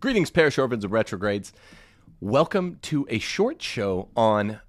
Greetings, 0.00 0.30
parish 0.30 0.56
orphans 0.56 0.82
and 0.82 0.90
retrogrades. 0.90 1.52
Welcome 2.20 2.78
to 2.80 3.06
a 3.10 3.18
short 3.18 3.60
show 3.60 4.08
on 4.16 4.60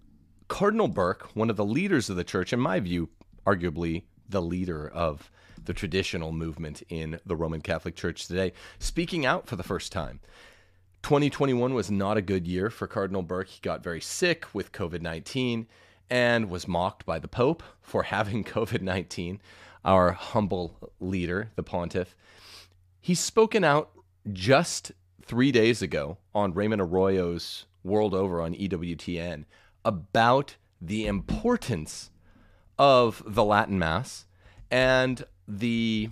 Cardinal 0.50 0.90
Burke, 0.90 1.34
one 1.34 1.50
of 1.50 1.56
the 1.56 1.64
leaders 1.64 2.10
of 2.10 2.18
the 2.18 2.26
church, 2.26 2.52
in 2.52 2.60
my 2.60 2.82
view, 2.82 3.08
arguably 3.48 4.04
the 4.28 4.42
leader 4.42 4.90
of 4.90 5.32
the 5.64 5.74
traditional 5.74 6.34
movement 6.34 6.84
in 6.90 7.18
the 7.26 7.38
Roman 7.38 7.62
Catholic 7.62 7.96
Church 7.96 8.28
today, 8.28 8.52
speaking 8.78 9.26
out 9.26 9.48
for 9.48 9.56
the 9.56 9.64
first 9.64 9.94
time. 9.94 10.20
2021 11.04 11.74
was 11.74 11.90
not 11.90 12.18
a 12.18 12.22
good 12.22 12.46
year 12.46 12.70
for 12.70 12.86
Cardinal 12.86 13.22
Burke. 13.22 13.48
He 13.48 13.62
got 13.62 13.82
very 13.82 14.02
sick 14.02 14.54
with 14.54 14.74
COVID 14.74 15.02
19 15.02 15.66
and 16.10 16.50
was 16.50 16.68
mocked 16.68 17.06
by 17.06 17.20
the 17.20 17.30
Pope 17.30 17.64
for 17.82 18.04
having 18.12 18.44
COVID 18.44 18.82
19, 18.82 19.40
our 19.86 20.12
humble 20.12 20.92
leader, 21.00 21.52
the 21.56 21.64
pontiff. 21.64 22.18
He's 23.00 23.22
spoken 23.22 23.64
out 23.64 23.92
just 24.34 24.92
three 25.26 25.52
days 25.52 25.82
ago 25.82 26.18
on 26.34 26.54
Raymond 26.54 26.82
Arroyo's 26.82 27.66
World 27.84 28.14
Over 28.14 28.42
on 28.42 28.54
EWTN 28.54 29.46
about 29.84 30.56
the 30.80 31.06
importance 31.08 32.12
of 32.78 33.24
the 33.26 33.44
Latin 33.44 33.78
Mass 33.80 34.26
and 34.70 35.26
the 35.48 36.10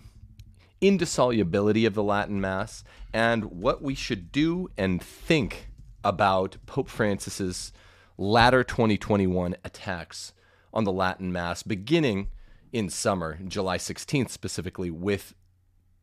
indissolubility 0.81 1.85
of 1.85 1.93
the 1.93 2.03
Latin 2.03 2.39
Mass 2.39 2.83
and 3.13 3.45
what 3.45 3.81
we 3.81 3.95
should 3.95 4.31
do 4.31 4.69
and 4.77 5.01
think 5.01 5.69
about 6.03 6.57
Pope 6.65 6.89
Francis's 6.89 7.73
latter 8.17 8.63
2021 8.63 9.55
attacks 9.63 10.33
on 10.73 10.83
the 10.83 10.91
Latin 10.91 11.31
Mass, 11.31 11.63
beginning 11.63 12.29
in 12.71 12.89
summer, 12.89 13.39
July 13.47 13.77
16th 13.77 14.29
specifically, 14.29 14.91
with 14.91 15.33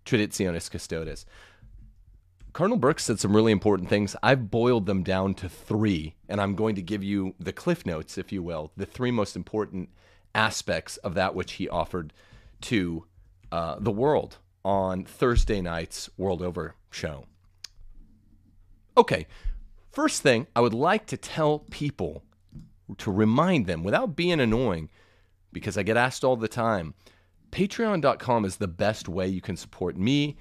Traditionis 0.05 0.71
Custodes. 0.71 1.27
Cardinal 2.57 2.79
Burke 2.79 3.01
said 3.01 3.21
some 3.21 3.37
really 3.37 3.53
important 3.53 3.91
things. 3.91 4.17
I've 4.23 4.51
boiled 4.51 4.87
them 4.87 5.03
down 5.03 5.35
to 5.35 5.47
three, 5.47 6.15
and 6.27 6.41
I'm 6.41 6.55
going 6.55 6.75
to 6.77 6.81
give 6.81 7.05
you 7.05 7.35
the 7.39 7.53
cliff 7.53 7.85
notes, 7.85 8.17
if 8.17 8.33
you 8.33 8.43
will, 8.43 8.73
the 8.79 8.87
three 8.87 9.11
most 9.11 9.37
important 9.37 9.91
aspects 10.35 10.97
of 10.97 11.13
that 11.13 11.35
which 11.35 11.53
he 11.53 11.69
offered 11.69 12.15
to 12.63 13.05
uh, 13.53 13.77
the 13.79 13.91
world 13.91 14.39
on 14.65 15.05
Thursday 15.05 15.61
night's 15.61 16.09
World 16.17 16.41
Over 16.41 16.77
show. 16.89 17.27
Okay, 18.97 19.27
first 19.93 20.23
thing 20.23 20.47
I 20.57 20.63
would 20.63 20.73
like 20.73 21.05
to 21.09 21.19
tell 21.19 21.59
people 21.71 22.23
to 22.97 23.13
remind 23.13 23.67
them 23.67 23.83
without 23.83 24.17
being 24.17 24.41
annoying, 24.41 24.89
because 25.53 25.77
I 25.77 25.83
get 25.83 25.99
asked 25.99 26.25
all 26.25 26.37
the 26.37 26.49
time. 26.49 26.95
Patreon.com 27.53 28.47
is 28.47 28.57
the 28.57 28.67
best 28.67 29.11
way 29.11 29.29
you 29.29 29.43
can 29.43 29.59
support 29.59 29.99
me 29.99 30.39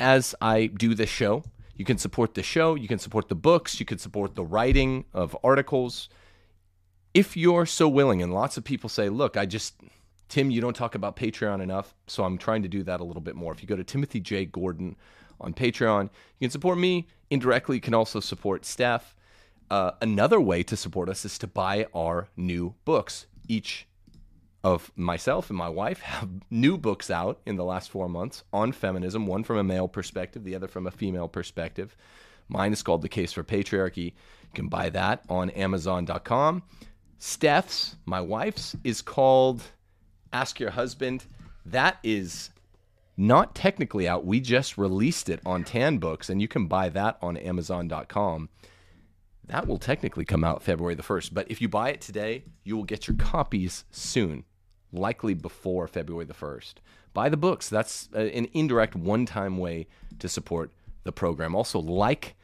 as 0.00 0.34
I 0.40 0.66
do 0.66 0.94
this 0.94 1.10
show. 1.10 1.44
You 1.76 1.84
can 1.84 1.98
support 1.98 2.34
the 2.34 2.42
show, 2.42 2.74
you 2.74 2.88
can 2.88 2.98
support 2.98 3.28
the 3.28 3.36
books, 3.36 3.78
you 3.78 3.86
can 3.86 3.98
support 3.98 4.34
the 4.34 4.44
writing 4.44 5.04
of 5.14 5.36
articles. 5.44 6.08
If 7.14 7.36
you're 7.36 7.66
so 7.66 7.88
willing, 7.88 8.20
and 8.20 8.34
lots 8.34 8.56
of 8.56 8.64
people 8.64 8.88
say, 8.88 9.08
look, 9.08 9.36
I 9.36 9.46
just, 9.46 9.74
Tim, 10.28 10.50
you 10.50 10.60
don't 10.60 10.74
talk 10.74 10.96
about 10.96 11.16
Patreon 11.16 11.62
enough, 11.62 11.94
so 12.08 12.24
I'm 12.24 12.36
trying 12.36 12.62
to 12.62 12.68
do 12.68 12.82
that 12.82 13.00
a 13.00 13.04
little 13.04 13.22
bit 13.22 13.36
more. 13.36 13.52
If 13.52 13.62
you 13.62 13.68
go 13.68 13.76
to 13.76 13.84
Timothy 13.84 14.18
J. 14.18 14.44
Gordon 14.44 14.96
on 15.40 15.54
Patreon, 15.54 16.04
you 16.04 16.46
can 16.46 16.50
support 16.50 16.78
me 16.78 17.06
indirectly. 17.30 17.76
You 17.76 17.80
can 17.80 17.94
also 17.94 18.18
support 18.18 18.64
Steph. 18.64 19.14
Uh, 19.70 19.92
another 20.00 20.40
way 20.40 20.64
to 20.64 20.76
support 20.76 21.08
us 21.08 21.24
is 21.24 21.38
to 21.38 21.46
buy 21.46 21.86
our 21.94 22.28
new 22.36 22.74
books. 22.84 23.26
Each 23.46 23.86
of 24.64 24.90
myself 24.96 25.50
and 25.50 25.56
my 25.56 25.68
wife 25.68 26.00
have 26.00 26.28
new 26.50 26.76
books 26.76 27.10
out 27.10 27.40
in 27.46 27.56
the 27.56 27.64
last 27.64 27.90
four 27.90 28.08
months 28.08 28.42
on 28.52 28.72
feminism, 28.72 29.26
one 29.26 29.44
from 29.44 29.58
a 29.58 29.64
male 29.64 29.88
perspective, 29.88 30.44
the 30.44 30.54
other 30.54 30.68
from 30.68 30.86
a 30.86 30.90
female 30.90 31.28
perspective. 31.28 31.96
Mine 32.48 32.72
is 32.72 32.82
called 32.82 33.02
The 33.02 33.08
Case 33.08 33.32
for 33.32 33.44
Patriarchy. 33.44 34.06
You 34.06 34.54
can 34.54 34.68
buy 34.68 34.88
that 34.90 35.22
on 35.28 35.50
Amazon.com. 35.50 36.62
Steph's, 37.18 37.96
my 38.06 38.20
wife's, 38.20 38.74
is 38.84 39.02
called 39.02 39.62
Ask 40.32 40.58
Your 40.58 40.70
Husband. 40.70 41.26
That 41.66 41.98
is 42.02 42.50
not 43.16 43.54
technically 43.54 44.08
out. 44.08 44.24
We 44.24 44.40
just 44.40 44.78
released 44.78 45.28
it 45.28 45.40
on 45.44 45.64
Tan 45.64 45.98
Books, 45.98 46.30
and 46.30 46.40
you 46.40 46.48
can 46.48 46.68
buy 46.68 46.88
that 46.90 47.18
on 47.20 47.36
Amazon.com. 47.36 48.48
That 49.48 49.66
will 49.66 49.78
technically 49.78 50.24
come 50.24 50.44
out 50.44 50.62
February 50.62 50.94
the 50.94 51.02
1st, 51.02 51.30
but 51.32 51.50
if 51.50 51.60
you 51.60 51.68
buy 51.68 51.90
it 51.90 52.00
today, 52.00 52.44
you 52.64 52.76
will 52.76 52.84
get 52.84 53.08
your 53.08 53.16
copies 53.16 53.84
soon 53.90 54.44
likely 54.92 55.34
before 55.34 55.88
February 55.88 56.26
the 56.26 56.34
1st. 56.34 56.74
Buy 57.14 57.28
the 57.30 57.36
books. 57.36 57.68
That's 57.68 58.08
an 58.12 58.48
indirect 58.52 58.94
one 58.94 59.24
time 59.26 59.56
way 59.58 59.86
to 60.18 60.28
support 60.28 60.70
the 61.04 61.12
program. 61.12 61.54
Also, 61.54 61.78
like 61.78 62.36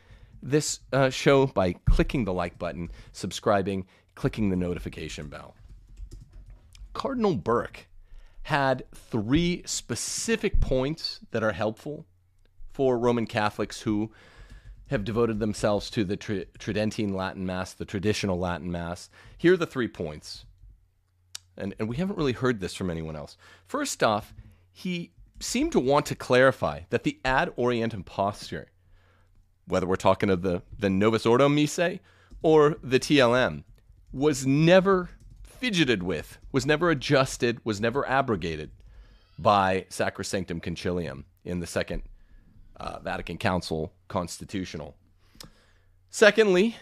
this 0.43 0.81
uh, 0.93 1.11
show 1.11 1.47
by 1.47 1.75
clicking 1.91 2.25
the 2.25 2.33
like 2.33 2.59
button, 2.59 2.91
subscribing, 3.13 3.87
clicking 4.15 4.49
the 4.49 4.57
notification 4.57 5.29
bell. 5.29 5.55
Cardinal 6.95 7.35
Burke 7.35 7.87
had 8.45 8.85
three 8.95 9.63
specific 9.67 10.61
points 10.61 11.21
that 11.33 11.43
are 11.43 11.53
helpful 11.53 12.07
for 12.73 12.99
Roman 12.99 13.27
Catholics 13.27 13.83
who 13.83 14.11
have 14.89 15.05
devoted 15.05 15.39
themselves 15.39 15.91
to 15.91 16.05
the 16.05 16.17
Tridentine 16.17 17.15
Latin 17.15 17.47
Mass, 17.47 17.73
the 17.73 17.85
traditional 17.85 18.39
Latin 18.39 18.71
Mass. 18.71 19.09
Here 19.39 19.55
are 19.55 19.57
the 19.57 19.67
three 19.67 19.89
points 19.89 20.45
and, 21.57 21.75
and 21.79 21.89
we 21.89 21.97
haven't 21.97 22.17
really 22.17 22.33
heard 22.33 22.61
this 22.61 22.75
from 22.75 22.91
anyone 22.91 23.17
else. 23.17 23.37
First 23.67 24.03
off, 24.03 24.35
he 24.73 25.13
seemed 25.41 25.73
to 25.73 25.81
want 25.81 26.07
to 26.07 26.15
clarify 26.15 26.81
that 26.91 27.05
the 27.05 27.19
ad 27.25 27.55
orientem 27.57 28.05
posture, 28.05 28.69
whether 29.67 29.87
we're 29.87 29.97
talking 29.97 30.31
of 30.31 30.43
the, 30.43 30.63
the 30.79 30.91
Novus 30.91 31.27
Ordo 31.27 31.49
Missae 31.49 32.01
or 32.43 32.77
the 32.83 33.01
TLM, 33.01 33.65
was 34.13 34.47
never 34.47 35.11
fidgeted 35.43 36.03
with, 36.03 36.39
was 36.53 36.67
never 36.67 36.91
adjusted, 36.91 37.61
was 37.65 37.81
never 37.81 38.07
abrogated 38.09 38.71
by 39.39 39.87
Sacrosanctum 39.91 40.61
Concilium 40.63 41.25
in 41.45 41.61
the 41.61 41.67
Second 41.67 42.03
uh, 42.77 42.99
Vatican 43.01 43.39
Council 43.39 43.93
Constitutional. 44.09 44.95
Secondly, 46.11 46.77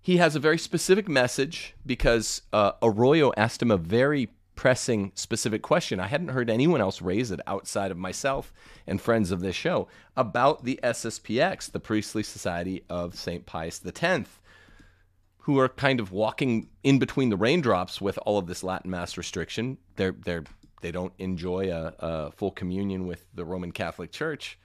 he 0.00 0.18
has 0.18 0.36
a 0.36 0.40
very 0.40 0.58
specific 0.58 1.08
message 1.08 1.74
because 1.84 2.42
uh, 2.52 2.72
Arroyo 2.82 3.32
asked 3.36 3.60
him 3.60 3.72
a 3.72 3.76
very 3.76 4.28
pressing, 4.54 5.12
specific 5.14 5.62
question. 5.62 6.00
I 6.00 6.06
hadn't 6.06 6.28
heard 6.28 6.50
anyone 6.50 6.80
else 6.80 7.02
raise 7.02 7.30
it 7.30 7.40
outside 7.46 7.90
of 7.90 7.98
myself 7.98 8.52
and 8.86 9.00
friends 9.00 9.30
of 9.30 9.40
this 9.40 9.54
show 9.54 9.86
about 10.16 10.64
the 10.64 10.80
SSPX, 10.82 11.70
the 11.70 11.80
Priestly 11.80 12.22
Society 12.22 12.84
of 12.88 13.14
St. 13.14 13.46
Pius 13.46 13.80
X, 13.84 14.28
who 15.38 15.58
are 15.58 15.68
kind 15.68 16.00
of 16.00 16.10
walking 16.10 16.68
in 16.82 16.98
between 16.98 17.28
the 17.28 17.36
raindrops 17.36 18.00
with 18.00 18.18
all 18.24 18.38
of 18.38 18.46
this 18.46 18.64
Latin 18.64 18.90
Mass 18.90 19.16
restriction. 19.16 19.78
They're, 19.96 20.16
they're, 20.24 20.44
they 20.80 20.90
don't 20.90 21.12
enjoy 21.18 21.70
a, 21.70 21.94
a 21.98 22.30
full 22.32 22.50
communion 22.50 23.06
with 23.06 23.26
the 23.34 23.44
Roman 23.44 23.72
Catholic 23.72 24.10
Church, 24.10 24.58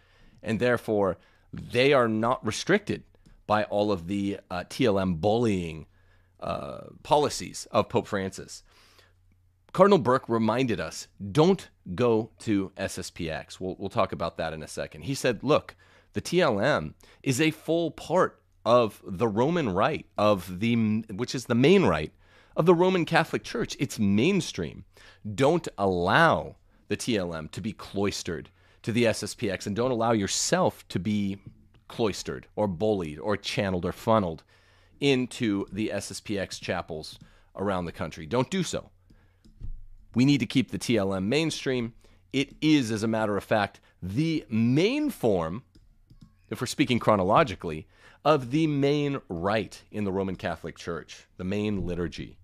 and 0.43 0.59
therefore 0.59 1.17
they 1.51 1.93
are 1.93 2.07
not 2.07 2.45
restricted 2.45 3.03
by 3.47 3.63
all 3.65 3.91
of 3.91 4.07
the 4.07 4.39
uh, 4.49 4.63
TLM 4.69 5.19
bullying 5.19 5.87
uh, 6.39 6.81
policies 7.03 7.67
of 7.71 7.89
Pope 7.89 8.07
Francis. 8.07 8.63
Cardinal 9.73 9.99
Burke 9.99 10.27
reminded 10.27 10.79
us 10.79 11.07
don't 11.31 11.69
go 11.95 12.31
to 12.39 12.71
SSPX. 12.77 13.59
We'll, 13.59 13.75
we'll 13.77 13.89
talk 13.89 14.11
about 14.11 14.37
that 14.37 14.53
in 14.53 14.63
a 14.63 14.67
second. 14.67 15.03
He 15.03 15.15
said, 15.15 15.43
look, 15.43 15.75
the 16.13 16.21
TLM 16.21 16.93
is 17.23 17.39
a 17.39 17.51
full 17.51 17.91
part 17.91 18.41
of 18.65 19.01
the 19.05 19.27
Roman 19.27 19.69
rite 19.69 20.07
of 20.17 20.59
the 20.59 20.75
which 21.09 21.33
is 21.33 21.45
the 21.45 21.55
main 21.55 21.83
rite 21.83 22.13
of 22.55 22.65
the 22.65 22.75
Roman 22.75 23.05
Catholic 23.05 23.43
Church. 23.43 23.75
It's 23.79 23.97
mainstream. 23.97 24.85
Don't 25.35 25.67
allow 25.77 26.57
the 26.89 26.97
TLM 26.97 27.49
to 27.51 27.61
be 27.61 27.73
cloistered 27.73 28.49
to 28.83 28.91
the 28.91 29.05
SSPX 29.05 29.67
and 29.67 29.75
don't 29.75 29.91
allow 29.91 30.11
yourself 30.11 30.87
to 30.89 30.99
be 30.99 31.37
cloistered 31.87 32.47
or 32.55 32.67
bullied 32.67 33.19
or 33.19 33.37
channeled 33.37 33.85
or 33.85 33.91
funneled 33.91 34.43
into 34.99 35.65
the 35.71 35.91
SSPX 35.93 36.59
chapels 36.59 37.19
around 37.55 37.85
the 37.85 37.91
country. 37.91 38.25
Don't 38.25 38.49
do 38.49 38.63
so. 38.63 38.89
We 40.13 40.25
need 40.25 40.39
to 40.39 40.45
keep 40.45 40.71
the 40.71 40.79
TLM 40.79 41.25
mainstream. 41.25 41.93
It 42.33 42.55
is, 42.61 42.91
as 42.91 43.03
a 43.03 43.07
matter 43.07 43.37
of 43.37 43.43
fact, 43.43 43.79
the 44.01 44.45
main 44.49 45.09
form, 45.09 45.63
if 46.49 46.61
we're 46.61 46.67
speaking 46.67 46.99
chronologically, 46.99 47.87
of 48.23 48.51
the 48.51 48.67
main 48.67 49.19
rite 49.29 49.83
in 49.91 50.03
the 50.03 50.11
Roman 50.11 50.35
Catholic 50.35 50.77
Church, 50.77 51.27
the 51.37 51.43
main 51.43 51.85
liturgy. 51.85 52.37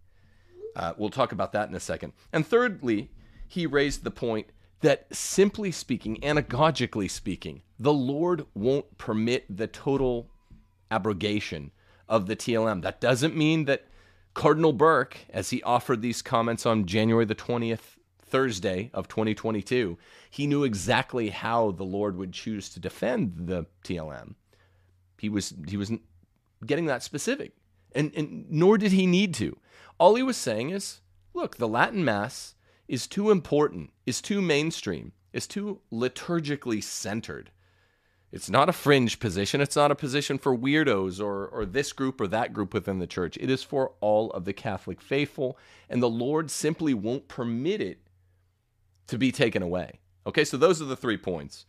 Uh, 0.76 0.94
we'll 0.98 1.10
talk 1.10 1.32
about 1.32 1.52
that 1.54 1.70
in 1.70 1.76
a 1.76 1.80
second. 1.80 2.14
And 2.34 2.46
thirdly, 2.46 3.12
he 3.48 3.66
raised 3.66 4.04
the 4.04 4.12
point 4.12 4.48
that 4.82 5.08
simply 5.14 5.72
speaking, 5.72 6.18
anagogically 6.22 7.10
speaking, 7.10 7.62
the 7.80 7.94
Lord 7.94 8.46
won't 8.54 8.98
permit 8.98 9.46
the 9.56 9.68
total 9.68 10.30
abrogation 10.92 11.72
of 12.08 12.28
the 12.28 12.36
TLM. 12.36 12.82
That 12.82 13.02
doesn't 13.02 13.36
mean 13.36 13.66
that 13.66 13.86
Cardinal 14.34 14.74
Burke, 14.74 15.18
as 15.30 15.50
he 15.50 15.64
offered 15.64 16.02
these 16.02 16.22
comments 16.22 16.66
on 16.66 16.86
January 16.86 17.26
the 17.26 17.36
20th, 17.36 17.98
Thursday 18.28 18.92
of 18.94 19.08
2022, 19.08 19.98
he 20.30 20.48
knew 20.48 20.64
exactly 20.64 21.30
how 21.30 21.72
the 21.72 21.84
Lord 21.84 22.18
would 22.18 22.34
choose 22.34 22.70
to 22.70 22.80
defend 22.80 23.48
the 23.48 23.66
TLM. 23.84 24.36
he 25.18 25.30
was 25.30 25.54
he 25.68 25.78
wasn't 25.78 26.02
getting 26.66 26.86
that 26.86 27.04
specific, 27.04 27.54
and 27.96 28.12
and 28.16 28.46
nor 28.50 28.78
did 28.78 28.92
he 28.92 29.08
need 29.08 29.34
to. 29.36 29.58
All 29.98 30.16
he 30.16 30.24
was 30.24 30.38
saying 30.38 30.70
is, 30.70 31.02
look, 31.34 31.58
the 31.58 31.68
Latin 31.68 32.04
Mass 32.04 32.56
is 32.88 33.08
too 33.08 33.32
important, 33.32 33.92
is 34.06 34.22
too 34.22 34.42
mainstream, 34.42 35.12
is 35.34 35.48
too 35.48 35.82
liturgically 35.92 36.82
centered. 36.82 37.52
It's 38.32 38.50
not 38.50 38.68
a 38.68 38.74
fringe 38.74 39.20
position. 39.20 39.62
It's 39.62 39.76
not 39.76 39.92
a 39.92 39.96
position 39.96 40.38
for 40.38 40.58
weirdos 40.58 41.24
or, 41.24 41.48
or 41.48 41.66
this 41.66 41.94
group 41.94 42.20
or 42.20 42.28
that 42.28 42.54
group 42.54 42.74
within 42.74 43.00
the 43.00 43.08
church. 43.08 43.38
It 43.38 43.50
is 43.50 43.64
for 43.64 43.94
all 44.02 44.32
of 44.32 44.44
the 44.44 44.54
Catholic 44.54 45.02
faithful, 45.02 45.58
and 45.90 46.04
the 46.04 46.10
Lord 46.10 46.52
simply 46.52 46.94
won't 46.94 47.30
permit 47.30 47.82
it 47.82 48.00
to 49.08 49.18
be 49.18 49.32
taken 49.32 49.64
away. 49.64 50.00
Okay, 50.26 50.44
so 50.44 50.58
those 50.58 50.82
are 50.82 50.86
the 50.86 50.98
three 50.98 51.18
points. 51.18 51.66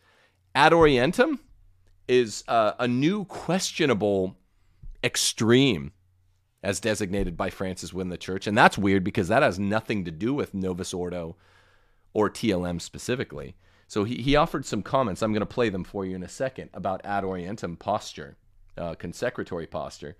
Ad 0.53 0.73
Orientem 0.73 1.39
is 2.09 2.43
uh, 2.47 2.73
a 2.77 2.87
new 2.87 3.23
questionable 3.23 4.35
extreme 5.01 5.93
as 6.61 6.79
designated 6.79 7.37
by 7.37 7.49
Francis 7.49 7.93
within 7.93 8.09
the 8.09 8.17
church. 8.17 8.47
And 8.47 8.57
that's 8.57 8.77
weird 8.77 9.03
because 9.03 9.27
that 9.29 9.43
has 9.43 9.57
nothing 9.59 10.05
to 10.05 10.11
do 10.11 10.33
with 10.33 10.53
Novus 10.53 10.93
Ordo 10.93 11.35
or 12.13 12.29
TLM 12.29 12.81
specifically. 12.81 13.55
So 13.87 14.03
he, 14.03 14.21
he 14.21 14.35
offered 14.35 14.65
some 14.65 14.83
comments. 14.83 15.21
I'm 15.21 15.31
going 15.31 15.41
to 15.41 15.45
play 15.45 15.69
them 15.69 15.83
for 15.83 16.05
you 16.05 16.15
in 16.15 16.23
a 16.23 16.27
second 16.27 16.69
about 16.73 17.01
ad 17.05 17.23
orientem 17.23 17.79
posture, 17.79 18.37
uh, 18.77 18.95
consecratory 18.95 19.67
posture. 19.67 20.15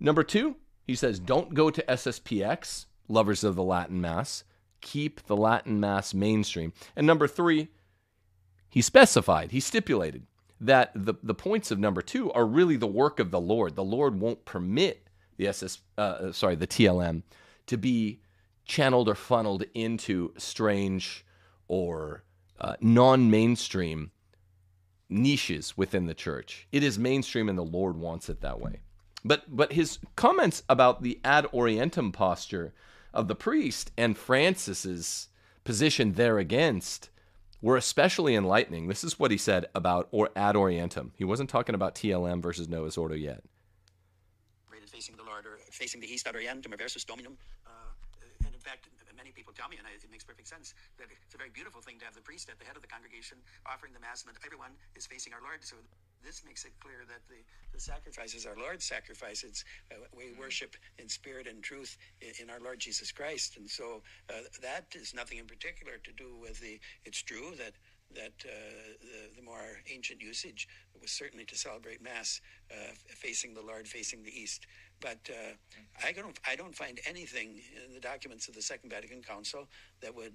Number 0.00 0.22
two, 0.22 0.56
he 0.86 0.94
says, 0.94 1.18
don't 1.18 1.54
go 1.54 1.70
to 1.70 1.82
SSPX, 1.82 2.86
lovers 3.08 3.44
of 3.44 3.56
the 3.56 3.62
Latin 3.62 4.00
Mass. 4.00 4.44
Keep 4.80 5.26
the 5.26 5.36
Latin 5.36 5.80
Mass 5.80 6.14
mainstream. 6.14 6.72
And 6.94 7.06
number 7.06 7.26
three, 7.26 7.68
he 8.68 8.82
specified, 8.82 9.50
he 9.50 9.60
stipulated 9.60 10.26
that 10.60 10.90
the, 10.94 11.14
the 11.22 11.34
points 11.34 11.70
of 11.70 11.78
number 11.78 12.02
two 12.02 12.32
are 12.32 12.46
really 12.46 12.76
the 12.76 12.86
work 12.86 13.18
of 13.18 13.30
the 13.30 13.40
Lord. 13.40 13.76
The 13.76 13.84
Lord 13.84 14.20
won't 14.20 14.44
permit 14.44 15.03
the 15.36 15.48
SS, 15.48 15.78
uh, 15.98 16.32
sorry, 16.32 16.54
the 16.54 16.66
TLM 16.66 17.22
to 17.66 17.76
be 17.76 18.20
channeled 18.64 19.08
or 19.08 19.14
funneled 19.14 19.64
into 19.74 20.32
strange 20.36 21.24
or 21.68 22.24
uh, 22.60 22.76
non-mainstream 22.80 24.10
niches 25.08 25.76
within 25.76 26.06
the 26.06 26.14
church. 26.14 26.66
It 26.72 26.82
is 26.82 26.98
mainstream, 26.98 27.48
and 27.48 27.58
the 27.58 27.62
Lord 27.62 27.96
wants 27.96 28.28
it 28.28 28.40
that 28.40 28.60
way. 28.60 28.80
But 29.24 29.56
but 29.56 29.72
his 29.72 29.98
comments 30.16 30.62
about 30.68 31.02
the 31.02 31.18
ad 31.24 31.46
orientem 31.52 32.12
posture 32.12 32.74
of 33.12 33.28
the 33.28 33.34
priest 33.34 33.90
and 33.96 34.18
Francis's 34.18 35.28
position 35.62 36.12
there 36.12 36.38
against 36.38 37.08
were 37.62 37.76
especially 37.78 38.34
enlightening. 38.34 38.88
This 38.88 39.02
is 39.02 39.18
what 39.18 39.30
he 39.30 39.38
said 39.38 39.66
about 39.74 40.08
or 40.10 40.28
ad 40.36 40.54
orientem. 40.54 41.12
He 41.16 41.24
wasn't 41.24 41.48
talking 41.48 41.74
about 41.74 41.94
TLM 41.94 42.42
versus 42.42 42.68
Novus 42.68 42.98
Ordo 42.98 43.14
yet. 43.14 43.42
Facing 45.04 45.20
the 45.20 45.28
Lord 45.28 45.44
or 45.44 45.60
facing 45.68 46.00
the 46.00 46.08
east 46.08 46.24
orientem 46.24 46.72
versus 46.80 47.04
dominum. 47.04 47.36
Uh, 47.68 47.92
and 48.46 48.54
in 48.54 48.60
fact, 48.64 48.88
many 49.14 49.32
people 49.36 49.52
tell 49.52 49.68
me, 49.68 49.76
and 49.76 49.84
it 49.84 50.00
makes 50.10 50.24
perfect 50.24 50.48
sense, 50.48 50.72
that 50.96 51.12
it's 51.12 51.34
a 51.34 51.36
very 51.36 51.52
beautiful 51.52 51.84
thing 51.84 51.98
to 51.98 52.06
have 52.08 52.14
the 52.14 52.24
priest 52.24 52.48
at 52.48 52.58
the 52.58 52.64
head 52.64 52.74
of 52.74 52.80
the 52.80 52.88
congregation 52.88 53.36
offering 53.68 53.92
the 53.92 54.00
mass, 54.00 54.24
and 54.24 54.32
that 54.32 54.40
everyone 54.40 54.72
is 54.96 55.04
facing 55.04 55.36
our 55.36 55.44
Lord. 55.44 55.60
So 55.60 55.76
this 56.24 56.40
makes 56.40 56.64
it 56.64 56.72
clear 56.80 57.04
that 57.04 57.20
the, 57.28 57.44
the 57.76 57.80
sacrifice 57.80 58.32
is 58.32 58.46
our 58.46 58.56
Lord's 58.56 58.88
sacrifice. 58.88 59.44
It's 59.44 59.62
uh, 59.92 60.08
we 60.16 60.32
worship 60.40 60.74
in 60.96 61.06
spirit 61.12 61.46
and 61.46 61.62
truth 61.62 61.98
in, 62.24 62.32
in 62.40 62.48
our 62.48 62.60
Lord 62.64 62.80
Jesus 62.80 63.12
Christ, 63.12 63.58
and 63.60 63.68
so 63.68 64.00
uh, 64.32 64.48
that 64.62 64.88
is 64.96 65.12
nothing 65.12 65.36
in 65.36 65.44
particular 65.44 66.00
to 66.00 66.12
do 66.16 66.32
with 66.40 66.60
the. 66.64 66.80
It's 67.04 67.20
true 67.20 67.52
that 67.60 67.76
that 68.14 68.32
uh, 68.44 68.50
the, 69.00 69.36
the, 69.36 69.42
more 69.42 69.78
ancient 69.92 70.20
usage 70.20 70.68
was 71.00 71.10
certainly 71.10 71.44
to 71.44 71.56
celebrate 71.56 72.02
Mass 72.02 72.40
uh, 72.70 72.92
facing 73.08 73.54
the 73.54 73.62
Lord, 73.62 73.86
facing 73.86 74.22
the 74.22 74.30
East. 74.30 74.66
But 75.00 75.18
uh, 75.28 75.54
I 76.04 76.12
don't 76.12 76.38
I 76.48 76.56
don't 76.56 76.74
find 76.74 77.00
anything 77.06 77.60
in 77.86 77.92
the 77.92 78.00
documents 78.00 78.48
of 78.48 78.54
the 78.54 78.62
Second 78.62 78.90
Vatican 78.90 79.22
Council 79.22 79.68
that 80.00 80.14
would 80.14 80.34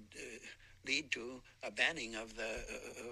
lead 0.86 1.10
to 1.12 1.40
a 1.62 1.70
banning 1.70 2.14
of 2.14 2.36
the 2.36 2.50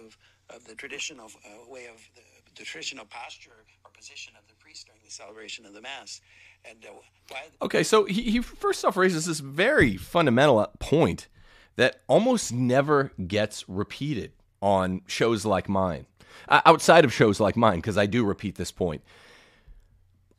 of, 0.04 0.16
of 0.50 0.64
the 0.64 0.74
traditional 0.74 1.26
uh, 1.26 1.70
way 1.70 1.86
of 1.86 2.00
the, 2.14 2.22
the, 2.56 2.64
traditional 2.64 3.04
posture 3.04 3.64
or 3.84 3.90
position 3.90 4.32
of 4.38 4.46
the 4.48 4.54
priest 4.54 4.86
during 4.86 5.00
the 5.04 5.10
celebration 5.10 5.66
of 5.66 5.74
the 5.74 5.80
Mass. 5.80 6.20
And 6.64 6.84
uh? 6.84 7.36
Okay, 7.62 7.82
so 7.82 8.04
he, 8.04 8.22
he 8.22 8.40
first 8.40 8.84
off 8.84 8.96
raises 8.96 9.26
this 9.26 9.40
very 9.40 9.96
fundamental 9.96 10.66
point 10.78 11.28
that 11.76 12.00
almost 12.08 12.52
never 12.52 13.12
gets 13.26 13.68
repeated 13.68 14.32
on 14.60 15.02
shows 15.06 15.44
like 15.44 15.68
mine, 15.68 16.06
outside 16.48 17.04
of 17.04 17.12
shows 17.12 17.40
like 17.40 17.56
mine, 17.56 17.76
because 17.76 17.98
I 17.98 18.06
do 18.06 18.24
repeat 18.24 18.56
this 18.56 18.72
point 18.72 19.02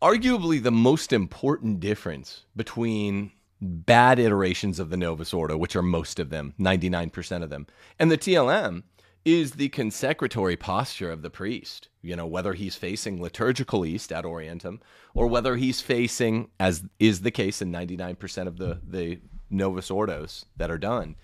arguably 0.01 0.62
the 0.62 0.71
most 0.71 1.12
important 1.12 1.80
difference 1.80 2.45
between 2.56 3.31
bad 3.62 4.19
iterations 4.19 4.80
of 4.80 4.89
the 4.89 4.98
Novus 4.98 5.33
Ordo, 5.33 5.57
which 5.57 5.75
are 5.75 5.81
most 5.81 6.19
of 6.19 6.30
them, 6.30 6.54
99% 6.60 7.44
of 7.44 7.50
them, 7.50 7.68
and 7.98 8.10
the 8.10 8.18
TLM 8.18 8.83
is 9.25 9.51
the 9.51 9.69
consecratory 9.69 10.56
posture 10.56 11.12
of 11.12 11.21
the 11.21 11.30
priest. 11.30 11.89
You 12.01 12.16
know, 12.16 12.25
whether 12.25 12.54
he's 12.54 12.75
facing 12.75 13.21
liturgical 13.21 13.86
east 13.86 14.13
ad 14.13 14.24
orientem 14.24 14.80
or 15.13 15.27
whether 15.27 15.57
he's 15.57 15.81
facing, 15.81 16.50
as 16.57 16.86
is 17.00 17.21
the 17.21 17.31
case 17.31 17.62
in 17.62 17.71
99% 17.71 18.48
of 18.48 18.57
the, 18.57 18.80
the 18.88 19.19
Novus 19.50 19.89
Ordos 19.89 20.45
that 20.56 20.71
are 20.71 20.77
done, 20.77 21.18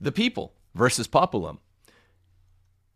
the 0.00 0.10
people 0.10 0.54
versus 0.74 1.06
populum. 1.06 1.58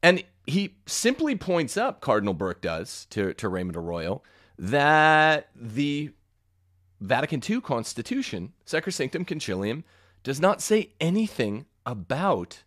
And 0.03 0.25
he 0.47 0.77
simply 0.87 1.37
points 1.37 1.77
up, 1.77 2.01
Cardinal 2.01 2.35
Burke 2.35 2.61
does 2.61 3.07
to, 3.11 3.35
to 3.35 3.49
Raymond 3.49 3.77
Arroyo, 3.77 4.23
that 4.59 5.51
the 5.55 6.11
Vatican 7.01 7.43
II 7.49 7.61
Constitution, 7.61 8.53
Sacrosanctum 8.67 9.27
Concilium, 9.27 9.85
does 10.23 10.41
not 10.41 10.61
say 10.61 10.91
anything 11.01 11.67
about 11.87 12.63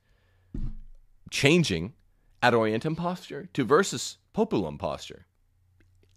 changing 1.29 1.93
ad 2.41 2.53
orientem 2.53 2.95
posture 2.95 3.49
to 3.53 3.63
versus 3.63 4.17
populum 4.33 4.77
posture. 4.77 5.25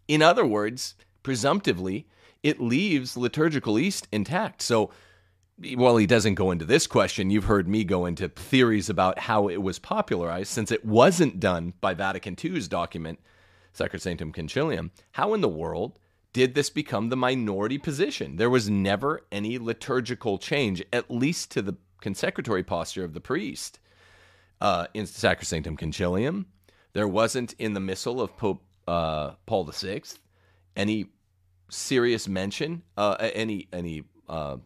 In 0.08 0.22
other 0.22 0.44
words, 0.44 0.94
presumptively, 1.22 2.06
it 2.42 2.60
leaves 2.60 3.16
liturgical 3.16 3.78
east 3.78 4.06
intact. 4.12 4.62
So, 4.62 4.90
while 5.74 5.96
he 5.96 6.06
doesn't 6.06 6.34
go 6.34 6.50
into 6.50 6.64
this 6.64 6.86
question, 6.86 7.30
you've 7.30 7.44
heard 7.44 7.68
me 7.68 7.84
go 7.84 8.06
into 8.06 8.28
theories 8.28 8.90
about 8.90 9.18
how 9.18 9.48
it 9.48 9.62
was 9.62 9.78
popularized 9.78 10.50
since 10.50 10.70
it 10.70 10.84
wasn't 10.84 11.40
done 11.40 11.74
by 11.80 11.94
Vatican 11.94 12.36
II's 12.42 12.68
document 12.68 13.18
Sacrosanctum 13.76 14.34
Concilium, 14.34 14.90
how 15.12 15.34
in 15.34 15.40
the 15.40 15.48
world 15.48 15.98
did 16.32 16.54
this 16.54 16.70
become 16.70 17.08
the 17.08 17.16
minority 17.16 17.78
position? 17.78 18.36
There 18.36 18.50
was 18.50 18.70
never 18.70 19.22
any 19.32 19.58
liturgical 19.58 20.38
change, 20.38 20.82
at 20.92 21.10
least 21.10 21.50
to 21.52 21.62
the 21.62 21.76
consecratory 22.00 22.62
posture 22.62 23.04
of 23.04 23.14
the 23.14 23.20
priest. 23.20 23.78
Uh, 24.60 24.86
in 24.94 25.04
Sacrosanctum 25.04 25.78
Concilium, 25.78 26.46
there 26.92 27.08
wasn't 27.08 27.54
in 27.58 27.74
the 27.74 27.80
Missal 27.80 28.20
of 28.20 28.36
Pope 28.36 28.62
uh, 28.86 29.32
Paul 29.46 29.64
VI 29.64 30.02
any 30.76 31.06
serious 31.68 32.28
mention, 32.28 32.82
uh, 32.96 33.16
any 33.20 33.68
any 33.72 34.04
uh, 34.28 34.56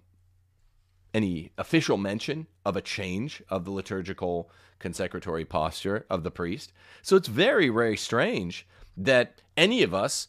any 1.19 1.51
official 1.59 1.97
mention 1.97 2.47
of 2.65 2.77
a 2.77 2.81
change 2.97 3.43
of 3.49 3.65
the 3.65 3.73
liturgical 3.73 4.49
consecratory 4.79 5.45
posture 5.45 6.07
of 6.09 6.23
the 6.23 6.31
priest. 6.31 6.73
So 7.03 7.17
it's 7.17 7.29
very, 7.29 7.69
very 7.69 7.97
strange 7.97 8.67
that 8.97 9.43
any 9.57 9.83
of 9.83 9.93
us, 9.93 10.29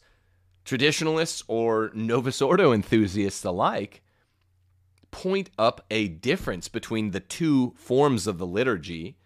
traditionalists 0.64 1.44
or 1.46 1.92
Novus 1.94 2.42
Ordo 2.42 2.72
enthusiasts 2.72 3.44
alike, 3.44 4.02
point 5.12 5.50
up 5.56 5.84
a 5.90 6.08
difference 6.08 6.66
between 6.68 7.12
the 7.12 7.20
two 7.20 7.72
forms 7.76 8.26
of 8.26 8.38
the 8.38 8.46
liturgy, 8.46 9.16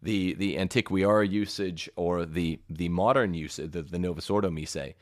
the 0.00 0.34
the 0.34 0.56
antiquarian 0.56 1.32
usage 1.32 1.90
or 1.96 2.24
the 2.24 2.60
the 2.70 2.88
modern 2.88 3.34
usage, 3.34 3.72
the, 3.72 3.82
the 3.82 3.98
Novus 3.98 4.30
Ordo 4.30 4.50
Missae, 4.50 4.94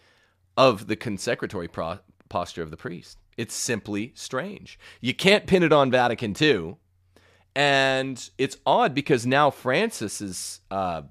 of 0.56 0.86
the 0.86 0.96
consecratory 0.96 1.68
pro- 1.68 1.98
posture 2.28 2.62
of 2.62 2.70
the 2.70 2.76
priest. 2.86 3.18
It's 3.36 3.54
simply 3.54 4.12
strange. 4.14 4.78
You 5.00 5.14
can't 5.14 5.46
pin 5.46 5.62
it 5.62 5.72
on 5.72 5.90
Vatican 5.90 6.34
II, 6.40 6.76
and 7.54 8.30
it's 8.38 8.56
odd 8.64 8.94
because 8.94 9.26
now 9.26 9.50
Francis's 9.50 10.60
uh, 10.70 11.02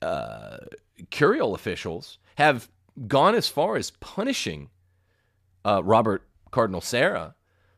uh, 0.00 0.58
curial 1.10 1.54
officials 1.54 2.18
have 2.36 2.68
gone 3.06 3.34
as 3.34 3.48
far 3.48 3.76
as 3.76 3.90
punishing 3.90 4.70
uh, 5.64 5.82
Robert 5.84 6.26
Cardinal 6.50 6.80
Sarah 6.80 7.34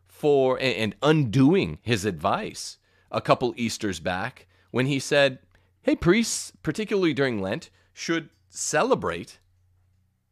for 0.06 0.56
and, 0.60 0.76
and 0.76 0.96
undoing 1.02 1.78
his 1.82 2.04
advice 2.04 2.78
a 3.10 3.20
couple 3.20 3.52
Easters 3.56 3.98
back 3.98 4.46
when 4.70 4.86
he 4.86 5.00
said, 5.00 5.40
"Hey, 5.82 5.96
priests, 5.96 6.52
particularly 6.62 7.12
during 7.12 7.42
Lent, 7.42 7.70
should 7.92 8.30
celebrate." 8.48 9.39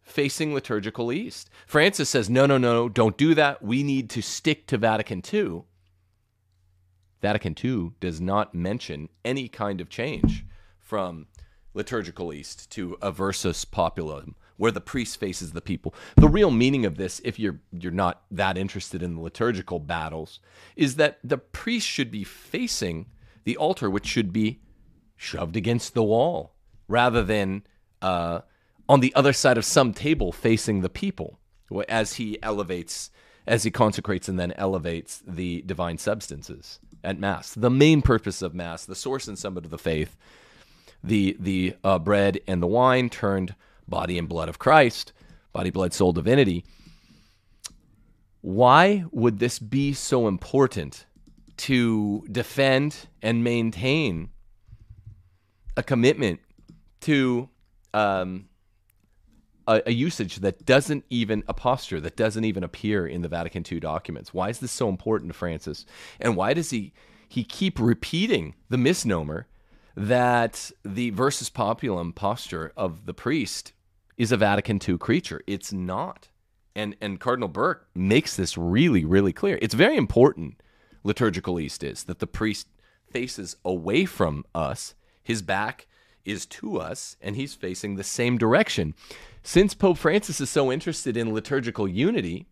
Facing 0.08 0.54
liturgical 0.54 1.12
east. 1.12 1.50
Francis 1.66 2.08
says, 2.08 2.30
no, 2.30 2.46
no, 2.46 2.56
no, 2.56 2.88
don't 2.88 3.16
do 3.18 3.34
that. 3.34 3.62
We 3.62 3.82
need 3.82 4.08
to 4.10 4.22
stick 4.22 4.66
to 4.68 4.78
Vatican 4.78 5.22
II. 5.32 5.62
Vatican 7.20 7.54
II 7.62 7.92
does 8.00 8.20
not 8.20 8.54
mention 8.54 9.10
any 9.24 9.48
kind 9.48 9.80
of 9.80 9.88
change 9.88 10.46
from 10.78 11.26
liturgical 11.74 12.32
east 12.32 12.70
to 12.70 12.96
a 13.02 13.12
versus 13.12 13.64
populum, 13.64 14.34
where 14.56 14.72
the 14.72 14.80
priest 14.80 15.20
faces 15.20 15.52
the 15.52 15.60
people. 15.60 15.94
The 16.16 16.28
real 16.28 16.50
meaning 16.50 16.86
of 16.86 16.96
this, 16.96 17.20
if 17.24 17.38
you're 17.38 17.60
you're 17.70 17.92
not 17.92 18.22
that 18.30 18.56
interested 18.56 19.02
in 19.02 19.14
the 19.14 19.20
liturgical 19.20 19.78
battles, 19.78 20.40
is 20.74 20.96
that 20.96 21.18
the 21.22 21.38
priest 21.38 21.86
should 21.86 22.10
be 22.10 22.24
facing 22.24 23.06
the 23.44 23.56
altar, 23.56 23.90
which 23.90 24.06
should 24.06 24.32
be 24.32 24.60
shoved 25.16 25.56
against 25.56 25.94
the 25.94 26.02
wall, 26.02 26.54
rather 26.88 27.22
than 27.22 27.62
uh, 28.00 28.40
on 28.88 29.00
the 29.00 29.14
other 29.14 29.32
side 29.32 29.58
of 29.58 29.64
some 29.64 29.92
table 29.92 30.32
facing 30.32 30.80
the 30.80 30.88
people, 30.88 31.38
as 31.88 32.14
he 32.14 32.42
elevates, 32.42 33.10
as 33.46 33.64
he 33.64 33.70
consecrates 33.70 34.28
and 34.28 34.38
then 34.38 34.52
elevates 34.52 35.22
the 35.26 35.62
divine 35.66 35.98
substances 35.98 36.80
at 37.04 37.18
Mass. 37.18 37.54
The 37.54 37.70
main 37.70 38.02
purpose 38.02 38.42
of 38.42 38.54
Mass, 38.54 38.84
the 38.84 38.94
source 38.94 39.28
and 39.28 39.38
summit 39.38 39.64
of 39.64 39.70
the 39.70 39.78
faith, 39.78 40.16
the 41.02 41.36
the 41.38 41.74
uh, 41.84 41.98
bread 41.98 42.40
and 42.46 42.62
the 42.62 42.66
wine 42.66 43.08
turned 43.08 43.54
body 43.86 44.18
and 44.18 44.28
blood 44.28 44.48
of 44.48 44.58
Christ, 44.58 45.12
body, 45.52 45.70
blood, 45.70 45.92
soul, 45.92 46.12
divinity. 46.12 46.64
Why 48.40 49.04
would 49.10 49.38
this 49.38 49.58
be 49.58 49.92
so 49.92 50.28
important 50.28 51.06
to 51.58 52.24
defend 52.30 53.08
and 53.20 53.42
maintain 53.42 54.30
a 55.76 55.82
commitment 55.82 56.40
to 57.00 57.48
um, 57.92 58.47
a, 59.68 59.82
a, 59.86 59.92
usage 59.92 60.36
that 60.36 60.64
doesn't 60.66 61.04
even 61.10 61.44
a 61.46 61.54
posture 61.54 62.00
that 62.00 62.16
doesn't 62.16 62.44
even 62.44 62.64
appear 62.64 63.06
in 63.06 63.22
the 63.22 63.28
Vatican 63.28 63.64
II 63.70 63.80
documents? 63.80 64.34
Why 64.34 64.48
is 64.48 64.58
this 64.58 64.72
so 64.72 64.88
important 64.88 65.30
to 65.30 65.38
Francis? 65.38 65.86
And 66.20 66.34
why 66.34 66.54
does 66.54 66.70
he 66.70 66.92
he 67.28 67.44
keep 67.44 67.78
repeating 67.78 68.54
the 68.70 68.78
misnomer 68.78 69.46
that 69.94 70.70
the 70.84 71.10
versus 71.10 71.50
populum 71.50 72.14
posture 72.14 72.72
of 72.76 73.04
the 73.04 73.14
priest 73.14 73.72
is 74.16 74.32
a 74.32 74.36
Vatican 74.36 74.80
II 74.86 74.98
creature. 74.98 75.42
It's 75.46 75.72
not. 75.72 76.28
And 76.74 76.96
and 77.00 77.20
Cardinal 77.20 77.48
Burke 77.48 77.88
makes 77.94 78.36
this 78.36 78.56
really, 78.56 79.04
really 79.04 79.32
clear. 79.32 79.58
It's 79.60 79.74
very 79.74 79.96
important, 79.96 80.62
liturgical 81.02 81.58
East 81.58 81.82
is, 81.82 82.04
that 82.04 82.18
the 82.18 82.26
priest 82.26 82.68
faces 83.10 83.56
away 83.64 84.04
from 84.04 84.44
us. 84.54 84.94
His 85.22 85.42
back 85.42 85.86
is 86.24 86.46
to 86.46 86.78
us, 86.78 87.16
and 87.20 87.36
he's 87.36 87.54
facing 87.54 87.96
the 87.96 88.04
same 88.04 88.38
direction. 88.38 88.94
Since 89.42 89.74
Pope 89.74 89.98
Francis 89.98 90.40
is 90.40 90.50
so 90.50 90.70
interested 90.70 91.16
in 91.16 91.32
liturgical 91.32 91.88
unity, 91.88 92.46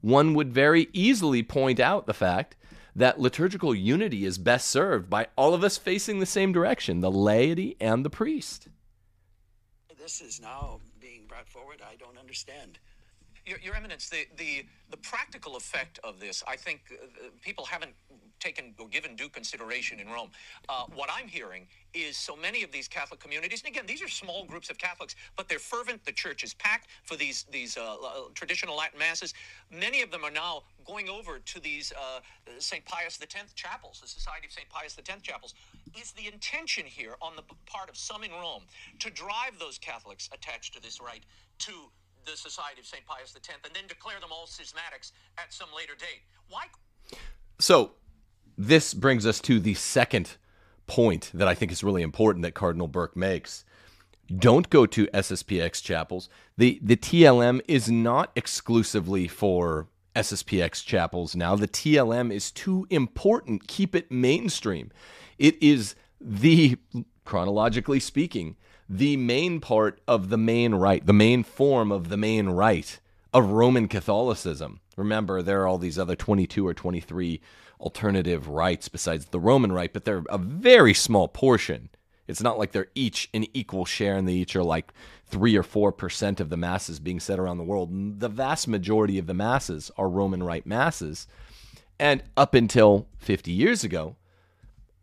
one 0.00 0.34
would 0.34 0.52
very 0.52 0.88
easily 0.92 1.42
point 1.42 1.80
out 1.80 2.06
the 2.06 2.14
fact 2.14 2.56
that 2.94 3.20
liturgical 3.20 3.74
unity 3.74 4.24
is 4.24 4.38
best 4.38 4.68
served 4.68 5.10
by 5.10 5.26
all 5.36 5.52
of 5.52 5.62
us 5.62 5.76
facing 5.76 6.18
the 6.18 6.26
same 6.26 6.52
direction, 6.52 7.00
the 7.00 7.10
laity 7.10 7.76
and 7.80 8.04
the 8.04 8.10
priest 8.10 8.68
this 10.06 10.20
is 10.20 10.40
now 10.40 10.78
being 11.00 11.26
brought 11.26 11.48
forward, 11.48 11.82
I 11.82 11.96
don't 11.96 12.16
understand. 12.16 12.78
Your, 13.44 13.58
Your 13.58 13.74
Eminence, 13.74 14.08
the, 14.08 14.24
the, 14.36 14.64
the 14.88 14.96
practical 14.98 15.56
effect 15.56 15.98
of 16.04 16.20
this, 16.20 16.44
I 16.46 16.54
think 16.54 16.82
uh, 16.92 17.26
people 17.42 17.64
haven't 17.64 17.90
taken 18.40 18.74
or 18.78 18.88
given 18.88 19.16
due 19.16 19.28
consideration 19.28 20.00
in 20.00 20.08
Rome. 20.08 20.30
Uh, 20.68 20.84
what 20.94 21.08
I'm 21.12 21.28
hearing 21.28 21.66
is 21.94 22.16
so 22.16 22.36
many 22.36 22.62
of 22.62 22.70
these 22.72 22.88
Catholic 22.88 23.20
communities, 23.20 23.62
and 23.64 23.74
again, 23.74 23.86
these 23.86 24.02
are 24.02 24.08
small 24.08 24.44
groups 24.44 24.70
of 24.70 24.78
Catholics, 24.78 25.16
but 25.36 25.48
they're 25.48 25.58
fervent. 25.58 26.04
The 26.04 26.12
church 26.12 26.44
is 26.44 26.54
packed 26.54 26.88
for 27.04 27.16
these 27.16 27.46
these 27.50 27.76
uh, 27.76 27.96
traditional 28.34 28.76
Latin 28.76 28.98
masses. 28.98 29.34
Many 29.70 30.02
of 30.02 30.10
them 30.10 30.24
are 30.24 30.30
now 30.30 30.62
going 30.84 31.08
over 31.08 31.38
to 31.38 31.60
these 31.60 31.92
uh, 31.92 32.20
St. 32.58 32.84
Pius 32.84 33.18
X 33.20 33.52
chapels, 33.54 34.00
the 34.00 34.08
Society 34.08 34.46
of 34.46 34.52
St. 34.52 34.68
Pius 34.68 34.96
X 34.98 35.22
chapels. 35.22 35.54
Is 35.98 36.12
the 36.12 36.26
intention 36.26 36.84
here 36.84 37.14
on 37.22 37.36
the 37.36 37.42
part 37.64 37.88
of 37.88 37.96
some 37.96 38.22
in 38.22 38.30
Rome 38.30 38.62
to 38.98 39.10
drive 39.10 39.58
those 39.58 39.78
Catholics 39.78 40.28
attached 40.32 40.74
to 40.74 40.82
this 40.82 41.00
rite 41.00 41.24
to 41.60 41.72
the 42.26 42.36
Society 42.36 42.80
of 42.80 42.86
St. 42.86 43.06
Pius 43.06 43.34
X 43.34 43.48
and 43.64 43.74
then 43.74 43.86
declare 43.86 44.20
them 44.20 44.30
all 44.32 44.46
schismatics 44.46 45.12
at 45.38 45.52
some 45.52 45.68
later 45.74 45.94
date? 45.94 46.22
Why? 46.48 46.66
So 47.58 47.92
this 48.56 48.94
brings 48.94 49.26
us 49.26 49.40
to 49.40 49.60
the 49.60 49.74
second 49.74 50.36
point 50.86 51.30
that 51.34 51.48
I 51.48 51.54
think 51.54 51.72
is 51.72 51.84
really 51.84 52.02
important 52.02 52.42
that 52.42 52.54
Cardinal 52.54 52.88
Burke 52.88 53.16
makes. 53.16 53.64
Don't 54.34 54.70
go 54.70 54.86
to 54.86 55.06
SSPX 55.08 55.82
chapels. 55.82 56.28
The 56.56 56.80
the 56.82 56.96
TLM 56.96 57.60
is 57.68 57.90
not 57.90 58.32
exclusively 58.34 59.28
for 59.28 59.88
SSPX 60.16 60.84
chapels 60.84 61.36
now. 61.36 61.54
The 61.54 61.68
TLM 61.68 62.32
is 62.32 62.50
too 62.50 62.86
important. 62.90 63.68
Keep 63.68 63.94
it 63.94 64.10
mainstream. 64.10 64.90
It 65.38 65.62
is 65.62 65.94
the 66.20 66.78
chronologically 67.24 68.00
speaking, 68.00 68.56
the 68.88 69.16
main 69.16 69.60
part 69.60 70.00
of 70.08 70.28
the 70.30 70.38
main 70.38 70.74
rite, 70.74 71.06
the 71.06 71.12
main 71.12 71.42
form 71.42 71.92
of 71.92 72.08
the 72.08 72.16
main 72.16 72.48
rite 72.48 73.00
of 73.34 73.50
Roman 73.50 73.88
Catholicism. 73.88 74.80
Remember, 74.96 75.42
there 75.42 75.62
are 75.62 75.66
all 75.66 75.78
these 75.78 75.98
other 75.98 76.16
22 76.16 76.66
or 76.66 76.72
23 76.72 77.40
alternative 77.80 78.48
rites 78.48 78.88
besides 78.88 79.26
the 79.26 79.40
Roman 79.40 79.72
rite, 79.72 79.92
but 79.92 80.04
they're 80.04 80.24
a 80.28 80.38
very 80.38 80.94
small 80.94 81.28
portion. 81.28 81.90
It's 82.26 82.42
not 82.42 82.58
like 82.58 82.72
they're 82.72 82.88
each 82.94 83.28
an 83.32 83.46
equal 83.52 83.84
share 83.84 84.16
and 84.16 84.28
they 84.28 84.32
each 84.32 84.56
are 84.56 84.64
like 84.64 84.92
three 85.26 85.56
or 85.56 85.62
four 85.62 85.92
percent 85.92 86.40
of 86.40 86.50
the 86.50 86.56
masses 86.56 86.98
being 86.98 87.20
said 87.20 87.38
around 87.38 87.58
the 87.58 87.64
world. 87.64 88.20
The 88.20 88.28
vast 88.28 88.68
majority 88.68 89.18
of 89.18 89.26
the 89.26 89.34
masses 89.34 89.90
are 89.96 90.08
Roman 90.08 90.42
rite 90.42 90.66
masses. 90.66 91.26
And 91.98 92.22
up 92.36 92.54
until 92.54 93.06
50 93.18 93.52
years 93.52 93.84
ago, 93.84 94.16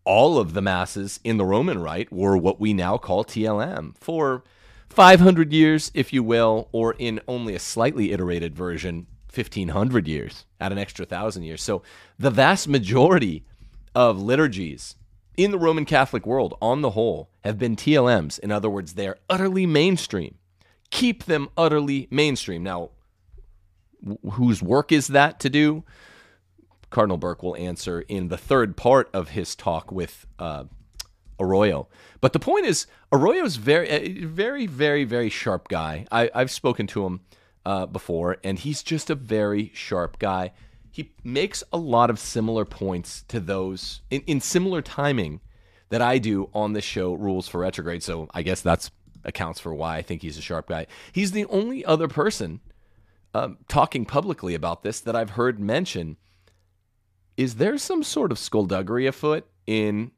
all 0.06 0.38
of 0.38 0.54
the 0.54 0.62
masses 0.62 1.20
in 1.24 1.38
the 1.38 1.46
Roman 1.46 1.80
rite 1.80 2.12
were 2.12 2.38
what 2.38 2.60
we 2.60 2.74
now 2.74 2.98
call 2.98 3.24
TLM. 3.24 3.96
For 3.98 4.44
500 4.90 5.52
years, 5.54 5.92
if 5.94 6.14
you 6.14 6.22
will, 6.22 6.70
or 6.72 6.94
in 7.00 7.20
only 7.28 7.56
a 7.56 7.60
slightly 7.60 8.12
iterated 8.12 8.56
version, 8.56 9.08
1500 9.34 10.08
years, 10.08 10.46
at 10.60 10.72
an 10.72 10.78
extra 10.78 11.06
thousand 11.06 11.44
years. 11.44 11.62
So 11.62 11.82
the 12.20 12.32
vast 12.32 12.68
majority 12.68 13.46
of 13.96 14.22
liturgies 14.22 14.96
in 15.36 15.52
the 15.52 15.60
Roman 15.60 15.86
Catholic 15.86 16.26
world, 16.26 16.56
on 16.62 16.82
the 16.82 16.92
whole, 16.92 17.30
have 17.44 17.58
been 17.58 17.76
TLMs. 17.76 18.40
In 18.40 18.52
other 18.52 18.70
words, 18.70 18.94
they're 18.94 19.18
utterly 19.30 19.66
mainstream. 19.66 20.36
Keep 20.92 21.24
them 21.24 21.50
utterly 21.58 22.08
mainstream. 22.12 22.62
Now, 22.62 22.92
whose 24.34 24.62
work 24.62 24.92
is 24.92 25.08
that 25.08 25.40
to 25.40 25.50
do? 25.50 25.84
Cardinal 26.92 27.18
Burke 27.18 27.42
will 27.42 27.56
answer 27.56 28.02
in 28.02 28.28
the 28.28 28.38
third 28.38 28.78
part 28.78 29.10
of 29.14 29.30
his 29.30 29.56
talk 29.56 29.92
with 29.92 30.28
uh, 30.38 30.66
Arroyo. 31.40 31.88
But 32.22 32.34
the 32.34 32.40
point 32.40 32.68
is, 32.68 32.86
Arroyo's 33.12 33.56
very, 33.56 34.24
very, 34.24 34.68
very, 34.68 35.04
very 35.04 35.30
sharp 35.30 35.68
guy. 35.68 36.06
I, 36.12 36.30
I've 36.36 36.52
spoken 36.52 36.86
to 36.88 37.06
him 37.06 37.22
uh, 37.66 37.86
before, 37.86 38.38
and 38.44 38.60
he's 38.60 38.84
just 38.84 39.10
a 39.10 39.16
very 39.16 39.72
sharp 39.74 40.20
guy. 40.20 40.52
He 40.92 41.14
makes 41.24 41.64
a 41.72 41.78
lot 41.78 42.10
of 42.10 42.20
similar 42.20 42.66
points 42.66 43.24
to 43.30 43.40
those 43.40 44.02
in, 44.12 44.22
in 44.22 44.42
similar 44.42 44.82
timing 44.82 45.42
that 45.90 46.02
I 46.02 46.18
do 46.18 46.50
on 46.54 46.74
the 46.74 46.82
show, 46.82 47.14
Rules 47.14 47.48
for 47.48 47.60
Retrograde. 47.60 48.04
So 48.04 48.28
I 48.34 48.42
guess 48.42 48.62
that's 48.62 48.92
accounts 49.24 49.60
for 49.60 49.74
why 49.74 49.98
I 49.98 50.02
think 50.02 50.22
he's 50.22 50.38
a 50.38 50.42
sharp 50.42 50.68
guy. 50.68 50.88
He's 51.12 51.32
the 51.32 51.46
only 51.46 51.86
other 51.86 52.08
person 52.08 52.60
um, 53.34 53.58
talking 53.68 54.06
publicly 54.06 54.54
about 54.54 54.84
this 54.84 55.00
that 55.02 55.16
I've 55.16 55.32
heard 55.32 55.60
mention. 55.60 56.18
Is 57.38 57.56
there 57.56 57.78
some 57.78 58.04
sort 58.04 58.32
of 58.32 58.38
skullduggery 58.38 59.08
afoot 59.08 59.48
in 59.66 60.12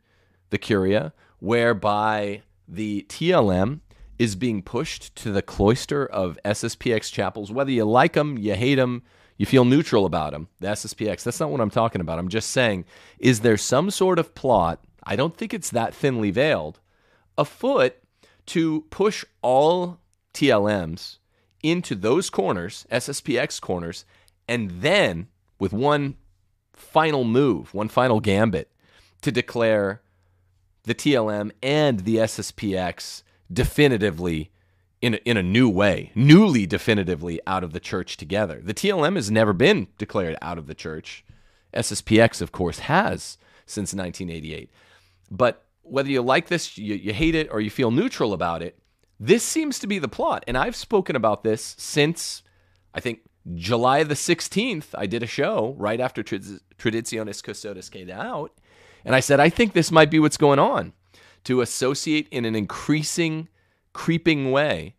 the 0.50 0.58
Curia 0.58 1.14
whereby 1.40 2.42
the 2.68 3.06
TLM 3.08 3.82
is 4.18 4.36
being 4.36 4.62
pushed 4.62 5.16
to 5.16 5.32
the 5.32 5.42
cloister 5.42 6.06
of 6.06 6.40
SSPX 6.46 7.12
chapels, 7.12 7.52
whether 7.52 7.72
you 7.72 7.86
like 7.86 8.14
them, 8.14 8.38
you 8.38 8.56
hate 8.56 8.76
them, 8.76 9.04
you 9.38 9.46
feel 9.46 9.66
neutral 9.66 10.06
about 10.06 10.32
them, 10.32 10.48
the 10.60 10.68
SSPX. 10.68 11.24
That's 11.24 11.40
not 11.40 11.52
what 11.52 11.62
I'm 11.62 11.70
talking 11.70 12.02
about. 12.02 12.20
I'm 12.20 12.30
just 12.30 12.52
saying, 12.52 12.86
is 13.20 13.42
there 13.42 13.58
some 13.58 13.92
sort 13.92 14.20
of 14.20 14.34
plot? 14.34 14.84
I 15.04 15.16
don't 15.16 15.36
think 15.36 15.54
it's 15.54 15.70
that 15.72 15.94
thinly 15.94 16.32
veiled, 16.32 16.80
afoot 17.38 17.96
to 18.48 18.82
push 18.90 19.26
all 19.42 20.00
TLMs 20.34 21.18
into 21.62 21.96
those 21.96 22.30
corners, 22.30 22.86
SSPX 22.92 23.60
corners, 23.60 24.06
and 24.48 24.70
then 24.82 25.28
with 25.60 25.74
one 25.74 26.16
final 26.74 27.24
move, 27.24 27.74
one 27.74 27.90
final 27.90 28.20
gambit 28.20 28.72
to 29.22 29.32
declare 29.32 30.02
the 30.84 30.96
TLM 30.96 31.52
and 31.64 32.02
the 32.02 32.18
SSPX 32.18 33.24
definitively 33.52 34.52
in 35.02 35.16
a, 35.16 35.18
in 35.18 35.38
a 35.38 35.44
new 35.44 35.70
way, 35.70 36.12
newly 36.16 36.66
definitively 36.66 37.40
out 37.46 37.64
of 37.64 37.74
the 37.74 37.80
church 37.80 38.18
together. 38.18 38.60
The 38.64 38.74
TLM 38.74 39.16
has 39.16 39.30
never 39.30 39.54
been 39.54 39.88
declared 39.98 40.38
out 40.42 40.58
of 40.58 40.68
the 40.68 40.76
church. 40.76 41.24
SSPX, 41.74 42.42
of 42.42 42.52
course, 42.52 42.80
has 42.80 43.38
since 43.66 43.94
1988. 43.94 44.70
But 45.30 45.64
whether 45.82 46.10
you 46.10 46.22
like 46.22 46.48
this, 46.48 46.78
you, 46.78 46.96
you 46.96 47.14
hate 47.14 47.36
it, 47.36 47.50
or 47.52 47.62
you 47.62 47.70
feel 47.70 47.92
neutral 47.92 48.34
about 48.34 48.62
it, 48.62 48.80
this 49.20 49.44
seems 49.44 49.80
to 49.80 49.88
be 49.88 50.00
the 50.00 50.08
plot. 50.08 50.44
And 50.48 50.58
I've 50.58 50.76
spoken 50.76 51.16
about 51.16 51.44
this 51.44 51.76
since, 51.78 52.42
I 52.94 53.00
think, 53.00 53.20
July 53.54 54.04
the 54.04 54.16
16th. 54.16 54.88
I 54.96 55.06
did 55.06 55.24
a 55.24 55.28
show 55.28 55.76
right 55.78 56.00
after 56.00 56.24
Traditionis 56.24 57.44
Custodes 57.44 57.90
came 57.90 58.10
out. 58.10 58.52
And 59.04 59.14
I 59.14 59.20
said, 59.20 59.40
I 59.40 59.50
think 59.50 59.74
this 59.74 59.92
might 59.92 60.10
be 60.10 60.20
what's 60.20 60.38
going 60.38 60.58
on 60.58 60.94
to 61.46 61.62
associate 61.62 62.28
in 62.30 62.46
an 62.46 62.56
increasing, 62.56 63.48
creeping 63.94 64.52
way 64.52 64.96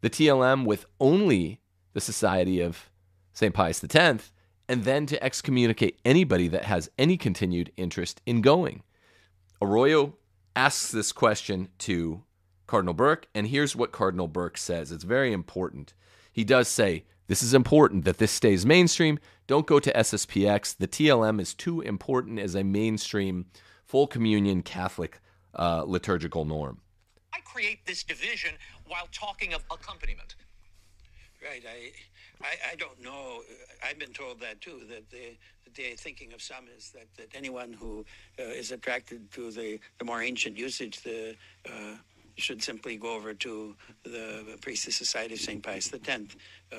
the 0.00 0.10
TLM 0.10 0.64
with 0.64 0.86
only 0.98 1.60
the 1.92 2.00
Society 2.00 2.60
of 2.60 2.90
St. 3.32 3.54
Pius 3.54 3.84
X, 3.84 4.32
and 4.68 4.84
then 4.84 5.06
to 5.06 5.22
excommunicate 5.22 6.00
anybody 6.04 6.48
that 6.48 6.64
has 6.64 6.90
any 6.98 7.16
continued 7.16 7.72
interest 7.76 8.20
in 8.24 8.40
going. 8.40 8.82
Arroyo 9.60 10.14
asks 10.56 10.90
this 10.90 11.12
question 11.12 11.68
to 11.78 12.22
Cardinal 12.66 12.94
Burke, 12.94 13.26
and 13.34 13.48
here's 13.48 13.76
what 13.76 13.92
Cardinal 13.92 14.28
Burke 14.28 14.56
says. 14.56 14.92
It's 14.92 15.04
very 15.04 15.32
important. 15.32 15.92
He 16.32 16.44
does 16.44 16.68
say, 16.68 17.04
This 17.26 17.42
is 17.42 17.52
important 17.52 18.04
that 18.04 18.18
this 18.18 18.30
stays 18.30 18.64
mainstream. 18.64 19.18
Don't 19.46 19.66
go 19.66 19.80
to 19.80 19.92
SSPX. 19.92 20.76
The 20.76 20.88
TLM 20.88 21.40
is 21.40 21.52
too 21.52 21.80
important 21.80 22.38
as 22.38 22.54
a 22.54 22.62
mainstream, 22.62 23.46
full 23.84 24.06
communion 24.06 24.62
Catholic 24.62 25.20
uh, 25.54 25.84
liturgical 25.86 26.44
norm. 26.44 26.80
I 27.32 27.40
create 27.40 27.84
this 27.86 28.02
division 28.02 28.54
while 28.86 29.08
talking 29.12 29.52
of 29.52 29.62
accompaniment. 29.70 30.34
Right. 31.42 31.62
I, 31.66 31.92
I, 32.44 32.72
I 32.72 32.74
don't 32.76 33.00
know. 33.02 33.40
I've 33.82 33.98
been 33.98 34.12
told 34.12 34.40
that 34.40 34.60
too. 34.60 34.82
That 34.88 35.08
the, 35.10 35.36
the 35.74 35.94
thinking 35.96 36.32
of 36.32 36.42
some 36.42 36.66
is 36.76 36.90
that, 36.90 37.06
that 37.16 37.28
anyone 37.34 37.72
who 37.72 38.04
uh, 38.38 38.42
is 38.42 38.72
attracted 38.72 39.30
to 39.32 39.50
the, 39.50 39.80
the 39.98 40.04
more 40.04 40.22
ancient 40.22 40.58
usage, 40.58 41.02
the 41.02 41.36
uh, 41.66 41.96
should 42.36 42.62
simply 42.62 42.96
go 42.96 43.14
over 43.14 43.34
to 43.34 43.76
the 44.04 44.58
Priestly 44.60 44.92
Society 44.92 45.34
of 45.34 45.40
St. 45.40 45.62
Pius 45.62 45.92
X. 45.92 46.36
Uh, 46.72 46.76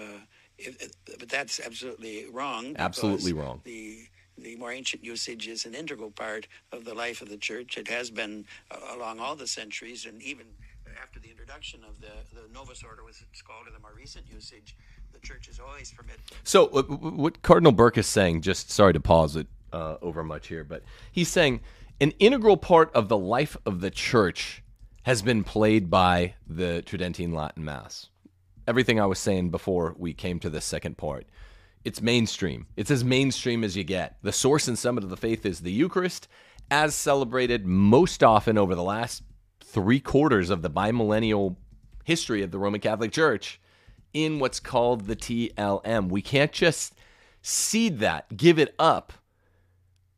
if, 0.58 0.92
but 1.20 1.30
that's 1.30 1.60
absolutely 1.60 2.25
wrong. 2.32 2.75
Absolutely 2.78 3.34
wrong. 3.34 3.62
The 3.63 4.08
the 4.43 4.55
more 4.55 4.71
ancient 4.71 5.03
usage 5.03 5.48
is 5.48 5.65
an 5.65 5.74
integral 5.74 6.12
part 6.12 6.48
of 6.71 6.86
the 6.86 6.93
life 6.93 7.21
of 7.21 7.29
the 7.29 7.38
church. 7.38 7.77
It 7.77 7.88
has 7.88 8.10
been 8.10 8.45
uh, 8.69 8.95
along 8.95 9.19
all 9.19 9.36
the 9.36 9.48
centuries, 9.48 10.05
and 10.05 10.21
even 10.21 10.45
after 11.01 11.19
the 11.19 11.29
introduction 11.29 11.81
of 11.88 12.00
the, 12.01 12.07
the 12.33 12.48
Novus 12.53 12.83
Ordo, 12.83 13.07
it's 13.07 13.41
called, 13.41 13.67
in 13.67 13.74
the 13.74 13.79
more 13.79 13.93
recent 13.95 14.25
usage, 14.31 14.75
the 15.13 15.19
church 15.19 15.48
has 15.48 15.60
always 15.60 15.91
permitted. 15.91 16.21
So, 16.43 16.67
uh, 16.67 16.81
what 16.83 17.41
Cardinal 17.41 17.71
Burke 17.71 17.98
is 17.98 18.07
saying, 18.07 18.41
just 18.41 18.71
sorry 18.71 18.93
to 18.93 19.00
pause 19.00 19.36
it 19.36 19.48
uh, 19.71 19.98
over 20.01 20.24
much 20.24 20.48
here, 20.48 20.63
but 20.63 20.83
he's 21.12 21.29
saying 21.29 21.62
an 22.00 22.12
integral 22.19 22.57
part 22.57 22.91
of 22.93 23.10
the 23.10 23.17
life 23.17 23.55
of 23.65 23.81
the 23.81 23.91
church 23.91 24.63
has 25.03 25.21
been 25.21 25.43
played 25.43 25.89
by 25.89 26.33
the 26.48 26.81
Tridentine 26.83 27.33
Latin 27.33 27.65
Mass. 27.65 28.10
Everything 28.67 29.00
I 29.00 29.05
was 29.05 29.19
saying 29.19 29.50
before 29.50 29.95
we 29.98 30.13
came 30.13 30.39
to 30.39 30.50
the 30.50 30.62
second 30.62 30.98
part. 30.98 31.25
It's 31.84 32.02
mainstream. 32.02 32.68
It's 32.76 32.92
as 32.92 33.04
mainstream 33.04 33.64
as 33.64 33.76
you 33.76 33.84
get. 33.84 34.18
The 34.22 34.32
source 34.32 34.68
and 34.68 34.78
summit 34.78 35.04
of 35.04 35.10
the 35.10 35.18
faith 35.18 35.46
is 35.46 35.62
the 35.62 35.72
Eucharist, 35.72 36.28
as 36.70 36.96
celebrated 36.96 37.66
most 37.66 38.24
often 38.24 38.58
over 38.58 38.76
the 38.76 38.84
last 38.84 39.24
three 39.62 40.00
quarters 40.00 40.50
of 40.50 40.62
the 40.62 40.70
bimillennial 40.70 41.56
history 42.04 42.44
of 42.44 42.52
the 42.52 42.60
Roman 42.60 42.82
Catholic 42.82 43.12
Church 43.12 43.60
in 44.14 44.40
what's 44.40 44.60
called 44.60 45.06
the 45.06 45.16
TLM. 45.16 46.10
We 46.10 46.22
can't 46.22 46.52
just 46.52 46.94
cede 47.42 48.00
that, 48.00 48.38
give 48.38 48.60
it 48.60 48.76
up 48.78 49.14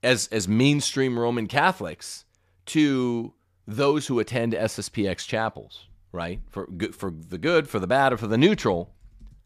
as 0.02 0.28
as 0.28 0.48
mainstream 0.48 1.18
Roman 1.18 1.48
Catholics 1.48 2.26
to 2.68 3.34
those 3.66 4.08
who 4.08 4.20
attend 4.20 4.54
SSPX 4.54 5.26
chapels, 5.26 5.88
right? 6.12 6.42
For 6.50 6.68
for 6.92 7.12
the 7.12 7.38
good, 7.38 7.70
for 7.70 7.80
the 7.80 7.88
bad, 7.88 8.14
or 8.14 8.18
for 8.18 8.28
the 8.28 8.38
neutral, 8.38 8.94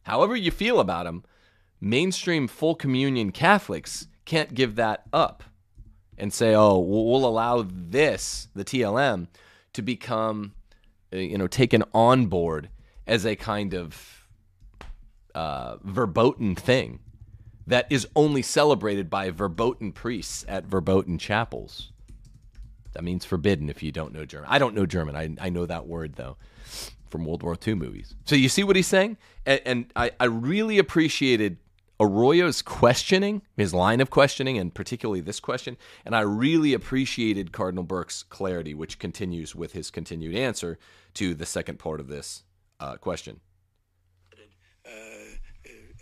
however 0.03 0.35
you 0.35 0.51
feel 0.51 0.79
about 0.79 1.05
them, 1.05 1.23
mainstream 1.79 2.47
full 2.47 2.75
communion 2.75 3.31
Catholics 3.31 4.07
can't 4.25 4.53
give 4.53 4.75
that 4.75 5.03
up 5.13 5.43
and 6.17 6.33
say, 6.33 6.55
"Oh, 6.55 6.79
we'll 6.79 7.25
allow 7.25 7.65
this, 7.67 8.49
the 8.53 8.65
TLM, 8.65 9.27
to 9.73 9.81
become, 9.81 10.53
uh, 11.13 11.17
you 11.17 11.37
know, 11.37 11.47
taken 11.47 11.83
on 11.93 12.25
board 12.25 12.69
as 13.05 13.25
a 13.25 13.35
kind 13.35 13.73
of 13.73 14.27
uh, 15.35 15.77
verboten 15.83 16.55
thing." 16.55 16.99
That 17.67 17.85
is 17.89 18.07
only 18.15 18.41
celebrated 18.41 19.09
by 19.09 19.29
verboten 19.29 19.91
priests 19.91 20.45
at 20.47 20.65
verboten 20.65 21.17
chapels. 21.17 21.91
That 22.93 23.03
means 23.03 23.25
forbidden 23.25 23.69
if 23.69 23.83
you 23.83 23.91
don't 23.91 24.13
know 24.13 24.25
German. 24.25 24.49
I 24.49 24.57
don't 24.57 24.73
know 24.73 24.85
German. 24.85 25.15
I, 25.15 25.35
I 25.39 25.49
know 25.49 25.65
that 25.65 25.85
word, 25.85 26.15
though, 26.15 26.37
from 27.09 27.25
World 27.25 27.43
War 27.43 27.55
II 27.67 27.75
movies. 27.75 28.15
So 28.25 28.35
you 28.35 28.49
see 28.49 28.63
what 28.63 28.75
he's 28.75 28.87
saying? 28.87 29.17
And, 29.45 29.61
and 29.65 29.93
I, 29.95 30.11
I 30.19 30.25
really 30.25 30.79
appreciated 30.79 31.57
Arroyo's 31.99 32.61
questioning, 32.61 33.41
his 33.55 33.73
line 33.73 34.01
of 34.01 34.09
questioning, 34.09 34.57
and 34.57 34.73
particularly 34.73 35.21
this 35.21 35.39
question. 35.39 35.77
And 36.05 36.15
I 36.15 36.21
really 36.21 36.73
appreciated 36.73 37.51
Cardinal 37.51 37.83
Burke's 37.83 38.23
clarity, 38.23 38.73
which 38.73 38.99
continues 38.99 39.55
with 39.55 39.73
his 39.73 39.89
continued 39.89 40.35
answer 40.35 40.77
to 41.15 41.33
the 41.33 41.45
second 41.45 41.79
part 41.79 41.99
of 41.99 42.07
this 42.07 42.43
uh, 42.79 42.97
question. 42.97 43.39
Uh, 44.85 44.89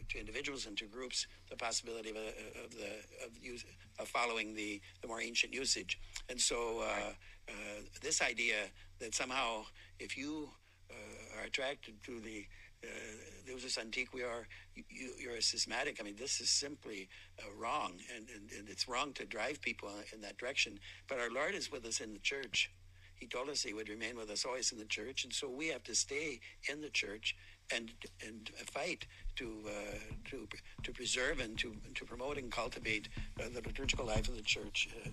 to 0.09 0.19
individuals 0.19 0.65
and 0.65 0.77
to 0.77 0.85
groups, 0.85 1.27
the 1.49 1.55
possibility 1.55 2.09
of, 2.09 2.15
a, 2.17 2.63
of 2.63 2.71
the 2.71 3.25
of, 3.25 3.37
use, 3.41 3.65
of 3.99 4.07
following 4.07 4.55
the, 4.55 4.81
the 5.01 5.07
more 5.07 5.21
ancient 5.21 5.53
usage. 5.53 5.99
And 6.29 6.39
so 6.39 6.83
uh, 6.83 7.13
uh, 7.49 7.53
this 8.01 8.21
idea 8.21 8.55
that 8.99 9.15
somehow 9.15 9.63
if 9.99 10.17
you 10.17 10.49
uh, 10.91 11.39
are 11.39 11.45
attracted 11.45 12.03
to 12.03 12.19
the 12.19 12.45
uh, 12.85 13.51
Usus 13.51 13.77
Antiquior, 13.77 14.45
you, 14.75 15.11
you're 15.19 15.35
a 15.35 15.41
schismatic 15.41 15.97
I 15.99 16.03
mean, 16.03 16.15
this 16.17 16.39
is 16.41 16.49
simply 16.49 17.07
uh, 17.39 17.43
wrong, 17.57 17.93
and, 18.15 18.27
and, 18.29 18.51
and 18.57 18.69
it's 18.69 18.87
wrong 18.87 19.13
to 19.13 19.25
drive 19.25 19.61
people 19.61 19.89
in 20.13 20.21
that 20.21 20.37
direction. 20.37 20.79
But 21.07 21.19
our 21.19 21.29
Lord 21.29 21.55
is 21.55 21.71
with 21.71 21.85
us 21.85 21.99
in 21.99 22.13
the 22.13 22.19
church. 22.19 22.71
He 23.15 23.27
told 23.27 23.49
us 23.49 23.63
He 23.63 23.73
would 23.73 23.89
remain 23.89 24.17
with 24.17 24.29
us 24.29 24.45
always 24.45 24.71
in 24.71 24.77
the 24.77 24.85
church, 24.85 25.23
and 25.23 25.33
so 25.33 25.49
we 25.49 25.67
have 25.69 25.83
to 25.83 25.95
stay 25.95 26.39
in 26.69 26.81
the 26.81 26.89
church 26.89 27.35
and 27.73 27.91
and 28.25 28.51
fight 28.71 29.07
to 29.37 29.63
uh, 29.67 29.97
to 30.29 30.47
to 30.83 30.91
preserve 30.91 31.39
and 31.39 31.57
to 31.57 31.75
to 31.95 32.05
promote 32.05 32.37
and 32.37 32.51
cultivate 32.51 33.09
uh, 33.39 33.45
the 33.53 33.61
liturgical 33.61 34.05
life 34.05 34.27
of 34.27 34.35
the 34.35 34.41
church, 34.41 34.89
uh, 35.05 35.09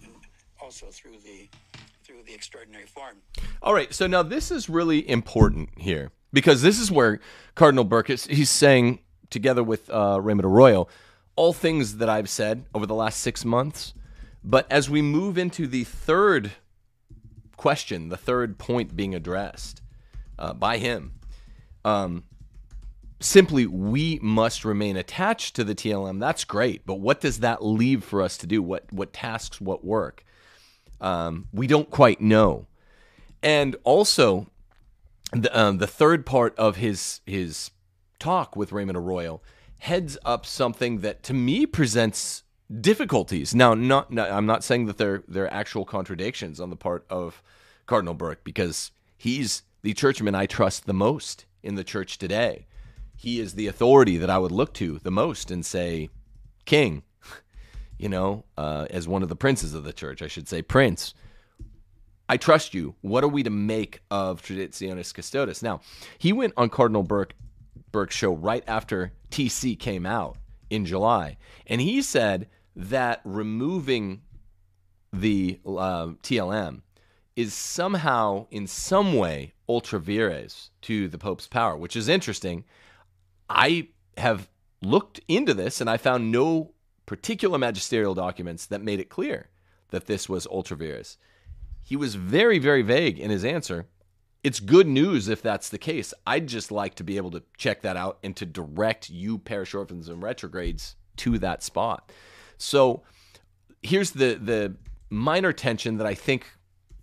also 0.63 0.87
through 0.87 1.19
the 1.25 1.49
through 2.05 2.23
the 2.27 2.35
extraordinary 2.35 2.87
form. 2.87 3.17
All 3.63 3.75
right, 3.75 3.93
so 3.93 4.07
now 4.07 4.23
this 4.23 4.51
is 4.51 4.69
really 4.69 5.09
important 5.09 5.71
here 5.77 6.11
because 6.33 6.63
this 6.63 6.79
is 6.79 6.91
where 6.91 7.21
Cardinal 7.55 7.85
Burke 7.85 8.11
is. 8.11 8.27
He's 8.27 8.51
saying 8.51 9.01
together 9.31 9.63
with 9.63 9.89
uh, 9.91 10.21
Raymond 10.21 10.47
Arroyo 10.47 10.89
all 11.37 11.53
things 11.53 11.97
that 11.97 12.09
I've 12.09 12.29
said 12.29 12.67
over 12.75 12.87
the 12.87 12.95
last 12.95 13.21
six 13.21 13.45
months. 13.45 13.95
But 14.45 14.71
as 14.71 14.91
we 14.91 15.03
move 15.03 15.39
into 15.39 15.67
the 15.67 15.85
third 15.85 16.53
question, 17.57 18.09
the 18.09 18.17
third 18.17 18.59
point 18.59 18.97
being 18.97 19.15
addressed 19.15 19.81
uh, 20.39 20.53
by 20.53 20.79
him, 20.79 21.13
um, 21.85 22.25
simply 23.21 23.67
we 23.67 24.19
must 24.21 24.65
remain 24.65 24.97
attached 24.97 25.57
to 25.57 25.65
the 25.65 25.75
TLM. 25.75 26.19
That's 26.19 26.45
great, 26.45 26.85
but 26.85 26.97
what 26.97 27.21
does 27.21 27.41
that 27.41 27.65
leave 27.65 28.03
for 28.05 28.21
us 28.21 28.37
to 28.39 28.47
do? 28.47 28.63
What 28.63 28.93
what 28.93 29.13
tasks? 29.13 29.61
What 29.61 29.85
work? 29.85 30.25
Um, 31.03 31.49
we 31.53 31.67
don't 31.67 31.91
quite 31.91 32.21
know. 32.21 32.67
And 33.43 33.77
also, 33.85 34.47
the 35.33 35.59
um, 35.59 35.79
the 35.79 35.87
third 35.87 36.25
part 36.25 36.57
of 36.59 36.77
his 36.77 37.21
his 37.27 37.71
talk 38.19 38.57
with 38.57 38.73
Raymond 38.73 38.97
Arroyo 38.97 39.41
heads 39.79 40.17
up 40.25 40.47
something 40.47 41.01
that 41.01 41.23
to 41.25 41.35
me 41.35 41.67
presents 41.67 42.45
difficulties. 42.81 43.55
Now, 43.55 43.75
not, 43.75 44.13
not 44.13 44.31
I'm 44.31 44.47
not 44.47 44.65
saying 44.65 44.87
that 44.87 44.97
they're 44.97 45.25
they're 45.29 45.53
actual 45.53 45.85
contradictions 45.85 46.61
on 46.61 46.71
the 46.71 46.77
part 46.77 47.05
of 47.11 47.43
Cardinal 47.87 48.15
Burke 48.15 48.45
because 48.45 48.93
he's 49.19 49.65
the 49.83 49.93
churchman 49.93 50.35
I 50.35 50.47
trust 50.47 50.87
the 50.87 50.95
most 50.95 51.45
in 51.63 51.75
the 51.75 51.85
church 51.85 52.17
today 52.17 52.67
he 53.23 53.39
is 53.39 53.55
the 53.55 53.69
authority 53.69 54.19
that 54.19 54.29
I 54.29 54.39
would 54.39 54.51
look 54.51 54.75
to 54.75 54.99
the 54.99 55.11
most 55.13 55.53
and 55.53 55.65
say, 55.65 56.11
King, 56.65 57.05
you 58.03 58.09
know, 58.09 58.45
uh, 58.59 58.87
as 58.91 59.07
one 59.07 59.23
of 59.23 59.29
the 59.29 59.37
princes 59.37 59.75
of 59.75 59.85
the 59.85 59.93
church, 59.93 60.23
I 60.23 60.27
should 60.27 60.49
say, 60.49 60.61
Prince. 60.61 61.15
I 62.29 62.37
trust 62.37 62.75
you. 62.75 62.97
What 63.01 63.23
are 63.23 63.29
we 63.29 63.45
to 63.45 63.51
make 63.51 64.01
of 64.11 64.43
Traditionis 64.43 65.15
Custodes? 65.15 65.63
Now, 65.63 65.83
he 66.19 66.33
went 66.33 66.53
on 66.57 66.69
Cardinal 66.69 67.05
Burke 67.05 67.35
Burke's 67.93 68.17
show 68.17 68.33
right 68.33 68.65
after 68.67 69.13
TC 69.31 69.79
came 69.79 70.05
out 70.05 70.37
in 70.69 70.85
July, 70.85 71.37
and 71.69 71.81
he 71.81 72.03
said 72.03 72.49
that 72.75 73.21
removing 73.23 74.23
the 75.13 75.61
uh, 75.65 76.07
TLM 76.23 76.81
is 77.37 77.55
somehow, 77.55 78.47
in 78.51 78.67
some 78.67 79.15
way, 79.15 79.53
ultra 79.69 80.01
vires 80.01 80.71
to 80.83 81.07
the 81.07 81.19
Pope's 81.19 81.47
power, 81.47 81.77
which 81.77 81.95
is 81.95 82.09
interesting 82.09 82.65
I 83.49 83.89
have 84.17 84.49
looked 84.81 85.21
into 85.29 85.55
this 85.55 85.81
and 85.81 85.89
I 85.89 85.99
found 85.99 86.33
no 86.33 86.73
particular 87.07 87.59
magisterial 87.59 88.15
documents 88.15 88.67
that 88.67 88.83
made 88.83 89.01
it 89.01 89.09
clear 89.09 89.49
that 89.91 90.07
this 90.07 90.29
was 90.29 90.47
ultra 90.47 90.77
vires. 90.77 91.19
He 91.83 91.97
was 91.97 92.15
very, 92.15 92.59
very 92.59 92.83
vague 92.83 93.19
in 93.19 93.31
his 93.31 93.45
answer. 93.45 93.87
It's 94.43 94.61
good 94.61 94.87
news 94.87 95.29
if 95.29 95.43
that's 95.43 95.69
the 95.69 95.79
case. 95.79 96.13
I'd 96.27 96.49
just 96.49 96.73
like 96.73 96.95
to 96.97 97.05
be 97.05 97.17
able 97.17 97.31
to 97.33 97.43
check 97.57 97.83
that 97.83 97.97
out 97.97 98.19
and 98.23 98.35
to 98.37 98.47
direct 98.47 99.11
you, 99.11 99.39
parish 99.39 99.75
orphans 99.75 100.09
and 100.09 100.23
retrogrades, 100.23 100.97
to 101.19 101.39
that 101.39 101.63
spot. 101.63 102.11
So 102.59 103.03
here's 103.83 104.13
the 104.13 104.35
the 104.35 104.77
minor 105.11 105.53
tension 105.53 105.99
that 105.99 106.07
I 106.07 106.15
think 106.15 106.47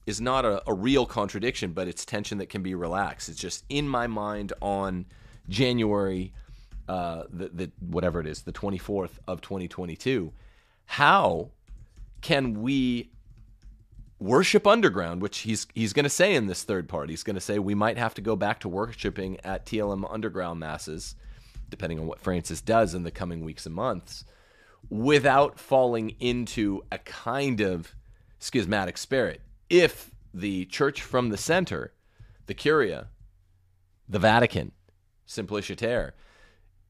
is 0.06 0.20
not 0.20 0.44
a, 0.44 0.64
a 0.68 0.74
real 0.74 1.06
contradiction, 1.06 1.72
but 1.72 1.88
it's 1.88 2.04
tension 2.04 2.40
that 2.40 2.50
can 2.50 2.64
be 2.64 2.74
relaxed. 2.74 3.30
It's 3.30 3.40
just 3.40 3.64
in 3.70 3.88
my 3.88 4.08
mind 4.08 4.54
on 4.62 5.06
January, 5.48 6.34
uh, 6.89 7.23
the, 7.30 7.49
the 7.49 7.71
whatever 7.80 8.19
it 8.19 8.28
is, 8.28 8.41
the 8.41 8.52
24th 8.52 9.19
of 9.28 9.41
2022. 9.41 10.34
How 10.86 11.52
can 12.21 12.62
we 12.62 13.12
worship 14.19 14.67
underground, 14.67 15.21
which 15.21 15.39
he's 15.39 15.67
he's 15.73 15.93
going 15.93 16.04
to 16.04 16.10
say 16.10 16.34
in 16.34 16.47
this 16.47 16.63
third 16.63 16.89
part. 16.89 17.10
He's 17.10 17.23
going 17.23 17.36
to 17.36 17.41
say 17.41 17.60
we 17.60 17.75
might 17.75 17.97
have 17.97 18.13
to 18.15 18.21
go 18.21 18.36
back 18.36 18.60
to 18.62 18.69
worshiping 18.69 19.39
at 19.43 19.65
TLM 19.65 20.12
underground 20.12 20.60
masses, 20.60 21.15
depending 21.69 21.99
on 21.99 22.08
what 22.08 22.19
Francis 22.19 22.60
does 22.60 22.93
in 22.95 23.04
the 23.04 23.12
coming 23.12 23.45
weeks 23.45 23.67
and 23.67 23.75
months, 23.75 24.25
without 24.89 25.60
falling 25.60 26.15
into 26.19 26.82
a 26.91 26.97
kind 26.97 27.62
of 27.62 27.95
schismatic 28.39 28.97
spirit. 28.97 29.41
If 29.69 30.12
the 30.34 30.65
church 30.65 31.02
from 31.02 31.30
the 31.30 31.38
center, 31.38 31.93
the 32.47 32.54
Curia, 32.54 33.08
the 34.08 34.19
Vatican, 34.19 34.71
Simpliciter, 35.28 36.15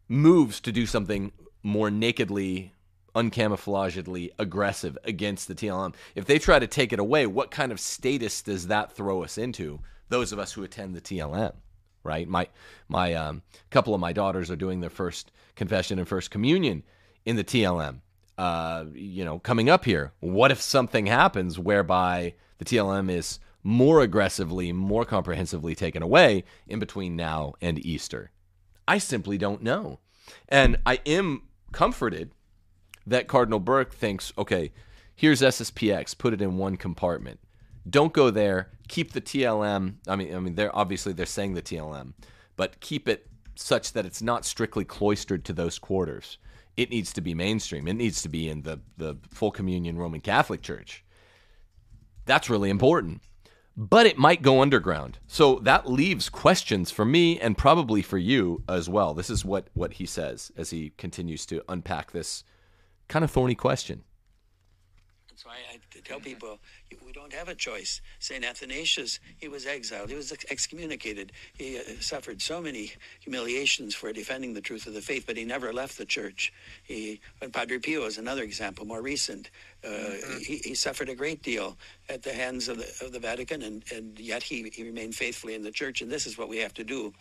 moves 0.09 0.59
to 0.59 0.71
do 0.71 0.85
something 0.85 1.31
more 1.63 1.89
nakedly 1.89 2.73
uncamouflagedly 3.15 4.31
aggressive 4.37 4.97
against 5.03 5.47
the 5.47 5.55
TLM. 5.55 5.93
If 6.15 6.25
they 6.25 6.39
try 6.39 6.59
to 6.59 6.67
take 6.67 6.93
it 6.93 6.99
away, 6.99 7.25
what 7.25 7.51
kind 7.51 7.71
of 7.71 7.79
status 7.79 8.41
does 8.41 8.67
that 8.67 8.91
throw 8.91 9.23
us 9.23 9.37
into? 9.37 9.79
Those 10.09 10.31
of 10.31 10.39
us 10.39 10.53
who 10.53 10.63
attend 10.63 10.95
the 10.95 11.01
TLM, 11.01 11.53
right? 12.03 12.27
My 12.27 12.47
my 12.87 13.13
um, 13.13 13.43
couple 13.69 13.93
of 13.93 14.01
my 14.01 14.13
daughters 14.13 14.49
are 14.49 14.55
doing 14.55 14.79
their 14.79 14.89
first 14.89 15.31
confession 15.55 15.99
and 15.99 16.07
first 16.07 16.31
communion 16.31 16.83
in 17.25 17.35
the 17.35 17.43
TLM. 17.43 17.99
Uh, 18.37 18.85
you 18.93 19.25
know, 19.25 19.39
coming 19.39 19.69
up 19.69 19.85
here, 19.85 20.13
what 20.19 20.51
if 20.51 20.61
something 20.61 21.05
happens 21.05 21.59
whereby 21.59 22.33
the 22.57 22.65
TLM 22.65 23.11
is 23.11 23.39
more 23.63 24.01
aggressively, 24.01 24.71
more 24.71 25.03
comprehensively 25.03 25.75
taken 25.75 26.01
away 26.01 26.45
in 26.67 26.79
between 26.79 27.15
now 27.15 27.53
and 27.61 27.85
Easter? 27.85 28.31
I 28.89 28.97
simply 28.97 29.37
don't 29.37 29.61
know. 29.61 29.99
And 30.47 30.77
I 30.83 30.99
am 31.05 31.43
comforted 31.71 32.31
that 33.05 33.27
Cardinal 33.27 33.59
Burke 33.59 33.93
thinks, 33.93 34.33
okay, 34.35 34.71
here's 35.15 35.41
SSPX, 35.41 36.17
put 36.17 36.33
it 36.33 36.41
in 36.41 36.57
one 36.57 36.75
compartment. 36.75 37.39
Don't 37.87 38.13
go 38.13 38.31
there. 38.31 38.71
Keep 38.87 39.13
the 39.13 39.21
TLM. 39.21 39.97
I 40.07 40.15
mean, 40.15 40.35
I 40.35 40.39
mean, 40.39 40.55
they're 40.55 40.75
obviously 40.75 41.13
they're 41.13 41.27
saying 41.27 41.53
the 41.53 41.61
TLM, 41.61 42.13
but 42.55 42.79
keep 42.79 43.07
it 43.07 43.27
such 43.55 43.93
that 43.93 44.07
it's 44.07 44.23
not 44.23 44.43
strictly 44.43 44.85
cloistered 44.85 45.45
to 45.45 45.53
those 45.53 45.77
quarters. 45.77 46.39
It 46.75 46.89
needs 46.89 47.13
to 47.13 47.21
be 47.21 47.35
mainstream. 47.35 47.87
It 47.87 47.93
needs 47.93 48.23
to 48.23 48.29
be 48.29 48.49
in 48.49 48.63
the 48.63 48.79
the 48.97 49.17
full 49.29 49.51
communion 49.51 49.99
Roman 49.99 50.21
Catholic 50.21 50.63
Church. 50.63 51.03
That's 52.25 52.49
really 52.49 52.71
important. 52.71 53.21
But 53.81 54.05
it 54.05 54.17
might 54.17 54.41
go 54.41 54.61
underground. 54.61 55.19
So 55.25 55.59
that 55.59 55.89
leaves 55.89 56.27
questions 56.27 56.91
for 56.91 57.05
me 57.05 57.39
and 57.39 57.57
probably 57.57 58.01
for 58.01 58.17
you 58.17 58.61
as 58.67 58.89
well. 58.89 59.13
This 59.13 59.29
is 59.29 59.45
what 59.45 59.69
what 59.73 59.93
he 59.93 60.05
says 60.05 60.51
as 60.57 60.71
he 60.71 60.91
continues 60.97 61.45
to 61.45 61.63
unpack 61.69 62.11
this 62.11 62.43
kind 63.07 63.23
of 63.23 63.31
thorny 63.31 63.55
question. 63.55 64.03
That's 65.39 65.45
why 65.45 65.61
I 65.73 65.99
tell 66.01 66.19
people 66.19 66.59
we 67.05 67.13
don't 67.13 67.31
have 67.31 67.47
a 67.47 67.55
choice. 67.55 68.01
St. 68.19 68.43
Athanasius, 68.43 69.21
he 69.37 69.47
was 69.47 69.65
exiled, 69.65 70.09
he 70.09 70.15
was 70.15 70.33
excommunicated. 70.49 71.31
He 71.53 71.77
uh, 71.77 71.83
suffered 72.01 72.41
so 72.41 72.59
many 72.59 72.91
humiliations 73.21 73.95
for 73.95 74.11
defending 74.11 74.53
the 74.53 74.59
truth 74.59 74.85
of 74.85 74.93
the 74.93 75.01
faith, 75.01 75.23
but 75.25 75.37
he 75.37 75.45
never 75.45 75.71
left 75.71 75.97
the 75.97 76.05
church. 76.05 76.51
He, 76.83 77.21
Padre 77.53 77.77
Pio 77.77 78.03
is 78.03 78.17
another 78.17 78.43
example, 78.43 78.85
more 78.85 79.01
recent. 79.01 79.49
Uh, 79.81 79.87
mm-hmm. 79.87 80.39
he, 80.39 80.57
he, 80.57 80.75
suffered 80.75 81.07
a 81.07 81.15
great 81.15 81.41
deal 81.41 81.77
at 82.09 82.21
the 82.21 82.33
hands 82.33 82.67
of 82.67 82.77
the, 82.77 83.05
of 83.05 83.13
the 83.13 83.19
Vatican, 83.19 83.61
and, 83.61 83.81
and 83.95 84.19
yet 84.19 84.43
he, 84.43 84.69
he 84.73 84.83
remained 84.83 85.15
faithfully 85.15 85.55
in 85.55 85.63
the 85.63 85.71
church, 85.71 86.01
and 86.01 86.11
this 86.11 86.27
is 86.27 86.37
what 86.37 86.49
we 86.49 86.57
have 86.57 86.73
to 86.73 86.83
do. 86.83 87.13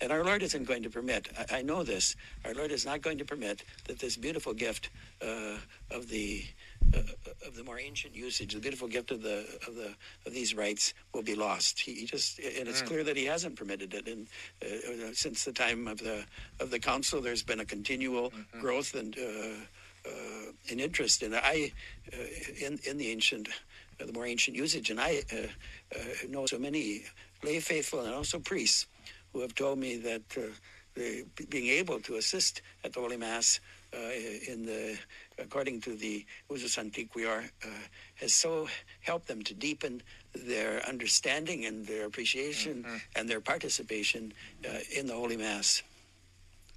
And 0.00 0.10
our 0.10 0.24
Lord 0.24 0.42
isn't 0.42 0.64
going 0.64 0.82
to 0.84 0.88
permit, 0.88 1.28
I, 1.38 1.58
I 1.58 1.62
know 1.62 1.82
this, 1.82 2.16
our 2.46 2.54
Lord 2.54 2.72
is 2.72 2.86
not 2.86 3.02
going 3.02 3.18
to 3.18 3.26
permit 3.26 3.64
that 3.86 3.98
this 3.98 4.16
beautiful 4.16 4.54
gift 4.54 4.88
uh, 5.20 5.58
of 5.90 6.08
the 6.08 6.42
uh, 6.42 6.65
of 6.94 7.54
the 7.54 7.64
more 7.64 7.78
ancient 7.78 8.14
usage, 8.14 8.54
the 8.54 8.60
beautiful 8.60 8.88
gift 8.88 9.10
of 9.10 9.22
the 9.22 9.46
of 9.66 9.74
the 9.74 9.94
of 10.26 10.32
these 10.32 10.54
rites 10.54 10.94
will 11.12 11.22
be 11.22 11.34
lost. 11.34 11.80
He, 11.80 11.94
he 11.94 12.06
just 12.06 12.38
and 12.38 12.68
it's 12.68 12.82
mm. 12.82 12.86
clear 12.86 13.04
that 13.04 13.16
he 13.16 13.24
hasn't 13.24 13.56
permitted 13.56 13.94
it. 13.94 14.06
And 14.08 14.26
uh, 14.62 15.12
since 15.12 15.44
the 15.44 15.52
time 15.52 15.88
of 15.88 15.98
the 15.98 16.24
of 16.60 16.70
the 16.70 16.78
council, 16.78 17.20
there's 17.20 17.42
been 17.42 17.60
a 17.60 17.64
continual 17.64 18.30
mm-hmm. 18.30 18.60
growth 18.60 18.94
and 18.94 19.16
uh, 19.18 20.08
uh 20.08 20.52
in 20.68 20.80
interest. 20.80 21.22
And 21.22 21.34
I 21.34 21.72
uh, 22.12 22.16
in 22.60 22.78
in 22.84 22.96
the 22.96 23.10
ancient, 23.10 23.48
the 23.98 24.12
more 24.12 24.26
ancient 24.26 24.56
usage, 24.56 24.90
and 24.90 25.00
I 25.00 25.22
know 26.28 26.46
so 26.46 26.58
many 26.58 27.04
lay 27.42 27.60
faithful 27.60 28.00
and 28.00 28.14
also 28.14 28.38
priests 28.38 28.86
who 29.32 29.40
have 29.40 29.54
told 29.54 29.78
me 29.78 29.96
that 29.98 30.22
being 31.50 31.66
able 31.66 32.00
to 32.00 32.16
assist 32.16 32.62
at 32.84 32.92
the 32.92 33.00
Holy 33.00 33.18
Mass 33.18 33.60
in 34.48 34.64
the 34.64 34.98
according 35.38 35.80
to 35.82 35.94
the 35.94 36.24
Usus 36.50 36.78
Antiquior, 36.78 37.48
uh, 37.64 37.68
has 38.14 38.32
so 38.32 38.68
helped 39.00 39.28
them 39.28 39.42
to 39.42 39.54
deepen 39.54 40.02
their 40.34 40.84
understanding 40.86 41.64
and 41.64 41.86
their 41.86 42.06
appreciation 42.06 42.82
mm-hmm. 42.82 42.96
and 43.16 43.28
their 43.28 43.40
participation 43.40 44.32
uh, 44.68 44.78
in 44.96 45.06
the 45.06 45.14
Holy 45.14 45.36
Mass. 45.36 45.82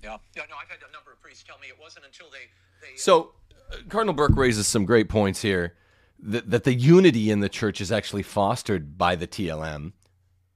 Yeah. 0.03 0.17
Yeah, 0.35 0.43
no, 0.49 0.55
I've 0.61 0.69
had 0.69 0.79
a 0.87 0.91
number 0.93 1.11
of 1.11 1.21
priests 1.21 1.43
tell 1.43 1.57
me 1.59 1.67
it 1.67 1.77
wasn't 1.79 2.05
until 2.05 2.27
they. 2.29 2.47
they 2.81 2.95
so, 2.95 3.33
uh, 3.71 3.77
Cardinal 3.89 4.13
Burke 4.13 4.35
raises 4.35 4.67
some 4.67 4.85
great 4.85 5.09
points 5.09 5.41
here 5.41 5.75
that, 6.21 6.49
that 6.49 6.63
the 6.63 6.73
unity 6.73 7.31
in 7.31 7.39
the 7.39 7.49
church 7.49 7.81
is 7.81 7.91
actually 7.91 8.23
fostered 8.23 8.97
by 8.97 9.15
the 9.15 9.27
TLM. 9.27 9.93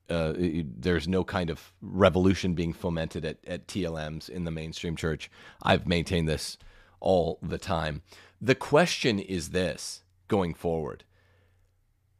Uh, 0.10 0.34
there's 0.38 1.08
no 1.08 1.24
kind 1.24 1.50
of 1.50 1.74
revolution 1.82 2.54
being 2.54 2.74
fomented 2.74 3.26
at, 3.26 3.38
at 3.48 3.68
TLMs 3.68 4.30
in 4.30 4.44
the 4.44 4.52
mainstream 4.52 4.96
church. 4.96 5.32
I've 5.62 5.88
maintained 5.88 6.28
this 6.28 6.58
all 7.04 7.38
the 7.44 7.60
time. 7.60 8.02
The 8.42 8.56
question 8.56 9.20
is 9.20 9.50
this 9.50 10.02
going 10.28 10.56
forward. 10.56 11.04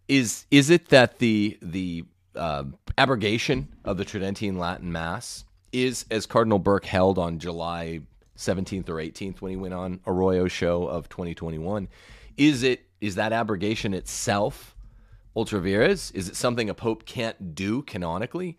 Is 0.08 0.46
is 0.52 0.70
it 0.70 0.90
that 0.90 1.18
the 1.18 1.58
the 1.62 2.06
uh, 2.36 2.66
abrogation 2.98 3.70
of 3.84 3.98
the 3.98 4.06
Tridentine 4.06 4.58
Latin 4.58 4.92
Mass 4.92 5.46
is, 5.72 6.06
as 6.12 6.26
Cardinal 6.26 6.60
Burke 6.60 6.86
held 6.86 7.18
on 7.18 7.40
July 7.40 8.02
17th 8.38 8.90
or 8.90 8.96
18th 8.96 9.42
when 9.42 9.52
he 9.52 9.56
went 9.56 9.74
on 9.74 10.00
Arroyo 10.06 10.48
show 10.48 10.86
of 10.88 11.10
2021, 11.10 11.88
is 12.38 12.64
it 12.64 12.86
is 13.02 13.16
that 13.16 13.34
abrogation 13.34 13.94
itself 13.94 14.76
ultra 15.36 15.60
vires? 15.60 16.12
Is 16.12 16.30
it 16.30 16.36
something 16.36 16.70
a 16.70 16.74
pope 16.74 17.06
can't 17.06 17.56
do 17.56 17.82
canonically? 17.82 18.58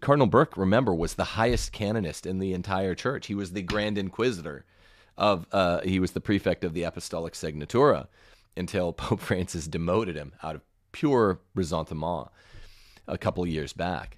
Cardinal 0.00 0.28
Burke, 0.28 0.56
remember, 0.56 0.94
was 0.94 1.14
the 1.14 1.24
highest 1.24 1.72
canonist 1.72 2.26
in 2.26 2.38
the 2.38 2.52
entire 2.52 2.94
church. 2.94 3.26
He 3.26 3.34
was 3.34 3.52
the 3.52 3.62
Grand 3.62 3.98
Inquisitor 3.98 4.64
of 5.18 5.46
uh, 5.52 5.80
he 5.82 6.00
was 6.00 6.12
the 6.12 6.20
prefect 6.20 6.64
of 6.64 6.72
the 6.72 6.84
Apostolic 6.84 7.34
Signatura 7.34 8.06
until 8.56 8.92
Pope 8.94 9.20
Francis 9.20 9.66
demoted 9.66 10.16
him 10.16 10.32
out 10.42 10.54
of 10.54 10.62
pure 10.92 11.40
resentment 11.54 12.28
a 13.06 13.18
couple 13.18 13.46
years 13.46 13.72
back. 13.72 14.16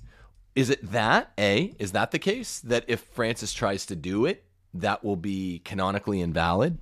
Is 0.54 0.70
it 0.70 0.92
that 0.92 1.32
a 1.38 1.74
is 1.78 1.92
that 1.92 2.10
the 2.10 2.18
case 2.18 2.60
that 2.60 2.84
if 2.86 3.00
Francis 3.00 3.52
tries 3.52 3.86
to 3.86 3.96
do 3.96 4.26
it, 4.26 4.44
that 4.74 5.02
will 5.02 5.16
be 5.16 5.60
canonically 5.64 6.20
invalid? 6.20 6.78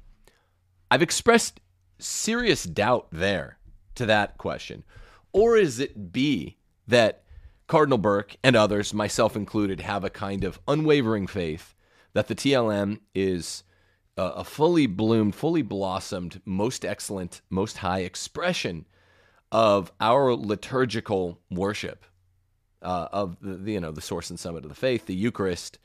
I've 0.90 1.02
expressed 1.02 1.60
serious 1.98 2.64
doubt 2.64 3.08
there 3.12 3.58
to 3.94 4.06
that 4.06 4.38
question. 4.38 4.84
Or 5.32 5.56
is 5.56 5.78
it 5.78 6.12
B 6.12 6.56
that 6.86 7.24
Cardinal 7.66 7.98
Burke 7.98 8.36
and 8.42 8.56
others, 8.56 8.94
myself 8.94 9.36
included, 9.36 9.80
have 9.80 10.02
a 10.02 10.10
kind 10.10 10.44
of 10.44 10.58
unwavering 10.66 11.26
faith 11.26 11.74
that 12.14 12.28
the 12.28 12.34
TLM 12.34 13.00
is 13.14 13.62
a 14.18 14.44
fully 14.44 14.86
bloomed, 14.86 15.34
fully 15.34 15.62
blossomed, 15.62 16.40
most 16.44 16.84
excellent, 16.84 17.40
most 17.50 17.78
high 17.78 18.00
expression 18.00 18.84
of 19.52 19.92
our 20.00 20.34
liturgical 20.34 21.38
worship 21.50 22.04
uh, 22.82 23.08
of 23.12 23.38
the, 23.40 23.54
the, 23.54 23.72
you 23.72 23.80
know 23.80 23.92
the 23.92 24.00
source 24.00 24.30
and 24.30 24.38
summit 24.38 24.64
of 24.64 24.68
the 24.68 24.74
faith, 24.74 25.06
the 25.06 25.14
Eucharist, 25.14 25.78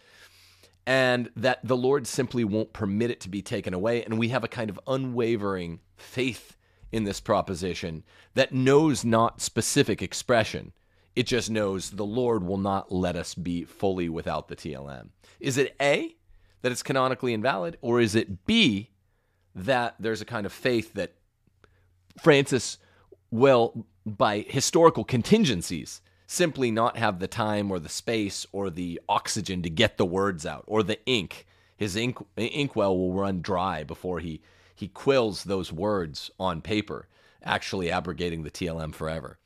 and 0.86 1.30
that 1.36 1.60
the 1.64 1.78
Lord 1.78 2.08
simply 2.08 2.44
won't 2.44 2.74
permit 2.74 3.12
it 3.12 3.22
to 3.22 3.30
be 3.30 3.42
taken 3.42 3.74
away, 3.74 4.04
and 4.04 4.18
we 4.18 4.30
have 4.30 4.44
a 4.44 4.50
kind 4.50 4.70
of 4.70 4.80
unwavering 4.88 5.80
faith 5.96 6.58
in 6.92 7.04
this 7.04 7.20
proposition 7.20 8.04
that 8.36 8.54
knows 8.54 9.04
not 9.04 9.42
specific 9.42 10.02
expression. 10.02 10.74
It 11.16 11.28
just 11.28 11.50
knows 11.50 11.92
the 11.92 12.06
Lord 12.06 12.44
will 12.44 12.58
not 12.58 12.92
let 12.92 13.16
us 13.16 13.36
be 13.36 13.64
fully 13.64 14.10
without 14.10 14.48
the 14.48 14.56
TLM. 14.56 15.10
Is 15.40 15.58
it 15.58 15.76
A? 15.82 16.16
That 16.64 16.72
it's 16.72 16.82
canonically 16.82 17.34
invalid, 17.34 17.78
or 17.82 18.02
is 18.02 18.16
it 18.16 18.48
B 18.48 18.90
that 19.54 19.96
there's 20.00 20.22
a 20.22 20.26
kind 20.26 20.48
of 20.48 20.52
faith 20.52 20.94
that 20.96 21.14
Francis 22.20 22.80
will, 23.30 23.86
by 24.06 24.40
historical 24.48 25.04
contingencies, 25.04 26.02
simply 26.26 26.72
not 26.72 26.98
have 26.98 27.20
the 27.20 27.28
time 27.28 27.70
or 27.70 27.80
the 27.80 27.90
space 27.90 28.48
or 28.52 28.72
the 28.72 29.00
oxygen 29.08 29.62
to 29.62 29.70
get 29.70 29.98
the 29.98 30.06
words 30.06 30.46
out 30.46 30.64
or 30.66 30.82
the 30.82 31.04
ink. 31.06 31.46
His 31.78 31.96
ink 31.96 32.18
inkwell 32.38 32.98
will 32.98 33.14
run 33.14 33.42
dry 33.42 33.84
before 33.84 34.20
he 34.20 34.42
he 34.76 34.88
quills 34.88 35.44
those 35.44 35.72
words 35.72 36.32
on 36.40 36.62
paper, 36.62 37.08
actually 37.44 37.92
abrogating 37.92 38.44
the 38.44 38.50
TLM 38.50 38.96
forever. 38.96 39.38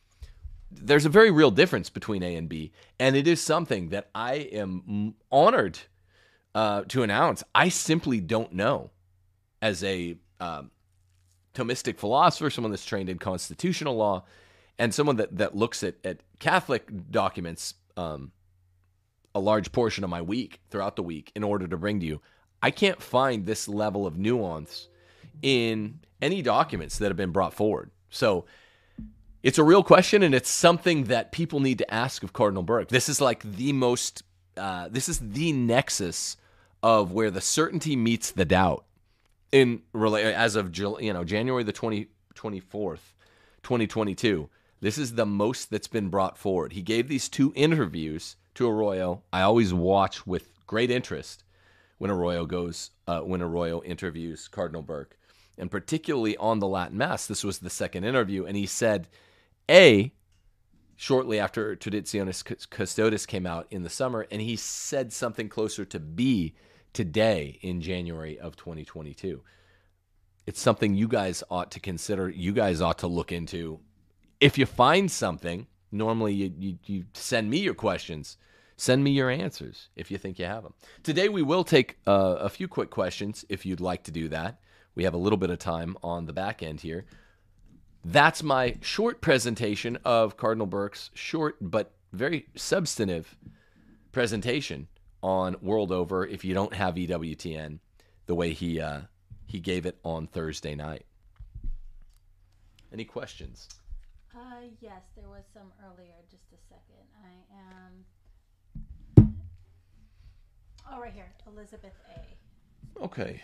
there's 0.72 1.06
a 1.06 1.10
very 1.10 1.32
real 1.32 1.52
difference 1.52 1.90
between 1.90 2.24
A 2.24 2.36
and 2.36 2.48
B, 2.48 2.72
and 3.00 3.16
it 3.16 3.28
is 3.28 3.42
something 3.42 3.90
that 3.90 4.10
I 4.14 4.36
am 4.36 5.16
honored 5.32 5.80
uh, 6.58 6.82
to 6.88 7.04
announce. 7.04 7.44
I 7.54 7.70
simply 7.70 8.20
don't 8.20 8.52
know, 8.52 8.90
as 9.62 9.84
a 9.84 10.18
um, 10.40 10.72
Thomistic 11.54 12.00
philosopher, 12.00 12.50
someone 12.50 12.72
that's 12.72 12.84
trained 12.84 13.10
in 13.10 13.20
constitutional 13.20 13.96
law, 13.96 14.24
and 14.80 14.92
someone 14.92 15.18
that 15.18 15.38
that 15.38 15.56
looks 15.56 15.84
at 15.84 15.96
at 16.04 16.22
Catholic 16.40 17.12
documents 17.12 17.76
um, 17.96 18.32
a 19.36 19.40
large 19.40 19.72
portion 19.72 20.04
of 20.04 20.10
my 20.10 20.24
week 20.24 20.60
throughout 20.72 20.96
the 20.96 21.04
week 21.04 21.32
in 21.36 21.44
order 21.44 21.68
to 21.68 21.78
bring 21.78 22.00
to 22.00 22.08
you. 22.08 22.22
I 22.60 22.72
can't 22.72 23.04
find 23.04 23.46
this 23.46 23.68
level 23.68 24.08
of 24.08 24.18
nuance 24.18 24.88
in 25.44 26.00
any 26.24 26.42
documents 26.42 26.98
that 26.98 27.10
have 27.10 27.18
been 27.18 27.32
brought 27.32 27.54
forward. 27.54 27.92
So 28.10 28.46
it's 29.44 29.60
a 29.60 29.64
real 29.64 29.84
question, 29.84 30.24
and 30.24 30.34
it's 30.34 30.50
something 30.50 31.04
that 31.04 31.32
people 31.32 31.60
need 31.60 31.78
to 31.78 31.94
ask 31.94 32.24
of 32.24 32.34
Cardinal 32.34 32.64
Burke. 32.64 32.88
This 32.88 33.10
is 33.10 33.22
like 33.22 33.44
the 33.44 33.74
most, 33.74 34.24
uh, 34.58 34.90
this 34.90 35.08
is 35.08 35.20
the 35.20 35.52
nexus 35.52 36.36
of 36.82 37.12
where 37.12 37.32
the 37.32 37.42
certainty 37.42 37.96
meets 37.96 38.32
the 38.32 38.46
doubt. 38.46 38.86
In 39.52 39.82
as 39.96 40.56
of 40.56 40.78
you 40.78 41.14
know 41.14 41.24
January 41.24 41.64
the 41.64 41.72
20, 41.72 42.08
24th, 42.36 43.14
2022, 43.64 44.50
this 44.82 44.98
is 44.98 45.16
the 45.16 45.26
most 45.26 45.70
that's 45.70 45.88
been 45.88 46.10
brought 46.10 46.38
forward. 46.38 46.74
He 46.74 46.82
gave 46.82 47.08
these 47.08 47.30
two 47.30 47.54
interviews 47.56 48.36
to 48.56 48.70
Arroyo. 48.70 49.24
I 49.32 49.42
always 49.42 49.74
watch 49.74 50.28
with 50.28 50.52
great 50.68 50.92
interest 50.92 51.44
when 51.98 52.12
Arroyo 52.12 52.46
goes 52.46 52.92
uh, 53.08 53.22
when 53.22 53.42
Arroyo 53.42 53.82
interviews 53.84 54.48
Cardinal 54.48 54.82
Burke, 54.82 55.18
and 55.58 55.72
particularly 55.72 56.38
on 56.38 56.60
the 56.60 56.68
Latin 56.68 56.98
Mass. 56.98 57.26
This 57.26 57.44
was 57.44 57.60
the 57.60 57.70
second 57.70 58.04
interview, 58.04 58.46
and 58.46 58.58
he 58.58 58.66
said 58.66 59.08
a, 59.70 60.14
shortly 60.98 61.40
after 61.40 61.76
Traditionis 61.76 62.70
Custodes 62.70 63.26
came 63.26 63.46
out 63.46 63.68
in 63.72 63.84
the 63.84 63.90
summer, 63.90 64.28
and 64.30 64.42
he 64.42 64.58
said 64.58 65.14
something 65.14 65.48
closer 65.48 65.86
to 65.86 66.00
B 66.00 66.56
today 66.92 67.60
in 67.62 67.80
January 67.80 68.38
of 68.38 68.58
2022. 68.58 69.42
It's 70.48 70.60
something 70.60 70.96
you 70.96 71.08
guys 71.08 71.44
ought 71.50 71.72
to 71.72 71.80
consider. 71.80 72.28
You 72.28 72.52
guys 72.52 72.82
ought 72.82 72.98
to 73.00 73.08
look 73.08 73.32
into. 73.32 73.80
If 74.42 74.58
you 74.58 74.66
find 74.66 75.10
something, 75.10 75.68
normally 75.92 76.34
you, 76.34 76.54
you, 76.58 76.80
you 76.86 77.06
send 77.14 77.50
me 77.50 77.60
your 77.60 77.74
questions. 77.76 78.38
Send 78.76 79.04
me 79.04 79.12
your 79.12 79.30
answers 79.30 79.90
if 79.96 80.10
you 80.10 80.18
think 80.18 80.40
you 80.40 80.46
have 80.46 80.64
them. 80.64 80.74
Today, 81.04 81.30
we 81.30 81.42
will 81.42 81.64
take 81.64 81.98
uh, 82.08 82.38
a 82.40 82.50
few 82.50 82.68
quick 82.68 82.90
questions 82.90 83.46
if 83.50 83.66
you'd 83.66 83.82
like 83.82 84.04
to 84.04 84.12
do 84.12 84.30
that. 84.30 84.60
We 84.96 85.04
have 85.04 85.14
a 85.14 85.18
little 85.18 85.38
bit 85.38 85.50
of 85.50 85.60
time 85.60 85.98
on 86.02 86.26
the 86.26 86.34
back 86.34 86.64
end 86.64 86.82
here. 86.82 87.06
That's 88.06 88.44
my 88.44 88.78
short 88.82 89.22
presentation 89.22 89.98
of 90.06 90.38
Cardinal 90.38 90.68
Burke's 90.68 91.10
short 91.14 91.58
but 91.60 91.92
very 92.14 92.48
substantive 92.56 93.36
presentation 94.12 94.88
on 95.22 95.56
World 95.62 95.92
Over. 95.92 96.26
If 96.26 96.46
you 96.46 96.54
don't 96.54 96.74
have 96.74 96.96
EWTN, 96.96 97.80
the 98.28 98.36
way 98.36 98.54
he 98.54 98.80
uh, 98.80 99.02
he 99.46 99.60
gave 99.60 99.86
it 99.86 99.98
on 100.04 100.28
Thursday 100.28 100.76
night. 100.76 101.06
Any 102.94 103.06
questions? 103.06 103.68
Uh, 104.36 104.40
yes, 104.80 105.02
there 105.16 105.28
was 105.28 105.44
some 105.54 105.72
earlier. 105.86 106.14
Just 106.30 106.46
a 106.54 106.58
second. 106.70 107.06
I 107.24 107.32
am. 109.18 109.36
Oh, 110.90 111.02
right 111.02 111.14
here, 111.14 111.34
Elizabeth 111.48 111.94
A. 112.16 113.04
Okay. 113.04 113.42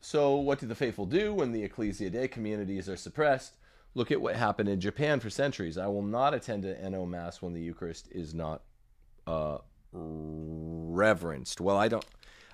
So, 0.00 0.36
what 0.36 0.60
do 0.60 0.66
the 0.66 0.74
faithful 0.74 1.06
do 1.06 1.34
when 1.34 1.52
the 1.52 1.64
Ecclesia 1.64 2.10
Dei 2.10 2.28
communities 2.28 2.88
are 2.88 2.96
suppressed? 2.96 3.56
Look 3.96 4.10
at 4.10 4.20
what 4.20 4.36
happened 4.36 4.68
in 4.68 4.78
Japan 4.78 5.20
for 5.20 5.30
centuries. 5.30 5.78
I 5.78 5.86
will 5.86 6.02
not 6.02 6.34
attend 6.34 6.66
an 6.66 6.92
NO 6.92 7.06
Mass 7.06 7.40
when 7.40 7.54
the 7.54 7.62
Eucharist 7.62 8.08
is 8.10 8.34
not 8.34 8.60
uh, 9.26 9.56
reverenced. 9.90 11.62
Well, 11.62 11.78
I 11.78 11.88
don't, 11.88 12.04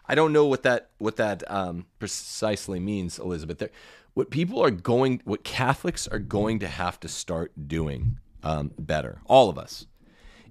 I 0.07 0.15
don't 0.15 0.33
know 0.33 0.47
what 0.47 0.63
that 0.63 0.91
what 0.99 1.17
that 1.17 1.43
um, 1.51 1.87
precisely 1.99 2.79
means, 2.79 3.19
Elizabeth. 3.19 3.59
There, 3.59 3.71
what 4.15 4.31
people 4.31 4.63
are 4.63 4.71
going, 4.71 5.21
what 5.25 5.43
Catholics 5.43 6.07
are 6.07 6.21
going 6.21 6.61
to 6.61 6.69
have 6.69 7.01
to 7.01 7.09
start 7.09 7.51
doing 7.67 8.21
um, 8.45 8.71
better, 8.79 9.21
all 9.27 9.51
of 9.51 9.59
us, 9.59 9.89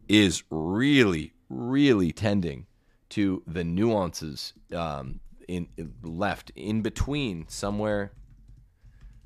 is 0.09 0.43
really, 0.49 1.31
really 1.47 2.11
tending 2.11 2.65
to 3.11 3.43
the 3.47 3.63
nuances 3.63 4.51
um, 4.75 5.21
in, 5.47 5.69
in 5.77 5.93
left 6.03 6.49
in 6.57 6.81
between 6.81 7.47
somewhere 7.47 8.11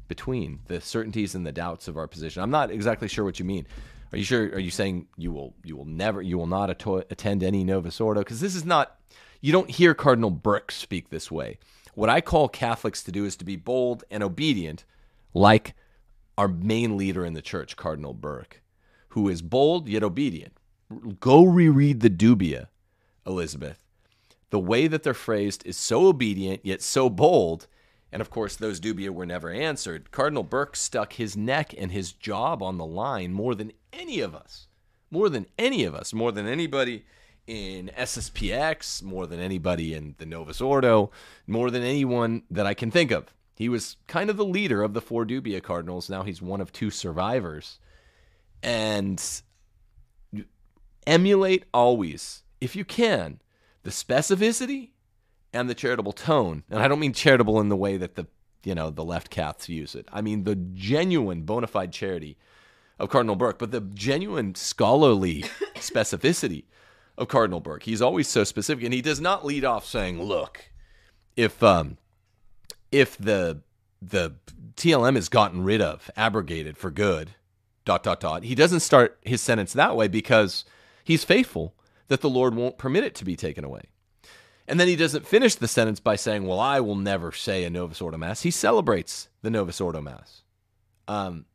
between 0.07 0.59
the 0.67 0.81
certainties 0.81 1.35
and 1.35 1.45
the 1.45 1.51
doubts 1.51 1.87
of 1.87 1.97
our 1.97 2.07
position. 2.07 2.41
I'm 2.41 2.51
not 2.51 2.71
exactly 2.71 3.07
sure 3.07 3.25
what 3.25 3.39
you 3.39 3.45
mean. 3.45 3.67
Are 4.11 4.17
you 4.17 4.23
sure? 4.23 4.43
Are 4.49 4.59
you 4.59 4.71
saying 4.71 5.07
you 5.17 5.31
will 5.31 5.53
you 5.63 5.75
will 5.75 5.85
never 5.85 6.21
you 6.21 6.37
will 6.37 6.47
not 6.47 6.69
ato- 6.69 7.03
attend 7.09 7.43
any 7.43 7.63
Novus 7.63 7.99
Ordo? 7.99 8.21
Because 8.21 8.39
this 8.39 8.55
is 8.55 8.65
not. 8.65 8.99
You 9.41 9.51
don't 9.51 9.69
hear 9.69 9.93
Cardinal 9.93 10.31
Burke 10.31 10.71
speak 10.71 11.09
this 11.09 11.29
way. 11.29 11.59
What 11.93 12.09
I 12.09 12.21
call 12.21 12.49
Catholics 12.49 13.03
to 13.03 13.11
do 13.11 13.25
is 13.25 13.35
to 13.37 13.45
be 13.45 13.55
bold 13.55 14.03
and 14.09 14.23
obedient, 14.23 14.85
like 15.33 15.75
our 16.37 16.47
main 16.47 16.97
leader 16.97 17.25
in 17.25 17.33
the 17.33 17.41
church, 17.41 17.75
Cardinal 17.75 18.13
Burke, 18.13 18.61
who 19.09 19.29
is 19.29 19.41
bold 19.41 19.87
yet 19.87 20.03
obedient. 20.03 20.53
Go 21.19 21.45
reread 21.45 22.01
the 22.01 22.09
Dubia, 22.09 22.67
Elizabeth. 23.25 23.83
The 24.49 24.59
way 24.59 24.87
that 24.87 25.03
they're 25.03 25.13
phrased 25.13 25.65
is 25.65 25.77
so 25.77 26.07
obedient 26.07 26.65
yet 26.65 26.81
so 26.81 27.09
bold 27.09 27.67
and 28.11 28.21
of 28.21 28.29
course, 28.29 28.55
those 28.55 28.79
dubia 28.79 29.09
were 29.09 29.25
never 29.25 29.49
answered. 29.49 30.11
Cardinal 30.11 30.43
Burke 30.43 30.75
stuck 30.75 31.13
his 31.13 31.35
neck 31.35 31.73
and 31.77 31.91
his 31.91 32.13
job 32.13 32.63
on 32.63 32.77
the 32.77 32.85
line 32.85 33.33
more 33.33 33.55
than 33.55 33.73
any 33.91 34.19
of 34.19 34.33
us, 34.33 34.67
more 35.11 35.29
than 35.29 35.45
any 35.57 35.83
of 35.83 35.93
us, 35.93 36.13
more 36.13 36.31
than 36.31 36.47
anybody 36.47 37.05
in 37.47 37.91
SSPX, 37.97 39.03
more 39.03 39.27
than 39.27 39.39
anybody 39.39 39.93
in 39.93 40.15
the 40.17 40.25
Novus 40.25 40.61
Ordo, 40.61 41.11
more 41.45 41.69
than 41.69 41.83
anyone 41.83 42.43
that 42.49 42.65
I 42.65 42.73
can 42.73 42.89
think 42.89 43.11
of. 43.11 43.33
He 43.55 43.69
was 43.69 43.97
kind 44.07 44.29
of 44.29 44.37
the 44.37 44.45
leader 44.45 44.83
of 44.83 44.93
the 44.93 45.01
four 45.01 45.25
dubia 45.25 45.61
cardinals. 45.61 46.09
Now 46.09 46.23
he's 46.23 46.41
one 46.41 46.61
of 46.61 46.71
two 46.71 46.89
survivors. 46.89 47.79
And 48.61 49.23
emulate 51.05 51.65
always, 51.73 52.43
if 52.59 52.75
you 52.75 52.83
can, 52.83 53.39
the 53.83 53.91
specificity 53.91 54.89
and 55.55 55.69
the 55.69 55.75
charitable 55.75 56.11
tone. 56.11 56.63
And 56.69 56.81
I 56.81 56.87
don't 56.87 56.99
mean 56.99 57.13
charitable 57.13 57.59
in 57.59 57.69
the 57.69 57.75
way 57.75 57.97
that 57.97 58.15
the 58.15 58.27
you 58.63 58.75
know 58.75 58.89
the 58.89 59.05
left 59.05 59.31
Caths 59.31 59.69
use 59.69 59.95
it. 59.95 60.07
I 60.11 60.21
mean 60.21 60.43
the 60.43 60.55
genuine 60.55 61.43
bona 61.43 61.67
fide 61.67 61.91
charity 61.91 62.37
of 62.99 63.09
Cardinal 63.09 63.35
Burke, 63.35 63.59
but 63.59 63.71
the 63.71 63.81
genuine 63.81 64.55
scholarly 64.55 65.43
specificity 65.75 66.65
of 67.17 67.27
Cardinal 67.27 67.59
Burke. 67.59 67.83
He's 67.83 68.01
always 68.01 68.27
so 68.27 68.43
specific, 68.43 68.83
and 68.83 68.93
he 68.93 69.01
does 69.01 69.21
not 69.21 69.45
lead 69.45 69.63
off 69.63 69.85
saying, 69.85 70.21
"Look, 70.21 70.71
if 71.35 71.63
um, 71.63 71.97
if 72.91 73.17
the 73.17 73.61
the 74.01 74.35
TLM 74.75 75.15
is 75.15 75.29
gotten 75.29 75.63
rid 75.63 75.81
of, 75.81 76.11
abrogated 76.15 76.77
for 76.77 76.91
good." 76.91 77.31
Dot 77.85 78.01
dot 78.01 78.19
dot. 78.19 78.41
He 78.41 78.55
doesn't 78.55 78.79
start 78.79 79.19
his 79.21 79.41
sentence 79.41 79.71
that 79.73 79.95
way 79.95 80.07
because 80.07 80.65
he's 81.03 81.23
faithful 81.23 81.75
that 82.07 82.21
the 82.21 82.29
Lord 82.31 82.55
won't 82.55 82.79
permit 82.79 83.03
it 83.03 83.13
to 83.13 83.23
be 83.23 83.35
taken 83.35 83.63
away. 83.63 83.83
And 84.67 84.79
then 84.79 84.87
he 84.87 84.95
doesn't 84.95 85.27
finish 85.27 85.55
the 85.55 85.67
sentence 85.67 85.99
by 85.99 86.15
saying, 86.15 86.45
Well, 86.45 86.59
I 86.59 86.79
will 86.79 86.95
never 86.95 87.31
say 87.31 87.63
a 87.63 87.69
Novus 87.69 88.01
Ordo 88.01 88.17
Mass. 88.17 88.41
He 88.41 88.51
celebrates 88.51 89.29
the 89.41 89.49
Novus 89.49 89.79
Ordo 89.79 90.01
Mass. 90.01 90.41
Um, 91.07 91.45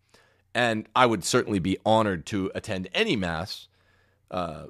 and 0.55 0.89
I 0.95 1.07
would 1.07 1.25
certainly 1.25 1.59
be 1.59 1.79
honored 1.85 2.27
to 2.27 2.51
attend 2.55 2.89
any 2.95 3.17
Mass 3.17 3.69
uh, 4.31 4.67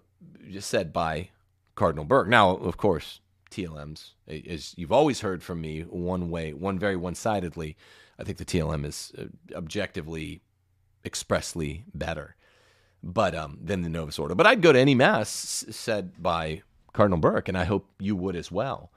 said 0.58 0.92
by 0.92 1.30
Cardinal 1.74 2.04
Burke. 2.04 2.28
Now, 2.28 2.56
of 2.56 2.76
course, 2.76 3.20
TLMs, 3.50 4.10
as 4.28 4.74
you've 4.76 4.92
always 4.92 5.20
heard 5.20 5.42
from 5.42 5.60
me, 5.60 5.82
one 5.82 6.30
way, 6.30 6.52
one 6.52 6.78
very 6.78 6.96
one 6.96 7.14
sidedly. 7.14 7.76
I 8.18 8.24
think 8.24 8.38
the 8.38 8.44
TLM 8.44 8.84
is 8.84 9.12
uh, 9.18 9.24
objectively, 9.56 10.42
expressly 11.04 11.84
better 11.94 12.36
but 13.02 13.34
um, 13.34 13.58
than 13.62 13.82
the 13.82 13.88
Novus 13.88 14.18
Ordo. 14.18 14.34
But 14.34 14.46
I'd 14.46 14.62
go 14.62 14.72
to 14.72 14.78
any 14.78 14.94
Mass 14.94 15.30
said 15.30 16.22
by 16.22 16.62
Cardinal 16.92 17.18
Burke, 17.18 17.48
and 17.48 17.56
I 17.56 17.64
hope 17.64 17.88
you 17.98 18.16
would 18.16 18.36
as 18.36 18.50
well. 18.50 18.90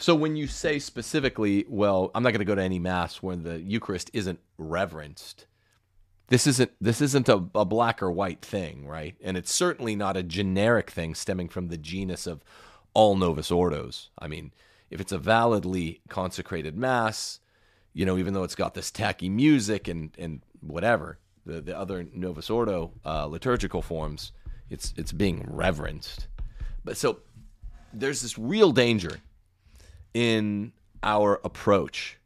So 0.00 0.14
when 0.14 0.34
you 0.34 0.46
say 0.46 0.78
specifically, 0.78 1.66
well, 1.68 2.10
I'm 2.14 2.22
not 2.22 2.30
going 2.30 2.40
to 2.40 2.46
go 2.46 2.54
to 2.54 2.62
any 2.62 2.78
mass 2.78 3.22
when 3.22 3.42
the 3.42 3.60
Eucharist 3.60 4.10
isn't 4.14 4.40
reverenced. 4.56 5.46
This 6.28 6.46
isn't 6.46 6.70
this 6.80 7.00
isn't 7.00 7.28
a, 7.28 7.44
a, 7.54 7.64
black 7.64 8.02
or 8.02 8.10
white 8.10 8.40
thing, 8.40 8.86
right? 8.86 9.16
And 9.22 9.36
it's 9.36 9.52
certainly 9.52 9.96
not 9.96 10.16
a 10.16 10.22
generic 10.22 10.90
thing 10.90 11.14
stemming 11.14 11.48
from 11.48 11.68
the 11.68 11.76
genus 11.76 12.26
of 12.26 12.42
all 12.94 13.16
Novus 13.16 13.50
Ordos. 13.50 14.08
I 14.18 14.28
mean, 14.28 14.52
if 14.90 15.00
it's 15.00 15.12
a 15.12 15.18
validly 15.18 16.00
consecrated 16.08 16.76
mass, 16.76 17.40
you 17.92 18.06
know, 18.06 18.16
even 18.16 18.32
though 18.32 18.44
it's 18.44 18.54
got 18.54 18.74
this 18.74 18.90
tacky 18.90 19.28
music 19.28 19.86
and 19.86 20.12
and 20.18 20.40
whatever 20.60 21.18
the 21.44 21.60
the 21.60 21.76
other 21.76 22.06
Novus 22.14 22.48
Ordo 22.48 22.92
uh, 23.04 23.26
liturgical 23.26 23.82
forms, 23.82 24.32
it's 24.70 24.94
it's 24.96 25.12
being 25.12 25.44
reverenced. 25.46 26.28
But 26.84 26.96
so 26.96 27.20
there's 27.92 28.22
this 28.22 28.38
real 28.38 28.72
danger 28.72 29.18
in 30.14 30.72
our 31.02 31.40
approach 31.44 32.18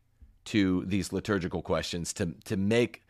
to 0.47 0.85
these 0.87 1.13
liturgical 1.13 1.63
questions 1.63 2.13
to 2.13 2.35
to 2.45 2.57
make 2.57 3.03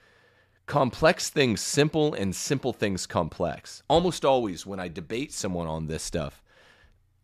complex 0.67 1.29
things 1.31 1.61
simple 1.61 2.15
and 2.15 2.35
simple 2.35 2.73
things 2.73 3.07
complex. 3.07 3.83
Almost 3.89 4.25
always 4.25 4.65
when 4.65 4.81
I 4.81 4.89
debate 4.89 5.33
someone 5.33 5.67
on 5.67 5.87
this 5.87 6.03
stuff, 6.03 6.43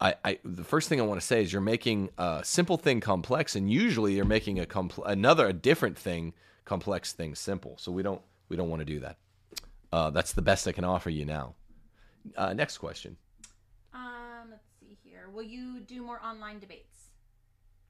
I, 0.01 0.15
I 0.25 0.39
the 0.45 0.65
first 0.65 0.89
thing 0.89 1.01
I 1.01 1.05
want 1.05 1.21
to 1.21 1.27
say 1.27 1.43
is 1.43 1.53
you're 1.53 1.63
making 1.63 2.11
a 2.19 2.41
simple 2.45 2.77
thing 2.77 3.01
complex, 3.01 3.57
and 3.57 3.71
usually 3.71 4.15
you're 4.15 4.25
making 4.25 4.59
a 4.59 4.67
compl- 4.67 5.07
another 5.07 5.47
a 5.49 5.53
different 5.53 5.97
thing 5.97 6.35
complex 6.65 7.13
thing 7.13 7.35
simple. 7.35 7.77
So 7.79 7.93
we 7.93 8.03
don't 8.03 8.23
we 8.49 8.57
don't 8.57 8.69
want 8.69 8.81
to 8.81 8.87
do 8.87 9.01
that. 9.01 9.17
Uh, 9.93 10.11
that's 10.11 10.33
the 10.33 10.43
best 10.43 10.69
I 10.69 10.73
can 10.73 10.85
offer 10.85 11.11
you 11.11 11.25
now. 11.25 11.55
Uh, 12.37 12.53
next 12.53 12.79
question. 12.79 13.17
Will 15.33 15.43
you 15.43 15.81
do 15.81 16.03
more 16.03 16.21
online 16.25 16.59
debates? 16.59 16.91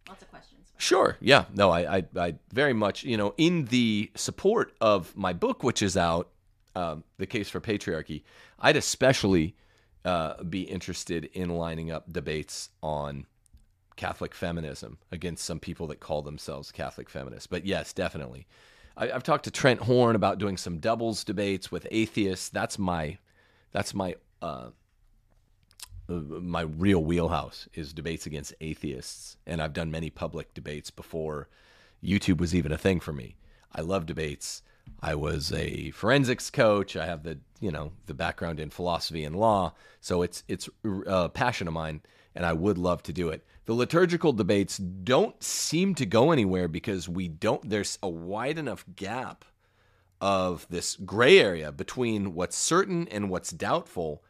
Lots 0.09 0.22
of 0.22 0.31
questions. 0.31 0.72
Sure. 0.79 1.16
Yeah. 1.20 1.44
No, 1.55 1.70
I, 1.70 1.98
I, 1.98 2.05
I 2.16 2.35
very 2.53 2.72
much, 2.72 3.05
you 3.05 3.16
know, 3.16 3.35
in 3.37 3.66
the 3.66 4.11
support 4.16 4.72
of 4.81 5.16
my 5.16 5.33
book, 5.33 5.62
which 5.62 5.83
is 5.83 5.96
out, 5.96 6.31
um, 6.74 7.05
The 7.18 7.26
Case 7.26 7.48
for 7.48 7.61
Patriarchy, 7.61 8.22
I'd 8.59 8.76
especially 8.76 9.55
uh, 10.05 10.42
be 10.42 10.62
interested 10.62 11.26
in 11.26 11.50
lining 11.50 11.90
up 11.90 12.12
debates 12.12 12.70
on 12.83 13.26
Catholic 13.96 14.35
feminism 14.35 14.98
against 15.12 15.44
some 15.44 15.61
people 15.61 15.87
that 15.88 16.00
call 16.00 16.22
themselves 16.22 16.72
Catholic 16.72 17.11
feminists. 17.11 17.46
But 17.46 17.66
yes, 17.66 17.92
definitely. 17.92 18.46
I, 18.96 19.09
have 19.09 19.22
talked 19.22 19.44
to 19.44 19.50
Trent 19.50 19.81
Horn 19.81 20.16
about 20.16 20.38
doing 20.38 20.57
some 20.57 20.79
doubles 20.79 21.22
debates 21.22 21.70
with 21.70 21.87
atheists. 21.90 22.48
That's 22.48 22.79
my, 22.79 23.18
that's 23.72 23.94
my, 23.94 24.16
uh, 24.40 24.70
my 26.11 26.62
real 26.62 27.03
wheelhouse 27.03 27.68
is 27.75 27.92
debates 27.92 28.27
against 28.27 28.55
atheists, 28.61 29.37
and 29.46 29.62
I've 29.62 29.73
done 29.73 29.90
many 29.90 30.11
public 30.11 30.53
debates 30.55 30.90
before 30.90 31.49
YouTube 32.03 32.38
was 32.38 32.55
even 32.55 32.73
a 32.73 32.79
thing 32.79 33.01
for 33.01 33.12
me. 33.12 33.37
I 33.73 33.83
love 33.83 34.07
debates. 34.07 34.62
I 35.01 35.14
was 35.14 35.53
a 35.53 35.90
forensics 35.92 36.51
coach. 36.51 36.96
I 36.96 37.07
have 37.07 37.23
the 37.23 37.38
you 37.61 37.70
know 37.70 37.92
the 38.07 38.14
background 38.14 38.59
in 38.59 38.70
philosophy 38.70 39.25
and 39.25 39.37
law, 39.37 39.75
so 40.01 40.23
it's 40.23 40.42
it's 40.49 40.68
a 40.85 41.29
passion 41.29 41.68
of 41.68 41.75
mine, 41.75 42.03
and 42.35 42.44
I 42.44 42.53
would 42.53 42.79
love 42.79 43.03
to 43.05 43.12
do 43.12 43.29
it. 43.29 43.44
The 43.66 43.75
liturgical 43.75 44.33
debates 44.33 44.79
don't 44.79 45.40
seem 45.42 45.94
to 45.94 46.07
go 46.07 46.33
anywhere 46.33 46.66
because 46.66 47.09
we 47.09 47.29
don't. 47.29 47.68
There's 47.68 47.99
a 48.03 48.09
wide 48.09 48.59
enough 48.59 48.85
gap 48.96 49.44
of 50.20 50.66
this 50.68 50.96
gray 50.96 51.38
area 51.38 51.70
between 51.73 52.35
what's 52.35 52.57
certain 52.57 53.09
and 53.09 53.31
what's 53.31 53.53
doubtful 53.53 54.23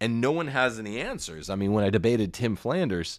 and 0.00 0.20
no 0.20 0.32
one 0.32 0.48
has 0.48 0.78
any 0.78 1.00
answers. 1.00 1.48
I 1.50 1.54
mean, 1.54 1.72
when 1.72 1.84
I 1.84 1.90
debated 1.90 2.32
Tim 2.32 2.56
Flanders, 2.56 3.18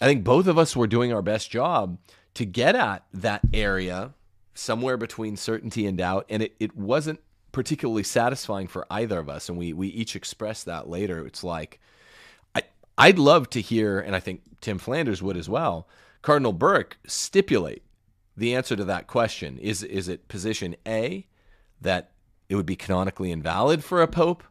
I 0.00 0.06
think 0.06 0.24
both 0.24 0.46
of 0.46 0.58
us 0.58 0.74
were 0.74 0.86
doing 0.86 1.12
our 1.12 1.22
best 1.22 1.50
job 1.50 1.98
to 2.34 2.44
get 2.44 2.74
at 2.74 3.04
that 3.12 3.42
area 3.52 4.14
somewhere 4.54 4.96
between 4.96 5.36
certainty 5.36 5.86
and 5.86 5.98
doubt, 5.98 6.26
and 6.28 6.42
it, 6.42 6.54
it 6.58 6.76
wasn't 6.76 7.20
particularly 7.52 8.02
satisfying 8.02 8.66
for 8.66 8.86
either 8.90 9.18
of 9.18 9.28
us. 9.28 9.48
And 9.48 9.58
we 9.58 9.72
we 9.72 9.88
each 9.88 10.16
expressed 10.16 10.66
that 10.66 10.88
later. 10.88 11.26
It's 11.26 11.44
like 11.44 11.80
I 12.54 12.62
I'd 12.96 13.18
love 13.18 13.50
to 13.50 13.60
hear, 13.60 14.00
and 14.00 14.14
I 14.14 14.20
think 14.20 14.42
Tim 14.60 14.78
Flanders 14.78 15.22
would 15.22 15.36
as 15.36 15.48
well. 15.48 15.88
Cardinal 16.22 16.52
Burke 16.52 16.98
stipulate 17.06 17.82
the 18.36 18.54
answer 18.54 18.76
to 18.76 18.84
that 18.84 19.06
question. 19.06 19.58
Is 19.58 19.82
is 19.82 20.08
it 20.08 20.28
position 20.28 20.76
A 20.86 21.26
that 21.80 22.12
it 22.48 22.56
would 22.56 22.66
be 22.66 22.76
canonically 22.76 23.30
invalid 23.30 23.82
for 23.84 24.02
a 24.02 24.08
pope 24.08 24.42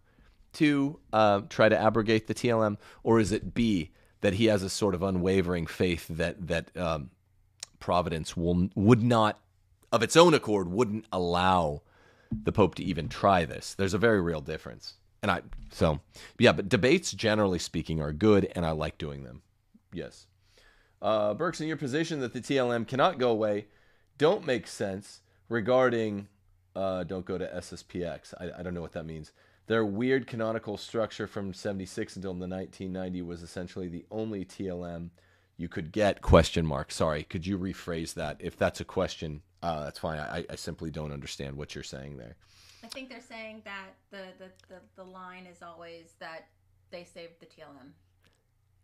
to 0.54 1.00
uh, 1.14 1.42
try 1.50 1.70
to 1.70 1.78
abrogate 1.78 2.28
the 2.28 2.34
TLM, 2.34 2.78
or 3.04 3.20
is 3.20 3.32
it 3.32 3.54
B 3.54 3.92
that 4.22 4.34
he 4.34 4.46
has 4.46 4.64
a 4.64 4.70
sort 4.70 4.96
of 4.96 5.04
unwavering 5.04 5.68
faith 5.68 6.08
that 6.10 6.48
that 6.48 6.76
um, 6.78 7.12
Providence 7.80 8.36
will 8.36 8.70
would 8.76 9.02
not, 9.04 9.40
of 9.92 10.04
its 10.04 10.16
own 10.18 10.34
accord, 10.34 10.70
wouldn't 10.70 11.06
allow 11.12 11.82
the 12.32 12.52
Pope 12.52 12.76
to 12.76 12.84
even 12.84 13.08
try 13.10 13.46
this? 13.46 13.74
There's 13.74 13.94
a 13.94 14.00
very 14.00 14.22
real 14.22 14.42
difference, 14.42 14.96
and 15.22 15.32
I 15.32 15.42
so 15.72 16.00
yeah, 16.38 16.52
but 16.52 16.70
debates 16.70 17.12
generally 17.12 17.60
speaking 17.60 18.02
are 18.02 18.14
good, 18.14 18.52
and 18.56 18.66
I 18.66 18.72
like 18.72 18.98
doing 18.98 19.24
them. 19.24 19.42
Yes, 19.94 20.28
uh, 21.02 21.34
Burke's 21.34 21.62
in 21.62 21.68
your 21.68 21.78
position 21.78 22.20
that 22.20 22.34
the 22.34 22.42
TLM 22.42 22.88
cannot 22.88 23.20
go 23.20 23.30
away. 23.30 23.68
Don't 24.18 24.46
make 24.46 24.68
sense 24.68 25.22
regarding. 25.48 26.28
Uh, 26.76 27.04
don't 27.04 27.26
go 27.26 27.38
to 27.38 27.48
SSPX. 27.48 28.34
I, 28.40 28.60
I 28.60 28.64
don't 28.64 28.74
know 28.74 28.82
what 28.82 28.94
that 28.94 29.06
means. 29.06 29.32
Their 29.70 29.86
weird 29.86 30.26
canonical 30.26 30.78
structure 30.78 31.28
from 31.28 31.54
76 31.54 32.16
until 32.16 32.34
the 32.34 32.48
1990 32.48 33.22
was 33.22 33.44
essentially 33.44 33.88
the 33.88 34.04
only 34.10 34.44
TLM 34.44 35.12
you 35.58 35.70
could 35.70 35.92
get 35.92 36.24
question 36.24 36.66
mark. 36.66 36.92
Sorry 36.92 37.22
could 37.22 37.46
you 37.46 37.60
rephrase 37.60 38.16
that? 38.16 38.38
If 38.40 38.58
that's 38.58 38.82
a 38.82 38.84
question 38.84 39.44
uh, 39.62 39.84
that's 39.84 40.00
fine. 40.00 40.18
I, 40.18 40.44
I 40.50 40.56
simply 40.56 40.90
don't 40.90 41.12
understand 41.12 41.56
what 41.56 41.76
you're 41.76 41.84
saying 41.84 42.18
there. 42.18 42.36
I 42.84 42.88
think 42.88 43.10
they're 43.10 43.22
saying 43.22 43.62
that 43.66 43.90
the, 44.10 44.24
the, 44.40 44.50
the, 44.70 44.80
the 44.96 45.04
line 45.04 45.46
is 45.46 45.62
always 45.62 46.14
that 46.20 46.48
they 46.90 47.04
saved 47.04 47.34
the 47.40 47.46
tlm 47.46 47.92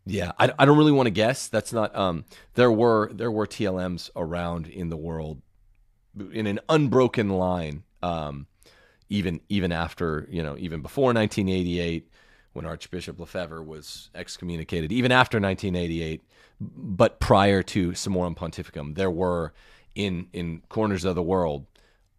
yeah 0.04 0.30
I, 0.38 0.52
I 0.56 0.64
don't 0.66 0.78
really 0.78 0.92
want 0.92 1.08
to 1.08 1.10
guess. 1.10 1.48
That's 1.48 1.72
not 1.72 1.96
um 1.96 2.26
there 2.54 2.70
were 2.70 3.10
there 3.12 3.32
were 3.32 3.48
tlms 3.48 4.08
around 4.14 4.68
in 4.68 4.90
the 4.90 4.96
world 4.96 5.42
in 6.32 6.46
an 6.46 6.60
unbroken 6.68 7.30
line 7.30 7.82
um 8.04 8.46
even 9.08 9.40
even 9.48 9.72
after 9.72 10.26
you 10.30 10.42
know 10.42 10.56
even 10.58 10.82
before 10.82 11.12
1988 11.12 12.08
when 12.52 12.64
Archbishop 12.64 13.20
Lefebvre 13.20 13.62
was 13.62 14.08
excommunicated, 14.14 14.90
even 14.90 15.12
after 15.12 15.38
1988, 15.38 16.22
but 16.58 17.20
prior 17.20 17.62
to 17.62 17.90
Summorum 17.90 18.34
Pontificum, 18.34 18.94
there 18.94 19.10
were 19.10 19.52
in 19.94 20.28
in 20.32 20.62
corners 20.68 21.04
of 21.04 21.14
the 21.14 21.22
world 21.22 21.66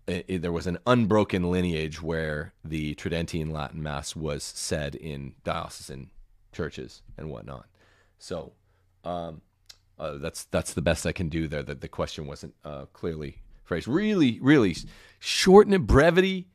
it, 0.08 0.26
it, 0.28 0.42
there 0.42 0.52
was 0.52 0.68
an 0.68 0.78
unbroken 0.88 1.52
lineage 1.52 2.02
where 2.02 2.54
the 2.64 2.96
Tridentine 2.96 3.52
Latin 3.52 3.84
Mass 3.84 4.16
was 4.16 4.44
said 4.44 4.96
in 4.96 5.34
diocesan 5.44 6.10
churches 6.54 7.02
and 7.18 7.30
whatnot. 7.30 7.68
So 8.18 8.54
um, 9.04 9.42
uh, 10.00 10.18
that's 10.18 10.46
that's 10.46 10.74
the 10.74 10.82
best 10.82 11.06
I 11.06 11.12
can 11.12 11.30
do 11.30 11.48
there. 11.48 11.62
That 11.62 11.82
the 11.82 11.88
question 11.88 12.26
wasn't 12.26 12.56
uh, 12.64 12.86
clearly 12.94 13.42
phrased. 13.64 13.88
Really, 13.88 14.40
really 14.42 14.76
shorten 15.20 15.74
it, 15.74 15.86
brevity 15.86 16.48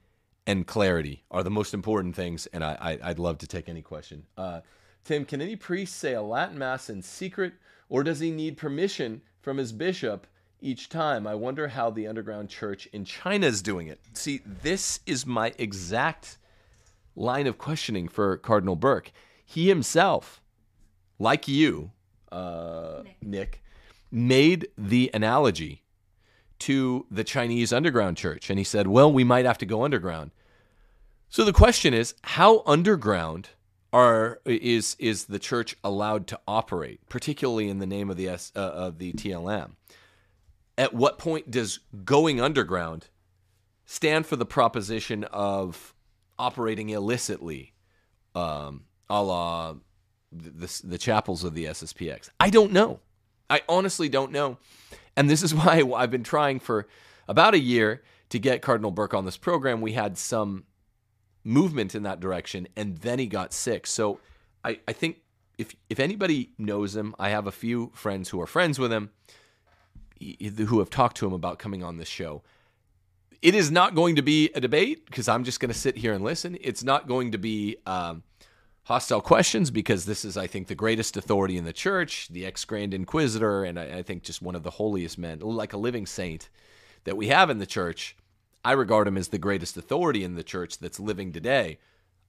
and 0.47 0.67
clarity 0.67 1.25
are 1.31 1.43
the 1.43 1.51
most 1.51 1.75
important 1.75 2.17
things. 2.17 2.47
And 2.47 2.65
I, 2.65 2.99
I, 3.03 3.09
would 3.09 3.19
love 3.19 3.39
to 3.39 3.47
take 3.47 3.69
any 3.69 3.83
question. 3.83 4.25
Uh, 4.37 4.61
Tim, 5.05 5.25
can 5.25 5.41
any 5.41 5.57
priest 5.57 5.97
say 5.97 6.15
a 6.15 6.23
Latin 6.23 6.59
Mass 6.59 6.91
in 6.91 7.03
secret, 7.03 7.55
or 7.89 8.03
does 8.03 8.21
he 8.21 8.31
need 8.31 8.57
permission 8.57 9.23
from 9.41 9.57
his 9.57 9.73
bishop 9.73 10.27
each 10.61 10.89
time? 10.89 11.27
I 11.27 11.35
wonder 11.35 11.69
how 11.69 11.91
the 11.91 12.07
underground 12.07 12.49
church 12.49 12.87
in 12.93 13.05
China 13.05 13.47
is 13.47 13.63
doing 13.63 13.89
it. 13.89 14.01
See, 14.15 14.41
this 14.45 15.01
is 15.07 15.27
my 15.27 15.53
exact 15.59 16.39
line 17.17 17.47
of 17.47 17.59
questioning 17.59 18.09
for 18.09 18.37
Cardinal 18.37 18.77
Burke. 18.77 19.13
He 19.45 19.69
himself, 19.69 20.41
like 21.19 21.49
you, 21.49 21.91
uh, 22.31 23.03
Nick. 23.05 23.23
Nick, 23.23 23.63
made 24.13 24.69
the 24.77 25.11
analogy 25.15 25.82
to 26.63 27.07
the 27.11 27.25
Chinese 27.25 27.73
underground 27.73 28.17
church. 28.17 28.49
And 28.49 28.59
he 28.59 28.65
said, 28.65 28.87
well, 28.87 29.13
we 29.13 29.25
might 29.25 29.45
have 29.45 29.59
to 29.59 29.67
go 29.67 29.85
underground. 29.85 30.31
So 31.29 31.45
the 31.45 31.53
question 31.53 31.93
is, 31.93 32.15
how 32.23 32.63
underground 32.67 33.51
are 33.93 34.41
is 34.45 34.97
is 34.99 35.25
the 35.25 35.39
church 35.39 35.77
allowed 35.83 36.27
to 36.29 36.41
operate, 36.47 37.01
particularly 37.09 37.69
in 37.69 37.79
the 37.79 37.87
name 37.87 38.11
of 38.11 38.17
the 38.17 38.29
S, 38.29 38.53
uh, 38.55 38.61
of 38.61 38.99
the 38.99 39.13
TLM? 39.13 39.73
At 40.79 40.95
what 40.95 41.19
point 41.19 41.51
does 41.51 41.81
going 42.05 42.41
underground 42.41 43.09
stand 43.85 44.27
for 44.27 44.37
the 44.37 44.47
proposition 44.47 45.25
of 45.25 45.95
operating 46.39 46.91
illicitly, 46.91 47.75
um, 48.35 48.85
a 49.11 49.23
la 49.23 49.75
the, 50.31 50.81
the 50.85 50.99
chapels 50.99 51.45
of 51.45 51.55
the 51.55 51.65
SSPX? 51.65 52.31
I 52.39 52.51
don't 52.51 52.73
know. 52.73 53.01
I 53.51 53.63
honestly 53.69 54.09
don't 54.09 54.33
know. 54.33 54.59
And 55.17 55.29
this 55.29 55.43
is 55.43 55.55
why 55.55 55.83
I've 55.97 56.11
been 56.11 56.25
trying 56.25 56.61
for 56.61 56.87
about 57.29 57.55
a 57.55 57.59
year 57.59 58.03
to 58.31 58.39
get 58.39 58.63
Cardinal 58.63 58.91
Burke 58.91 59.15
on 59.15 59.25
this 59.25 59.37
program. 59.37 59.81
We 59.81 59.93
had 59.93 60.17
some 60.19 60.65
movement 61.45 61.95
in 61.95 62.03
that 62.05 62.21
direction, 62.21 62.69
and 62.77 62.99
then 62.99 63.19
he 63.19 63.27
got 63.27 63.53
sick. 63.53 63.87
So 63.87 64.21
I, 64.65 64.81
I 64.87 64.93
think 64.93 65.19
if 65.59 65.75
if 65.91 66.01
anybody 66.01 66.51
knows 66.59 66.97
him, 66.97 67.15
I 67.19 67.31
have 67.31 67.47
a 67.47 67.53
few 67.53 67.91
friends 67.95 68.31
who 68.31 68.41
are 68.41 68.47
friends 68.47 68.79
with 68.79 68.93
him 68.93 69.11
who 70.69 70.79
have 70.79 70.91
talked 70.91 71.17
to 71.19 71.27
him 71.27 71.33
about 71.33 71.59
coming 71.59 71.83
on 71.83 71.97
this 71.97 72.09
show. 72.09 72.43
It 73.41 73.55
is 73.57 73.71
not 73.73 73.95
going 73.95 74.17
to 74.17 74.23
be 74.23 74.51
a 74.55 74.61
debate 74.61 75.07
because 75.07 75.29
I'm 75.29 75.43
just 75.43 75.59
going 75.59 75.73
to 75.73 75.79
sit 75.79 75.97
here 75.97 76.13
and 76.13 76.23
listen. 76.23 76.57
It's 76.61 76.85
not 76.85 77.09
going 77.09 77.33
to 77.33 77.39
be 77.39 77.77
um, 77.87 78.23
hostile 78.85 79.21
questions 79.21 79.71
because 79.71 80.05
this 80.05 80.25
is, 80.25 80.37
I 80.37 80.47
think, 80.47 80.67
the 80.67 80.75
greatest 80.75 81.17
authority 81.17 81.57
in 81.57 81.65
the 81.65 81.73
church, 81.73 82.29
the 82.29 82.45
ex 82.47 82.65
Grand 82.65 82.93
Inquisitor, 82.95 83.65
and 83.65 83.79
I, 83.79 83.99
I, 83.99 84.03
think 84.03 84.23
just 84.23 84.43
one 84.43 84.55
of 84.55 84.63
the 84.63 84.71
holiest 84.71 85.19
men, 85.19 85.41
like 85.41 85.73
a 85.73 85.79
living 85.79 86.07
saint 86.07 86.49
that 87.05 87.17
we 87.17 87.29
have 87.29 87.51
in 87.51 87.59
the 87.59 87.67
church. 87.67 88.17
I 88.65 88.73
regard 88.73 89.09
him 89.09 89.17
as 89.17 89.29
the 89.29 89.39
greatest 89.39 89.77
authority 89.77 90.23
in 90.23 90.37
the 90.37 90.45
church 90.45 90.79
that's 90.79 91.01
living 91.01 91.33
today. 91.33 91.79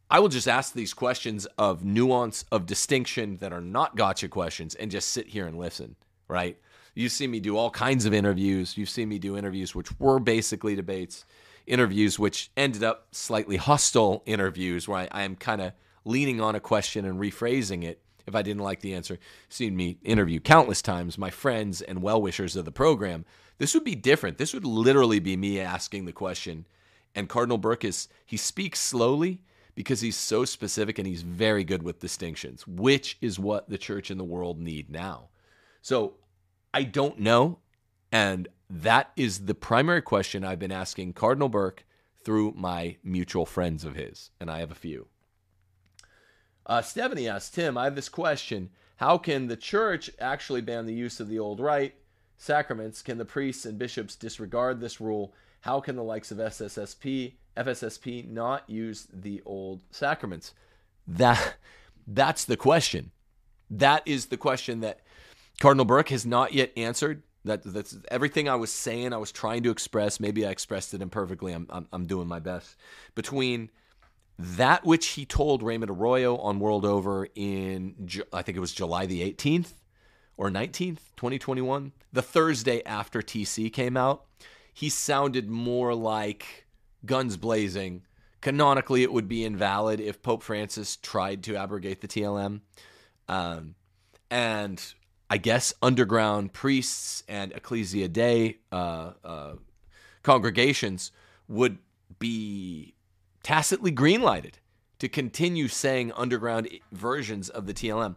I 0.09 0.19
will 0.19 0.29
just 0.29 0.47
ask 0.47 0.73
these 0.73 0.93
questions 0.93 1.45
of 1.57 1.83
nuance, 1.83 2.45
of 2.51 2.65
distinction 2.65 3.37
that 3.37 3.53
are 3.53 3.61
not 3.61 3.95
gotcha 3.95 4.27
questions 4.27 4.75
and 4.75 4.91
just 4.91 5.09
sit 5.09 5.27
here 5.27 5.45
and 5.45 5.57
listen, 5.57 5.95
right? 6.27 6.57
You 6.95 7.09
see 7.09 7.27
me 7.27 7.39
do 7.39 7.57
all 7.57 7.69
kinds 7.69 8.05
of 8.05 8.13
interviews. 8.13 8.77
You've 8.77 8.89
seen 8.89 9.09
me 9.09 9.19
do 9.19 9.37
interviews 9.37 9.73
which 9.73 9.99
were 9.99 10.19
basically 10.19 10.75
debates 10.75 11.25
interviews, 11.65 12.19
which 12.19 12.51
ended 12.57 12.83
up 12.83 13.07
slightly 13.11 13.57
hostile 13.57 14.21
interviews, 14.25 14.87
where 14.87 14.99
I, 14.99 15.07
I 15.11 15.23
am 15.23 15.35
kind 15.35 15.61
of 15.61 15.73
leaning 16.05 16.41
on 16.41 16.55
a 16.55 16.59
question 16.59 17.05
and 17.05 17.19
rephrasing 17.19 17.83
it 17.83 18.01
if 18.25 18.35
I 18.35 18.41
didn't 18.41 18.63
like 18.63 18.81
the 18.81 18.93
answer. 18.93 19.19
Seen 19.49 19.75
me 19.75 19.97
interview 20.03 20.39
countless 20.39 20.81
times 20.81 21.17
my 21.17 21.29
friends 21.29 21.81
and 21.81 22.01
well 22.01 22.21
wishers 22.21 22.55
of 22.55 22.65
the 22.65 22.71
program. 22.71 23.25
This 23.57 23.73
would 23.73 23.83
be 23.83 23.95
different. 23.95 24.37
This 24.37 24.53
would 24.53 24.65
literally 24.65 25.19
be 25.19 25.37
me 25.37 25.59
asking 25.59 26.05
the 26.05 26.11
question. 26.11 26.65
And 27.15 27.29
Cardinal 27.29 27.57
Burke 27.57 27.85
is 27.85 28.07
he 28.25 28.37
speaks 28.37 28.79
slowly 28.79 29.41
because 29.75 30.01
he's 30.01 30.17
so 30.17 30.45
specific 30.45 30.97
and 30.97 31.07
he's 31.07 31.21
very 31.21 31.63
good 31.63 31.83
with 31.83 31.99
distinctions, 31.99 32.67
which 32.67 33.17
is 33.21 33.39
what 33.39 33.69
the 33.69 33.77
church 33.77 34.09
and 34.09 34.19
the 34.19 34.25
world 34.25 34.59
need 34.59 34.89
now. 34.89 35.29
So 35.81 36.15
I 36.73 36.83
don't 36.83 37.19
know. 37.19 37.59
And 38.11 38.47
that 38.69 39.11
is 39.15 39.45
the 39.45 39.55
primary 39.55 40.01
question 40.01 40.43
I've 40.43 40.59
been 40.59 40.71
asking 40.71 41.13
Cardinal 41.13 41.49
Burke 41.49 41.85
through 42.23 42.53
my 42.55 42.97
mutual 43.03 43.45
friends 43.45 43.83
of 43.83 43.95
his. 43.95 44.31
And 44.39 44.49
I 44.49 44.59
have 44.59 44.71
a 44.71 44.75
few. 44.75 45.07
Uh, 46.65 46.81
Stephanie 46.81 47.27
asked 47.27 47.53
Tim, 47.55 47.77
I 47.77 47.85
have 47.85 47.95
this 47.95 48.09
question. 48.09 48.69
How 48.97 49.17
can 49.17 49.47
the 49.47 49.57
church 49.57 50.09
actually 50.19 50.61
ban 50.61 50.85
the 50.85 50.93
use 50.93 51.19
of 51.19 51.27
the 51.27 51.39
old 51.39 51.59
rite 51.59 51.95
sacraments? 52.37 53.01
Can 53.01 53.17
the 53.17 53.25
priests 53.25 53.65
and 53.65 53.77
bishops 53.77 54.15
disregard 54.15 54.79
this 54.79 55.01
rule? 55.01 55.33
How 55.61 55.79
can 55.79 55.95
the 55.95 56.03
likes 56.03 56.31
of 56.31 56.37
SSSP, 56.37 57.33
FSSP 57.57 58.29
not 58.29 58.69
use 58.69 59.07
the 59.11 59.41
old 59.45 59.81
sacraments? 59.91 60.53
That 61.07 61.55
that's 62.07 62.45
the 62.45 62.57
question. 62.57 63.11
That 63.69 64.03
is 64.05 64.27
the 64.27 64.37
question 64.37 64.81
that 64.81 65.01
Cardinal 65.59 65.85
Burke 65.85 66.09
has 66.09 66.25
not 66.25 66.53
yet 66.53 66.71
answered. 66.77 67.23
That 67.45 67.63
that's 67.63 67.97
everything 68.09 68.47
I 68.47 68.55
was 68.55 68.71
saying. 68.71 69.11
I 69.13 69.17
was 69.17 69.31
trying 69.31 69.63
to 69.63 69.71
express. 69.71 70.19
Maybe 70.19 70.45
I 70.45 70.49
expressed 70.49 70.93
it 70.93 71.01
imperfectly. 71.01 71.53
I'm 71.53 71.67
I'm, 71.69 71.87
I'm 71.91 72.05
doing 72.05 72.27
my 72.27 72.39
best. 72.39 72.75
Between 73.15 73.69
that 74.37 74.83
which 74.85 75.07
he 75.09 75.25
told 75.25 75.61
Raymond 75.61 75.91
Arroyo 75.91 76.37
on 76.37 76.59
World 76.59 76.85
Over 76.85 77.27
in, 77.35 78.09
I 78.31 78.41
think 78.41 78.57
it 78.57 78.61
was 78.61 78.73
July 78.73 79.05
the 79.05 79.21
18th 79.21 79.73
or 80.37 80.49
19th, 80.49 80.99
2021, 81.15 81.91
the 82.11 82.21
Thursday 82.21 82.83
after 82.85 83.21
TC 83.21 83.71
came 83.71 83.95
out, 83.95 84.25
he 84.73 84.89
sounded 84.89 85.49
more 85.49 85.93
like 85.93 86.65
guns 87.05 87.37
blazing. 87.37 88.01
Canonically, 88.41 89.03
it 89.03 89.13
would 89.13 89.27
be 89.27 89.45
invalid 89.45 89.99
if 89.99 90.21
Pope 90.21 90.43
Francis 90.43 90.97
tried 90.97 91.43
to 91.43 91.55
abrogate 91.55 92.01
the 92.01 92.07
TLM. 92.07 92.61
Um, 93.29 93.75
and 94.29 94.83
I 95.29 95.37
guess 95.37 95.73
underground 95.81 96.53
priests 96.53 97.23
and 97.27 97.51
Ecclesia 97.53 98.07
Dei 98.07 98.57
uh, 98.71 99.11
uh, 99.23 99.53
congregations 100.23 101.11
would 101.47 101.77
be 102.19 102.92
tacitly 103.43 103.91
greenlighted 103.91 104.53
to 104.99 105.09
continue 105.09 105.67
saying 105.67 106.11
underground 106.15 106.69
versions 106.91 107.49
of 107.49 107.67
the 107.67 107.73
TLM. 107.73 108.15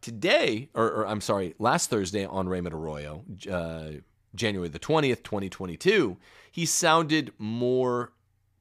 Today, 0.00 0.68
or, 0.74 0.86
or 0.86 1.06
I'm 1.06 1.20
sorry, 1.20 1.54
last 1.58 1.90
Thursday 1.90 2.24
on 2.24 2.48
Raymond 2.48 2.74
Arroyo, 2.74 3.24
uh, 3.50 4.00
January 4.34 4.68
the 4.68 4.78
20th, 4.78 5.22
2022, 5.22 6.16
he 6.52 6.66
sounded 6.66 7.32
more 7.38 8.12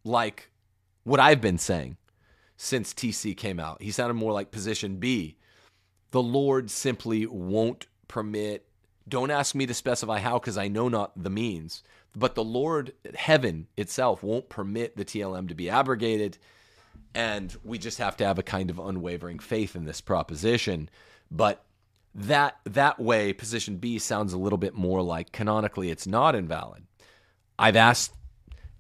like 0.04 0.50
what 1.04 1.20
I've 1.20 1.42
been 1.42 1.58
saying 1.58 1.98
since 2.58 2.94
TC 2.94 3.36
came 3.36 3.60
out. 3.60 3.82
He 3.82 3.92
sounded 3.92 4.16
more 4.16 4.34
like 4.34 4.52
position 4.52 4.98
B. 4.98 5.38
The 6.12 6.22
Lord 6.22 6.70
simply 6.72 7.26
won't 7.26 7.88
permit, 8.08 8.66
don't 9.08 9.32
ask 9.32 9.56
me 9.56 9.66
to 9.66 9.74
specify 9.74 10.20
how 10.20 10.40
because 10.40 10.58
I 10.58 10.68
know 10.68 10.90
not 10.90 11.12
the 11.22 11.30
means, 11.30 11.84
but 12.16 12.36
the 12.36 12.44
Lord, 12.44 12.94
heaven 13.16 13.68
itself, 13.78 14.24
won't 14.24 14.50
permit 14.50 14.98
the 14.98 15.06
TLM 15.06 15.48
to 15.48 15.56
be 15.56 15.70
abrogated. 15.70 16.38
And 17.14 17.56
we 17.64 17.78
just 17.78 17.98
have 17.98 18.18
to 18.18 18.26
have 18.26 18.40
a 18.40 18.44
kind 18.44 18.70
of 18.70 18.80
unwavering 18.80 19.40
faith 19.40 19.76
in 19.76 19.86
this 19.86 20.02
proposition. 20.02 20.90
But 21.32 21.64
that 22.16 22.58
that 22.66 23.00
way, 23.00 23.34
position 23.34 23.78
B 23.78 24.00
sounds 24.00 24.34
a 24.34 24.38
little 24.38 24.58
bit 24.58 24.74
more 24.74 25.02
like 25.02 25.32
canonically 25.32 25.90
it's 25.90 26.08
not 26.08 26.36
invalid. 26.36 26.84
I've 27.58 27.76
asked 27.76 28.14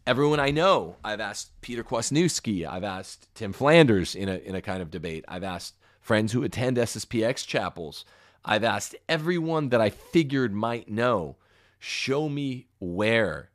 everyone 0.07 0.39
I 0.39 0.51
know. 0.51 0.95
I've 1.03 1.19
asked 1.19 1.59
Peter 1.61 1.83
Kwasniewski. 1.83 2.67
I've 2.67 2.83
asked 2.83 3.33
Tim 3.35 3.53
Flanders 3.53 4.15
in 4.15 4.29
a 4.29 4.35
in 4.37 4.55
a 4.55 4.61
kind 4.61 4.81
of 4.81 4.91
debate. 4.91 5.25
I've 5.27 5.43
asked 5.43 5.75
friends 6.01 6.33
who 6.33 6.43
attend 6.43 6.77
SSPX 6.77 7.45
chapels. 7.45 8.05
I've 8.43 8.63
asked 8.63 8.95
everyone 9.07 9.69
that 9.69 9.81
I 9.81 9.89
figured 9.89 10.53
might 10.53 10.89
know 10.89 11.35
show 11.79 12.27
me 12.29 12.67
where 12.79 13.49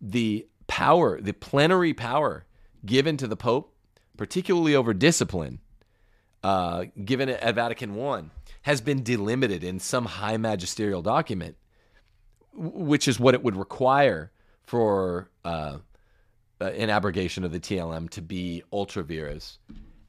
the 0.00 0.46
power, 0.66 1.20
the 1.20 1.32
plenary 1.32 1.94
power 1.94 2.44
given 2.84 3.16
to 3.16 3.28
the 3.28 3.36
Pope, 3.36 3.74
particularly 4.16 4.74
over 4.74 4.92
discipline, 4.92 5.60
uh, 6.42 6.84
given 7.04 7.28
at 7.28 7.54
Vatican 7.54 7.98
I, 7.98 8.24
has 8.62 8.80
been 8.80 9.02
delimited 9.02 9.62
in 9.62 9.78
some 9.78 10.04
high 10.04 10.36
magisterial 10.36 11.02
document, 11.02 11.56
which 12.52 13.06
is 13.06 13.20
what 13.20 13.34
it 13.34 13.42
would 13.42 13.56
require 13.56 14.32
for 14.64 15.30
uh, 15.44 15.78
uh 16.60 16.64
an 16.64 16.90
abrogation 16.90 17.44
of 17.44 17.52
the 17.52 17.60
TLM 17.60 18.10
to 18.10 18.22
be 18.22 18.62
ultra 18.72 19.02
vires. 19.02 19.58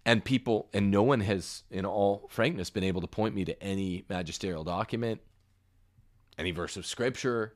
And 0.05 0.25
people, 0.25 0.69
and 0.73 0.91
no 0.91 1.01
one 1.01 1.21
has, 1.21 1.63
in 1.71 1.85
all 1.85 2.27
frankness, 2.29 2.69
been 2.69 2.83
able 2.83 2.99
to 3.01 3.07
point 3.07 3.33
me 3.33 3.45
to 3.45 3.63
any 3.63 4.03
magisterial 4.09 4.63
document 4.63 5.21
any 6.37 6.51
verse 6.51 6.77
of 6.77 6.85
scripture, 6.85 7.55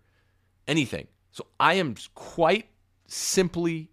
anything. 0.68 1.08
So 1.32 1.48
I 1.60 1.76
am 1.76 1.96
quite 2.16 2.70
simply 3.08 3.92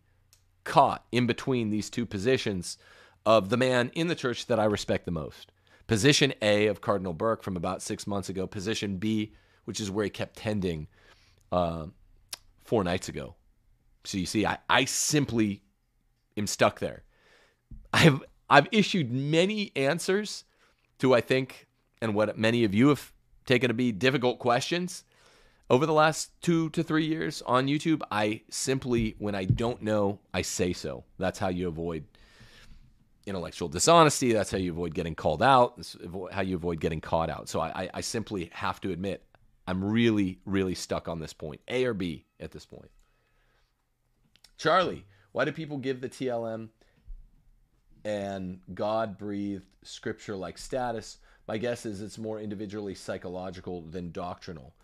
caught 0.64 1.04
in 1.12 1.26
between 1.26 1.70
these 1.70 1.90
two 1.90 2.06
positions 2.06 2.78
of 3.26 3.48
the 3.48 3.56
man 3.56 3.90
in 3.94 4.08
the 4.08 4.14
church 4.14 4.46
that 4.46 4.58
I 4.58 4.64
respect 4.64 5.04
the 5.04 5.10
most. 5.10 5.52
Position 5.86 6.32
A 6.40 6.66
of 6.66 6.80
Cardinal 6.80 7.12
Burke 7.12 7.42
from 7.42 7.56
about 7.56 7.82
six 7.82 8.06
months 8.06 8.28
ago. 8.28 8.46
Position 8.46 8.96
B, 8.96 9.34
which 9.64 9.80
is 9.80 9.90
where 9.90 10.04
he 10.04 10.10
kept 10.10 10.36
tending 10.36 10.88
uh, 11.52 11.86
four 12.64 12.82
nights 12.84 13.08
ago. 13.08 13.34
So 14.04 14.18
you 14.18 14.26
see, 14.26 14.46
I, 14.46 14.58
I 14.68 14.86
simply 14.86 15.62
am 16.36 16.46
stuck 16.46 16.80
there. 16.80 17.02
I've 17.92 18.22
I've 18.48 18.68
issued 18.72 19.12
many 19.12 19.72
answers 19.76 20.44
to 20.98 21.14
I 21.14 21.20
think 21.20 21.66
and 22.00 22.14
what 22.14 22.38
many 22.38 22.64
of 22.64 22.74
you 22.74 22.88
have 22.88 23.13
taken 23.46 23.68
to 23.68 23.74
be 23.74 23.92
difficult 23.92 24.38
questions 24.38 25.04
over 25.70 25.86
the 25.86 25.92
last 25.92 26.30
two 26.42 26.70
to 26.70 26.82
three 26.82 27.06
years 27.06 27.42
on 27.46 27.66
YouTube. 27.66 28.02
I 28.10 28.42
simply, 28.50 29.14
when 29.18 29.34
I 29.34 29.44
don't 29.44 29.82
know, 29.82 30.20
I 30.32 30.42
say 30.42 30.72
so. 30.72 31.04
That's 31.18 31.38
how 31.38 31.48
you 31.48 31.68
avoid 31.68 32.04
intellectual 33.26 33.68
dishonesty. 33.68 34.32
That's 34.32 34.50
how 34.50 34.58
you 34.58 34.72
avoid 34.72 34.94
getting 34.94 35.14
called 35.14 35.42
out. 35.42 35.76
That's 35.76 35.96
how 36.32 36.42
you 36.42 36.56
avoid 36.56 36.80
getting 36.80 37.00
caught 37.00 37.30
out. 37.30 37.48
So 37.48 37.60
I, 37.60 37.88
I 37.92 38.00
simply 38.00 38.50
have 38.52 38.80
to 38.82 38.92
admit, 38.92 39.24
I'm 39.66 39.82
really, 39.82 40.38
really 40.44 40.74
stuck 40.74 41.08
on 41.08 41.20
this 41.20 41.32
point. 41.32 41.60
A 41.68 41.84
or 41.86 41.94
B 41.94 42.26
at 42.38 42.50
this 42.50 42.66
point. 42.66 42.90
Charlie, 44.58 45.04
why 45.32 45.44
do 45.44 45.52
people 45.52 45.78
give 45.78 46.00
the 46.00 46.08
TLM 46.08 46.68
and 48.04 48.60
God 48.74 49.16
breathed 49.16 49.64
scripture 49.82 50.36
like 50.36 50.58
status 50.58 51.18
my 51.46 51.58
guess 51.58 51.86
is 51.86 52.00
it's 52.00 52.18
more 52.18 52.40
individually 52.40 52.94
psychological 52.94 53.82
than 53.82 54.12
doctrinal. 54.12 54.74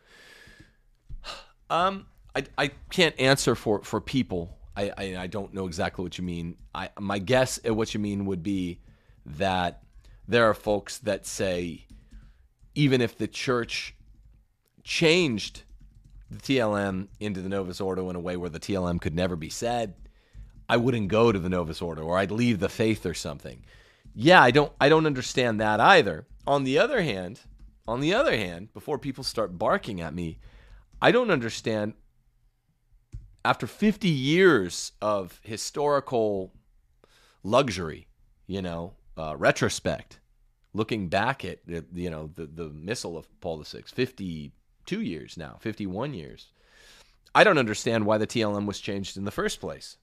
Um, 1.68 2.06
I, 2.34 2.42
I 2.58 2.70
can't 2.90 3.14
answer 3.20 3.54
for, 3.54 3.84
for 3.84 4.00
people. 4.00 4.58
I, 4.76 4.90
I, 4.98 5.16
I 5.18 5.26
don't 5.28 5.54
know 5.54 5.66
exactly 5.66 6.02
what 6.02 6.18
you 6.18 6.24
mean. 6.24 6.56
I 6.74 6.90
my 6.98 7.20
guess 7.20 7.60
at 7.64 7.76
what 7.76 7.94
you 7.94 8.00
mean 8.00 8.26
would 8.26 8.42
be 8.42 8.80
that 9.24 9.82
there 10.26 10.48
are 10.50 10.54
folks 10.54 10.98
that 10.98 11.26
say 11.26 11.86
even 12.74 13.00
if 13.00 13.16
the 13.18 13.28
church 13.28 13.94
changed 14.82 15.62
the 16.30 16.38
TLM 16.38 17.08
into 17.18 17.40
the 17.42 17.48
Novus 17.48 17.80
Ordo 17.80 18.08
in 18.10 18.16
a 18.16 18.20
way 18.20 18.36
where 18.36 18.50
the 18.50 18.60
TLM 18.60 19.00
could 19.00 19.14
never 19.14 19.36
be 19.36 19.48
said, 19.48 19.94
I 20.68 20.76
wouldn't 20.76 21.08
go 21.08 21.32
to 21.32 21.38
the 21.38 21.48
Novus 21.48 21.82
Ordo 21.82 22.02
or 22.02 22.16
I'd 22.16 22.30
leave 22.30 22.60
the 22.60 22.68
faith 22.68 23.04
or 23.04 23.14
something. 23.14 23.64
Yeah, 24.14 24.40
I 24.42 24.50
don't 24.50 24.72
I 24.80 24.88
don't 24.88 25.06
understand 25.06 25.60
that 25.60 25.80
either. 25.80 26.26
On 26.46 26.64
the 26.64 26.78
other 26.78 27.02
hand, 27.02 27.40
on 27.86 28.00
the 28.00 28.14
other 28.14 28.36
hand, 28.36 28.72
before 28.72 28.98
people 28.98 29.24
start 29.24 29.58
barking 29.58 30.00
at 30.00 30.14
me, 30.14 30.38
I 31.02 31.12
don't 31.12 31.30
understand 31.30 31.94
after 33.44 33.66
50 33.66 34.08
years 34.08 34.92
of 35.00 35.40
historical 35.42 36.52
luxury, 37.42 38.06
you 38.46 38.62
know, 38.62 38.94
uh, 39.16 39.34
retrospect, 39.36 40.20
looking 40.72 41.08
back 41.08 41.44
at 41.44 41.58
you 41.66 42.10
know 42.10 42.30
the 42.34 42.46
the 42.46 42.70
missal 42.70 43.16
of 43.16 43.28
Paul 43.40 43.62
VI, 43.62 43.82
52 43.86 45.00
years 45.00 45.36
now, 45.36 45.56
51 45.60 46.14
years. 46.14 46.52
I 47.34 47.44
don't 47.44 47.58
understand 47.58 48.06
why 48.06 48.18
the 48.18 48.26
TLM 48.26 48.66
was 48.66 48.80
changed 48.80 49.16
in 49.16 49.24
the 49.24 49.30
first 49.30 49.60
place. 49.60 49.96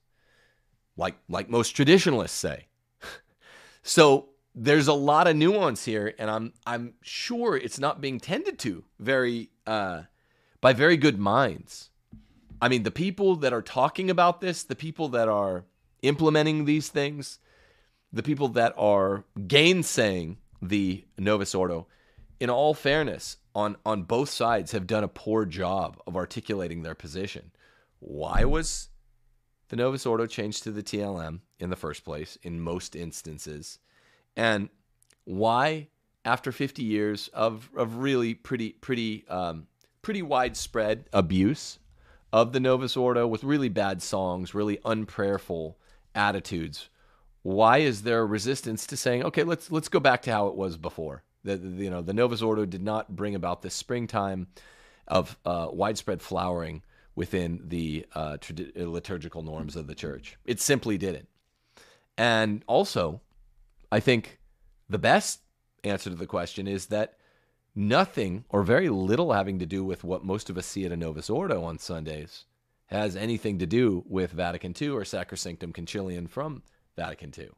Like 0.96 1.16
like 1.28 1.48
most 1.48 1.70
traditionalists 1.70 2.36
say. 2.38 2.66
so 3.82 4.30
there's 4.60 4.88
a 4.88 4.92
lot 4.92 5.28
of 5.28 5.36
nuance 5.36 5.84
here, 5.84 6.14
and 6.18 6.30
I'm 6.30 6.52
I'm 6.66 6.94
sure 7.00 7.56
it's 7.56 7.78
not 7.78 8.00
being 8.00 8.18
tended 8.18 8.58
to 8.60 8.84
very 8.98 9.50
uh, 9.66 10.02
by 10.60 10.72
very 10.72 10.96
good 10.96 11.18
minds. 11.18 11.90
I 12.60 12.68
mean, 12.68 12.82
the 12.82 12.90
people 12.90 13.36
that 13.36 13.52
are 13.52 13.62
talking 13.62 14.10
about 14.10 14.40
this, 14.40 14.64
the 14.64 14.74
people 14.74 15.08
that 15.10 15.28
are 15.28 15.64
implementing 16.02 16.64
these 16.64 16.88
things, 16.88 17.38
the 18.12 18.22
people 18.22 18.48
that 18.48 18.74
are 18.76 19.24
gainsaying 19.46 20.38
the 20.60 21.04
Novus 21.16 21.54
Ordo, 21.54 21.86
in 22.40 22.50
all 22.50 22.74
fairness, 22.74 23.36
on, 23.54 23.76
on 23.86 24.02
both 24.02 24.28
sides 24.28 24.72
have 24.72 24.88
done 24.88 25.04
a 25.04 25.08
poor 25.08 25.44
job 25.44 26.00
of 26.04 26.16
articulating 26.16 26.82
their 26.82 26.96
position. 26.96 27.52
Why 28.00 28.44
was 28.44 28.88
the 29.68 29.76
Novus 29.76 30.04
Ordo 30.04 30.26
changed 30.26 30.64
to 30.64 30.72
the 30.72 30.82
TLM 30.82 31.40
in 31.60 31.70
the 31.70 31.76
first 31.76 32.04
place 32.04 32.36
in 32.42 32.60
most 32.60 32.96
instances? 32.96 33.78
And 34.38 34.68
why, 35.24 35.88
after 36.24 36.52
50 36.52 36.82
years 36.84 37.28
of, 37.34 37.68
of 37.76 37.96
really 37.96 38.34
pretty, 38.34 38.70
pretty, 38.70 39.26
um, 39.28 39.66
pretty 40.00 40.22
widespread 40.22 41.06
abuse 41.12 41.80
of 42.32 42.52
the 42.52 42.60
Novus 42.60 42.96
Ordo 42.96 43.26
with 43.26 43.42
really 43.42 43.68
bad 43.68 44.00
songs, 44.00 44.54
really 44.54 44.78
unprayerful 44.84 45.74
attitudes, 46.14 46.88
why 47.42 47.78
is 47.78 48.02
there 48.02 48.24
resistance 48.24 48.86
to 48.86 48.96
saying, 48.96 49.24
okay, 49.24 49.42
let's 49.42 49.70
let's 49.72 49.88
go 49.88 50.00
back 50.00 50.22
to 50.22 50.32
how 50.32 50.48
it 50.48 50.54
was 50.54 50.76
before? 50.76 51.22
The 51.44 51.56
you 51.56 51.88
know 51.90 52.02
the 52.02 52.12
Novus 52.12 52.42
Ordo 52.42 52.64
did 52.64 52.82
not 52.82 53.14
bring 53.16 53.34
about 53.34 53.62
this 53.62 53.74
springtime 53.74 54.48
of 55.06 55.38
uh, 55.46 55.68
widespread 55.72 56.20
flowering 56.20 56.82
within 57.14 57.62
the 57.64 58.06
uh, 58.14 58.36
liturgical 58.76 59.42
norms 59.42 59.76
of 59.76 59.86
the 59.86 59.94
church. 59.94 60.36
It 60.44 60.60
simply 60.60 60.98
didn't. 60.98 61.28
And 62.16 62.62
also, 62.66 63.20
I 63.90 64.00
think 64.00 64.38
the 64.88 64.98
best 64.98 65.40
answer 65.84 66.10
to 66.10 66.16
the 66.16 66.26
question 66.26 66.66
is 66.66 66.86
that 66.86 67.16
nothing 67.74 68.44
or 68.48 68.62
very 68.62 68.88
little 68.88 69.32
having 69.32 69.58
to 69.60 69.66
do 69.66 69.84
with 69.84 70.04
what 70.04 70.24
most 70.24 70.50
of 70.50 70.58
us 70.58 70.66
see 70.66 70.84
at 70.84 70.92
a 70.92 70.96
Novus 70.96 71.30
Ordo 71.30 71.62
on 71.62 71.78
Sundays 71.78 72.44
has 72.86 73.16
anything 73.16 73.58
to 73.58 73.66
do 73.66 74.02
with 74.06 74.32
Vatican 74.32 74.74
II 74.80 74.88
or 74.90 75.02
Sacrosanctum 75.02 75.72
Concilium 75.72 76.28
from 76.28 76.62
Vatican 76.96 77.32
II. 77.36 77.50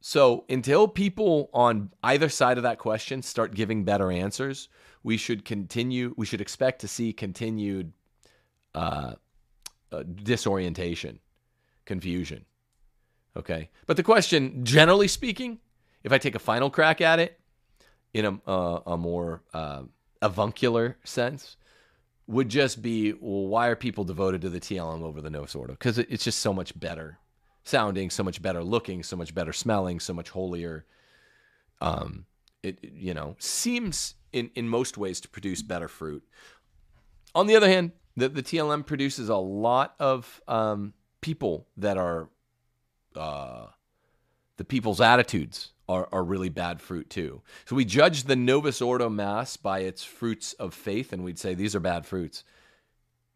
So 0.00 0.44
until 0.50 0.86
people 0.86 1.48
on 1.54 1.90
either 2.02 2.28
side 2.28 2.58
of 2.58 2.64
that 2.64 2.78
question 2.78 3.22
start 3.22 3.54
giving 3.54 3.84
better 3.84 4.12
answers, 4.12 4.68
we 5.02 5.16
should 5.16 5.44
continue. 5.44 6.12
We 6.16 6.26
should 6.26 6.42
expect 6.42 6.80
to 6.82 6.88
see 6.88 7.12
continued 7.12 7.92
uh, 8.74 9.14
uh, 9.90 10.02
disorientation, 10.02 11.20
confusion. 11.86 12.44
Okay, 13.36 13.70
but 13.86 13.96
the 13.96 14.02
question, 14.02 14.64
generally 14.64 15.08
speaking, 15.08 15.58
if 16.04 16.12
I 16.12 16.18
take 16.18 16.34
a 16.34 16.40
final 16.40 16.70
crack 16.70 17.00
at 17.00 17.18
it 17.18 17.40
in 18.12 18.24
a, 18.24 18.50
uh, 18.50 18.80
a 18.86 18.96
more 18.96 19.42
uh, 19.52 19.82
avuncular 20.22 20.98
sense, 21.02 21.56
would 22.26 22.48
just 22.48 22.80
be 22.80 23.12
well, 23.12 23.48
why 23.48 23.68
are 23.68 23.76
people 23.76 24.04
devoted 24.04 24.40
to 24.42 24.50
the 24.50 24.60
TLM 24.60 25.02
over 25.02 25.20
the 25.20 25.30
Novus 25.30 25.54
Ordo? 25.54 25.72
Because 25.72 25.98
it's 25.98 26.24
just 26.24 26.38
so 26.38 26.52
much 26.52 26.78
better 26.78 27.18
sounding, 27.64 28.10
so 28.10 28.22
much 28.22 28.40
better 28.40 28.62
looking, 28.62 29.02
so 29.02 29.16
much 29.16 29.34
better 29.34 29.52
smelling, 29.52 29.98
so 30.00 30.14
much 30.14 30.30
holier. 30.30 30.86
Um, 31.80 32.26
it 32.62 32.78
you 32.82 33.14
know 33.14 33.36
seems 33.38 34.14
in 34.32 34.50
in 34.54 34.68
most 34.68 34.96
ways 34.96 35.20
to 35.22 35.28
produce 35.28 35.62
better 35.62 35.88
fruit. 35.88 36.22
On 37.34 37.46
the 37.46 37.56
other 37.56 37.68
hand, 37.68 37.92
the 38.16 38.28
the 38.28 38.42
TLM 38.42 38.86
produces 38.86 39.28
a 39.28 39.36
lot 39.36 39.94
of 39.98 40.40
um, 40.46 40.94
people 41.20 41.66
that 41.76 41.98
are 41.98 42.28
uh, 43.16 43.66
the 44.56 44.64
people's 44.64 45.00
attitudes 45.00 45.72
are, 45.88 46.08
are 46.12 46.24
really 46.24 46.48
bad 46.48 46.80
fruit 46.80 47.10
too. 47.10 47.42
So 47.66 47.76
we 47.76 47.84
judge 47.84 48.24
the 48.24 48.36
Novus 48.36 48.80
Ordo 48.80 49.08
Mass 49.08 49.56
by 49.56 49.80
its 49.80 50.02
fruits 50.04 50.52
of 50.54 50.74
faith, 50.74 51.12
and 51.12 51.24
we'd 51.24 51.38
say 51.38 51.54
these 51.54 51.74
are 51.74 51.80
bad 51.80 52.06
fruits. 52.06 52.44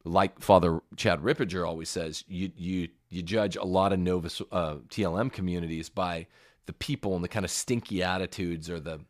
Like 0.04 0.40
Father 0.40 0.80
Chad 0.96 1.20
Ripperger 1.20 1.66
always 1.66 1.88
says, 1.88 2.24
you 2.28 2.50
you 2.56 2.88
you 3.10 3.22
judge 3.22 3.56
a 3.56 3.64
lot 3.64 3.92
of 3.92 3.98
Novus 3.98 4.40
uh, 4.52 4.76
TLM 4.88 5.32
communities 5.32 5.88
by 5.88 6.26
the 6.66 6.72
people 6.72 7.14
and 7.14 7.24
the 7.24 7.28
kind 7.28 7.44
of 7.44 7.50
stinky 7.50 8.02
attitudes 8.02 8.70
or 8.70 8.78
the 8.80 9.00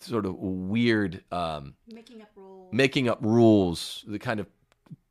sort 0.00 0.24
of 0.24 0.34
weird 0.36 1.22
um, 1.30 1.74
Making 1.86 2.22
up 2.22 2.30
rules. 2.34 2.72
making 2.72 3.08
up 3.08 3.18
rules, 3.20 4.04
the 4.06 4.18
kind 4.18 4.40
of 4.40 4.46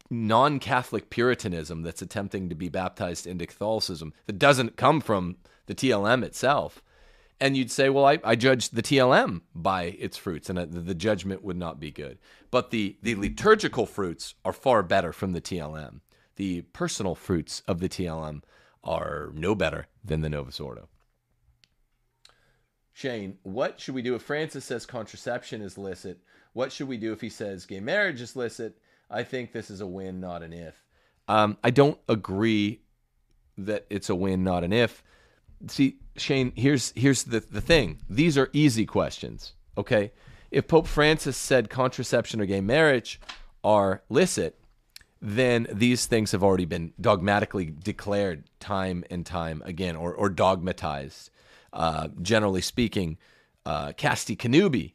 non-Catholic 0.10 1.10
Puritanism 1.10 1.84
that's 1.84 2.02
attempting 2.02 2.50
to 2.50 2.56
be 2.56 2.70
baptized 2.70 3.28
into 3.28 3.46
Catholicism 3.46 4.14
that 4.26 4.40
doesn't 4.40 4.76
come 4.76 5.02
from 5.02 5.38
the 5.68 5.76
TLM 5.76 6.24
itself. 6.24 6.82
And 7.40 7.56
you'd 7.56 7.72
say, 7.72 7.90
well, 7.90 8.06
I, 8.06 8.20
I 8.24 8.36
judge 8.36 8.70
the 8.70 8.82
TLM 8.82 9.42
by 9.56 9.84
its 9.84 10.18
fruits, 10.18 10.50
and 10.50 10.60
uh, 10.60 10.66
the, 10.66 10.82
the 10.82 10.96
judgment 10.96 11.44
would 11.44 11.58
not 11.58 11.80
be 11.80 11.92
good. 11.92 12.18
But 12.52 12.72
the, 12.72 12.98
the 13.02 13.16
liturgical 13.16 13.86
fruits 13.86 14.36
are 14.44 14.52
far 14.52 14.84
better 14.84 15.14
from 15.14 15.32
the 15.32 15.42
TLM. 15.42 16.02
The 16.36 16.64
personal 16.74 17.16
fruits 17.16 17.64
of 17.68 17.80
the 17.80 17.88
TLM 17.88 18.42
are 18.84 19.32
no 19.34 19.56
better 19.56 19.88
than 20.04 20.22
the 20.22 20.30
Novus 20.30 20.60
Ordo. 20.60 20.90
Shane, 22.92 23.38
what 23.44 23.80
should 23.80 23.96
we 23.96 24.02
do 24.02 24.16
if 24.16 24.22
Francis 24.22 24.66
says 24.66 24.86
contraception 24.86 25.62
is 25.62 25.78
licit? 25.78 26.20
What 26.52 26.72
should 26.72 26.90
we 26.90 26.98
do 26.98 27.14
if 27.14 27.22
he 27.22 27.30
says 27.30 27.66
gay 27.66 27.80
marriage 27.80 28.20
is 28.20 28.36
licit? 28.36 28.78
I 29.10 29.24
think 29.24 29.52
this 29.52 29.70
is 29.70 29.82
a 29.82 29.88
win, 29.88 30.20
not 30.20 30.44
an 30.44 30.54
if. 30.54 30.86
Um, 31.28 31.58
I 31.64 31.70
don't 31.70 32.00
agree 32.08 32.82
that 33.58 33.86
it's 33.90 34.10
a 34.10 34.16
win, 34.16 34.44
not 34.44 34.64
an 34.64 34.74
if. 34.74 35.04
See, 35.68 35.98
Shane, 36.16 36.54
here's 36.56 36.92
here's 36.96 37.24
the 37.24 37.40
the 37.40 37.62
thing. 37.62 38.00
These 38.10 38.38
are 38.38 38.50
easy 38.54 38.86
questions. 38.86 39.54
Okay, 39.78 40.12
if 40.52 40.68
Pope 40.68 40.88
Francis 40.88 41.38
said 41.38 41.70
contraception 41.70 42.42
or 42.42 42.46
gay 42.46 42.62
marriage 42.62 43.20
are 43.64 44.04
licit, 44.10 44.60
then 45.22 45.68
these 45.72 46.06
things 46.06 46.32
have 46.32 46.44
already 46.44 46.66
been 46.66 46.94
dogmatically 47.00 47.66
declared 47.66 48.50
time 48.60 49.04
and 49.10 49.26
time 49.26 49.62
again, 49.66 49.96
or 49.96 50.14
or 50.14 50.30
dogmatized. 50.30 51.30
Uh, 51.72 52.08
generally 52.22 52.62
speaking, 52.62 53.18
uh, 53.66 53.92
Casti 53.94 54.36
Connubii 54.36 54.94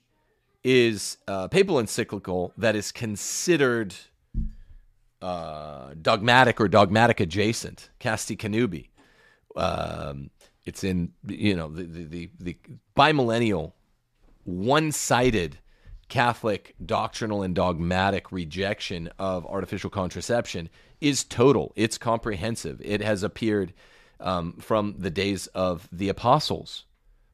is 0.64 1.18
a 1.28 1.48
papal 1.48 1.78
encyclical 1.78 2.52
that 2.56 2.74
is 2.74 2.90
considered 2.90 3.94
uh, 5.20 5.94
dogmatic 6.00 6.60
or 6.60 6.68
dogmatic 6.68 7.20
adjacent. 7.20 7.90
Casti 7.98 8.36
Connubii. 8.36 8.88
Um, 9.54 10.30
it's 10.64 10.82
in 10.82 11.12
you 11.26 11.54
know 11.54 11.68
the 11.68 11.84
the 11.84 12.04
the, 12.04 12.30
the 12.40 12.56
bimillennial, 12.96 13.72
one-sided 14.44 15.58
Catholic 16.08 16.74
doctrinal 16.84 17.42
and 17.42 17.54
dogmatic 17.54 18.32
rejection 18.32 19.10
of 19.18 19.46
artificial 19.46 19.90
contraception 19.90 20.68
is 21.00 21.24
total. 21.24 21.72
It's 21.76 21.98
comprehensive. 21.98 22.80
It 22.82 23.00
has 23.00 23.22
appeared 23.22 23.72
um, 24.20 24.54
from 24.54 24.96
the 24.98 25.10
days 25.10 25.46
of 25.48 25.88
the 25.92 26.08
apostles, 26.08 26.84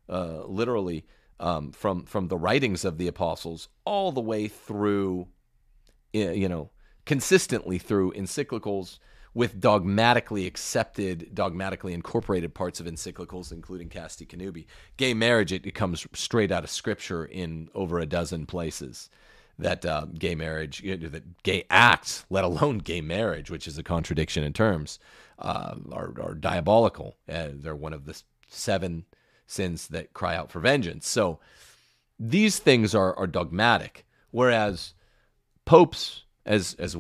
uh, 0.09 0.45
literally 0.47 1.05
um, 1.41 1.73
from 1.73 2.05
from 2.05 2.29
the 2.29 2.37
writings 2.37 2.85
of 2.85 2.99
the 2.99 3.09
apostles 3.09 3.69
all 3.85 4.13
the 4.13 4.21
way 4.21 4.47
through, 4.47 5.27
you 6.13 6.49
know, 6.49 6.71
consistently 7.07 7.79
through 7.79 8.13
encyclicals 8.13 8.99
with 9.33 9.61
dogmatically 9.61 10.47
accepted, 10.47 11.35
dogmatically 11.35 11.93
incorporated 11.93 12.53
parts 12.53 12.81
of 12.81 12.87
encyclicals, 12.87 13.53
including 13.53 13.89
Casti 13.89 14.27
Connubii. 14.27 14.67
Gay 14.97 15.15
marriage, 15.15 15.53
it, 15.53 15.65
it 15.65 15.75
comes 15.75 16.07
straight 16.13 16.53
out 16.53 16.65
of 16.65 16.71
Scripture 16.71 17.25
in 17.25 17.69
over 17.75 17.99
a 17.99 18.07
dozen 18.07 18.47
places. 18.47 19.09
That 19.59 19.85
uh, 19.85 20.07
gay 20.19 20.35
marriage, 20.35 20.83
that 20.83 21.43
gay 21.43 21.65
acts, 21.69 22.25
let 22.31 22.45
alone 22.45 22.79
gay 22.79 23.03
marriage, 23.03 23.51
which 23.51 23.69
is 23.69 23.77
a 23.77 23.83
contradiction 23.83 24.43
in 24.43 24.55
terms, 24.55 24.99
uh, 25.39 25.75
are, 25.93 26.15
are 26.21 26.35
diabolical. 26.35 27.17
Uh, 27.29 27.49
they're 27.53 27.77
one 27.77 27.93
of 27.93 28.07
the 28.07 28.21
seven 28.49 29.05
sins 29.51 29.89
that 29.89 30.13
cry 30.13 30.37
out 30.37 30.51
for 30.51 30.61
vengeance. 30.61 31.09
So 31.09 31.41
these 32.19 32.59
things 32.59 32.95
are, 32.95 33.17
are 33.17 33.27
dogmatic, 33.27 34.07
whereas 34.31 34.95
popes, 35.65 36.25
as 36.45 36.75
as 36.79 36.97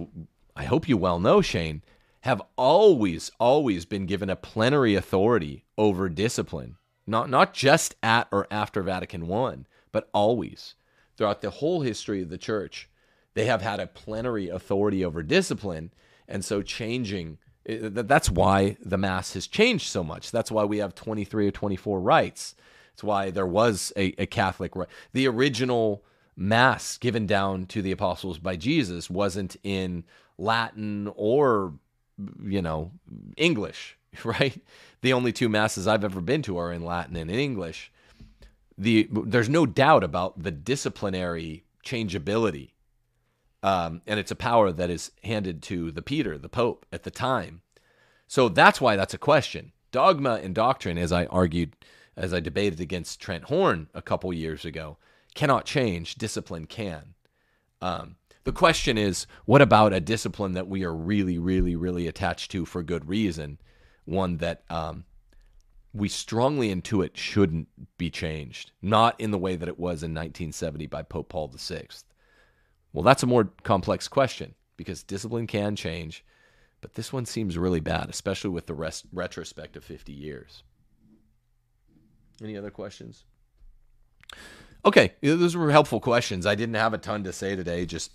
I 0.56 0.64
hope 0.64 0.88
you 0.88 0.96
well 0.96 1.20
know, 1.20 1.40
Shane, 1.40 1.82
have 2.22 2.42
always, 2.56 3.30
always 3.38 3.84
been 3.84 4.06
given 4.06 4.30
a 4.30 4.36
plenary 4.36 4.94
authority 4.94 5.64
over 5.78 6.08
discipline. 6.08 6.76
Not 7.06 7.30
not 7.30 7.54
just 7.54 7.94
at 8.02 8.28
or 8.30 8.46
after 8.50 8.82
Vatican 8.82 9.30
I, 9.32 9.58
but 9.92 10.08
always 10.12 10.74
throughout 11.16 11.40
the 11.42 11.50
whole 11.50 11.82
history 11.82 12.22
of 12.22 12.28
the 12.30 12.38
church, 12.38 12.88
they 13.34 13.46
have 13.46 13.62
had 13.62 13.80
a 13.80 13.86
plenary 13.86 14.48
authority 14.48 15.04
over 15.04 15.22
discipline, 15.22 15.92
and 16.26 16.44
so 16.44 16.62
changing. 16.62 17.38
That's 17.64 18.30
why 18.30 18.76
the 18.82 18.98
mass 18.98 19.34
has 19.34 19.46
changed 19.46 19.88
so 19.88 20.02
much. 20.02 20.30
That's 20.30 20.50
why 20.50 20.64
we 20.64 20.78
have 20.78 20.94
23 20.94 21.48
or 21.48 21.50
24 21.50 22.00
rites. 22.00 22.54
It's 22.94 23.04
why 23.04 23.30
there 23.30 23.46
was 23.46 23.92
a, 23.96 24.14
a 24.18 24.26
Catholic 24.26 24.74
rite. 24.74 24.88
The 25.12 25.28
original 25.28 26.04
mass 26.36 26.96
given 26.96 27.26
down 27.26 27.66
to 27.66 27.82
the 27.82 27.92
apostles 27.92 28.38
by 28.38 28.56
Jesus 28.56 29.10
wasn't 29.10 29.56
in 29.62 30.04
Latin 30.38 31.12
or 31.16 31.74
you 32.42 32.62
know, 32.62 32.92
English, 33.36 33.96
right? 34.24 34.58
The 35.02 35.12
only 35.12 35.32
two 35.32 35.48
masses 35.48 35.86
I've 35.86 36.04
ever 36.04 36.20
been 36.20 36.42
to 36.42 36.58
are 36.58 36.72
in 36.72 36.84
Latin 36.84 37.16
and 37.16 37.30
in 37.30 37.38
English. 37.38 37.92
The 38.76 39.08
there's 39.10 39.48
no 39.48 39.66
doubt 39.66 40.02
about 40.02 40.42
the 40.42 40.50
disciplinary 40.50 41.64
changeability 41.82 42.74
Um, 43.62 44.02
and 44.06 44.18
it's 44.18 44.30
a 44.30 44.36
power 44.36 44.72
that 44.72 44.90
is 44.90 45.10
handed 45.22 45.62
to 45.64 45.90
the 45.90 46.02
Peter, 46.02 46.38
the 46.38 46.48
Pope, 46.48 46.86
at 46.92 47.02
the 47.02 47.10
time. 47.10 47.62
So 48.26 48.48
that's 48.48 48.80
why 48.80 48.96
that's 48.96 49.14
a 49.14 49.18
question. 49.18 49.72
Dogma 49.92 50.40
and 50.42 50.54
doctrine, 50.54 50.98
as 50.98 51.12
I 51.12 51.26
argued, 51.26 51.74
as 52.16 52.32
I 52.32 52.40
debated 52.40 52.80
against 52.80 53.20
Trent 53.20 53.44
Horn 53.44 53.88
a 53.92 54.02
couple 54.02 54.32
years 54.32 54.64
ago, 54.64 54.98
cannot 55.34 55.64
change. 55.64 56.14
Discipline 56.14 56.66
can. 56.66 57.14
Um, 57.82 58.16
the 58.44 58.52
question 58.52 58.96
is, 58.96 59.26
what 59.44 59.60
about 59.60 59.92
a 59.92 60.00
discipline 60.00 60.52
that 60.52 60.68
we 60.68 60.84
are 60.84 60.94
really, 60.94 61.38
really, 61.38 61.76
really 61.76 62.06
attached 62.06 62.50
to 62.52 62.64
for 62.64 62.82
good 62.82 63.08
reason? 63.08 63.58
One 64.04 64.38
that 64.38 64.62
um, 64.70 65.04
we 65.92 66.08
strongly 66.08 66.74
intuit 66.74 67.16
shouldn't 67.16 67.68
be 67.98 68.10
changed, 68.10 68.72
not 68.80 69.20
in 69.20 69.30
the 69.30 69.38
way 69.38 69.56
that 69.56 69.68
it 69.68 69.78
was 69.78 70.02
in 70.02 70.12
1970 70.12 70.86
by 70.86 71.02
Pope 71.02 71.28
Paul 71.28 71.52
VI. 71.54 71.86
Well, 72.92 73.02
that's 73.02 73.22
a 73.22 73.26
more 73.26 73.50
complex 73.62 74.08
question 74.08 74.54
because 74.76 75.02
discipline 75.02 75.46
can 75.46 75.76
change, 75.76 76.24
but 76.80 76.94
this 76.94 77.12
one 77.12 77.26
seems 77.26 77.58
really 77.58 77.80
bad, 77.80 78.08
especially 78.10 78.50
with 78.50 78.66
the 78.66 78.74
rest, 78.74 79.06
retrospect 79.12 79.76
of 79.76 79.84
50 79.84 80.12
years. 80.12 80.62
Any 82.42 82.56
other 82.56 82.70
questions? 82.70 83.24
Okay, 84.84 85.12
those 85.22 85.56
were 85.56 85.70
helpful 85.70 86.00
questions. 86.00 86.46
I 86.46 86.54
didn't 86.54 86.76
have 86.76 86.94
a 86.94 86.98
ton 86.98 87.22
to 87.24 87.32
say 87.32 87.54
today, 87.54 87.84
just 87.84 88.12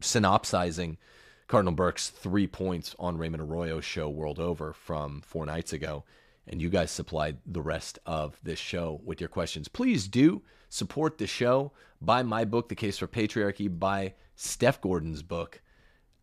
synopsizing 0.00 0.98
Cardinal 1.46 1.74
Burke's 1.74 2.08
three 2.08 2.46
points 2.46 2.94
on 2.98 3.16
Raymond 3.16 3.42
Arroyo's 3.42 3.84
show 3.84 4.08
World 4.08 4.38
Over 4.38 4.72
from 4.72 5.20
four 5.20 5.46
nights 5.46 5.72
ago 5.72 6.04
and 6.50 6.60
you 6.60 6.68
guys 6.68 6.90
supplied 6.90 7.38
the 7.46 7.62
rest 7.62 7.98
of 8.04 8.38
this 8.42 8.58
show 8.58 9.00
with 9.04 9.20
your 9.20 9.28
questions. 9.28 9.68
Please 9.68 10.08
do 10.08 10.42
support 10.70 11.18
the 11.18 11.26
show. 11.26 11.72
Buy 12.00 12.22
my 12.22 12.46
book, 12.46 12.70
The 12.70 12.74
Case 12.74 12.96
for 12.96 13.06
Patriarchy. 13.06 13.68
Buy 13.78 14.14
Steph 14.36 14.80
Gordon's 14.80 15.22
book, 15.22 15.60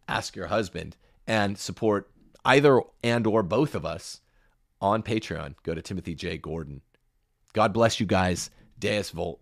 Ask 0.08 0.36
Your 0.36 0.48
Husband, 0.48 0.98
and 1.28 1.56
support 1.56 2.10
either 2.44 2.82
and 3.04 3.28
or 3.28 3.44
both 3.44 3.76
of 3.76 3.86
us 3.86 4.22
on 4.82 5.04
Patreon. 5.04 5.54
Go 5.62 5.76
to 5.76 5.82
Timothy 5.84 6.16
J. 6.16 6.40
Gordon. 6.40 6.82
God 7.54 7.74
bless 7.74 8.00
you 8.00 8.08
guys. 8.08 8.50
Deus 8.80 9.12
Vult. 9.12 9.40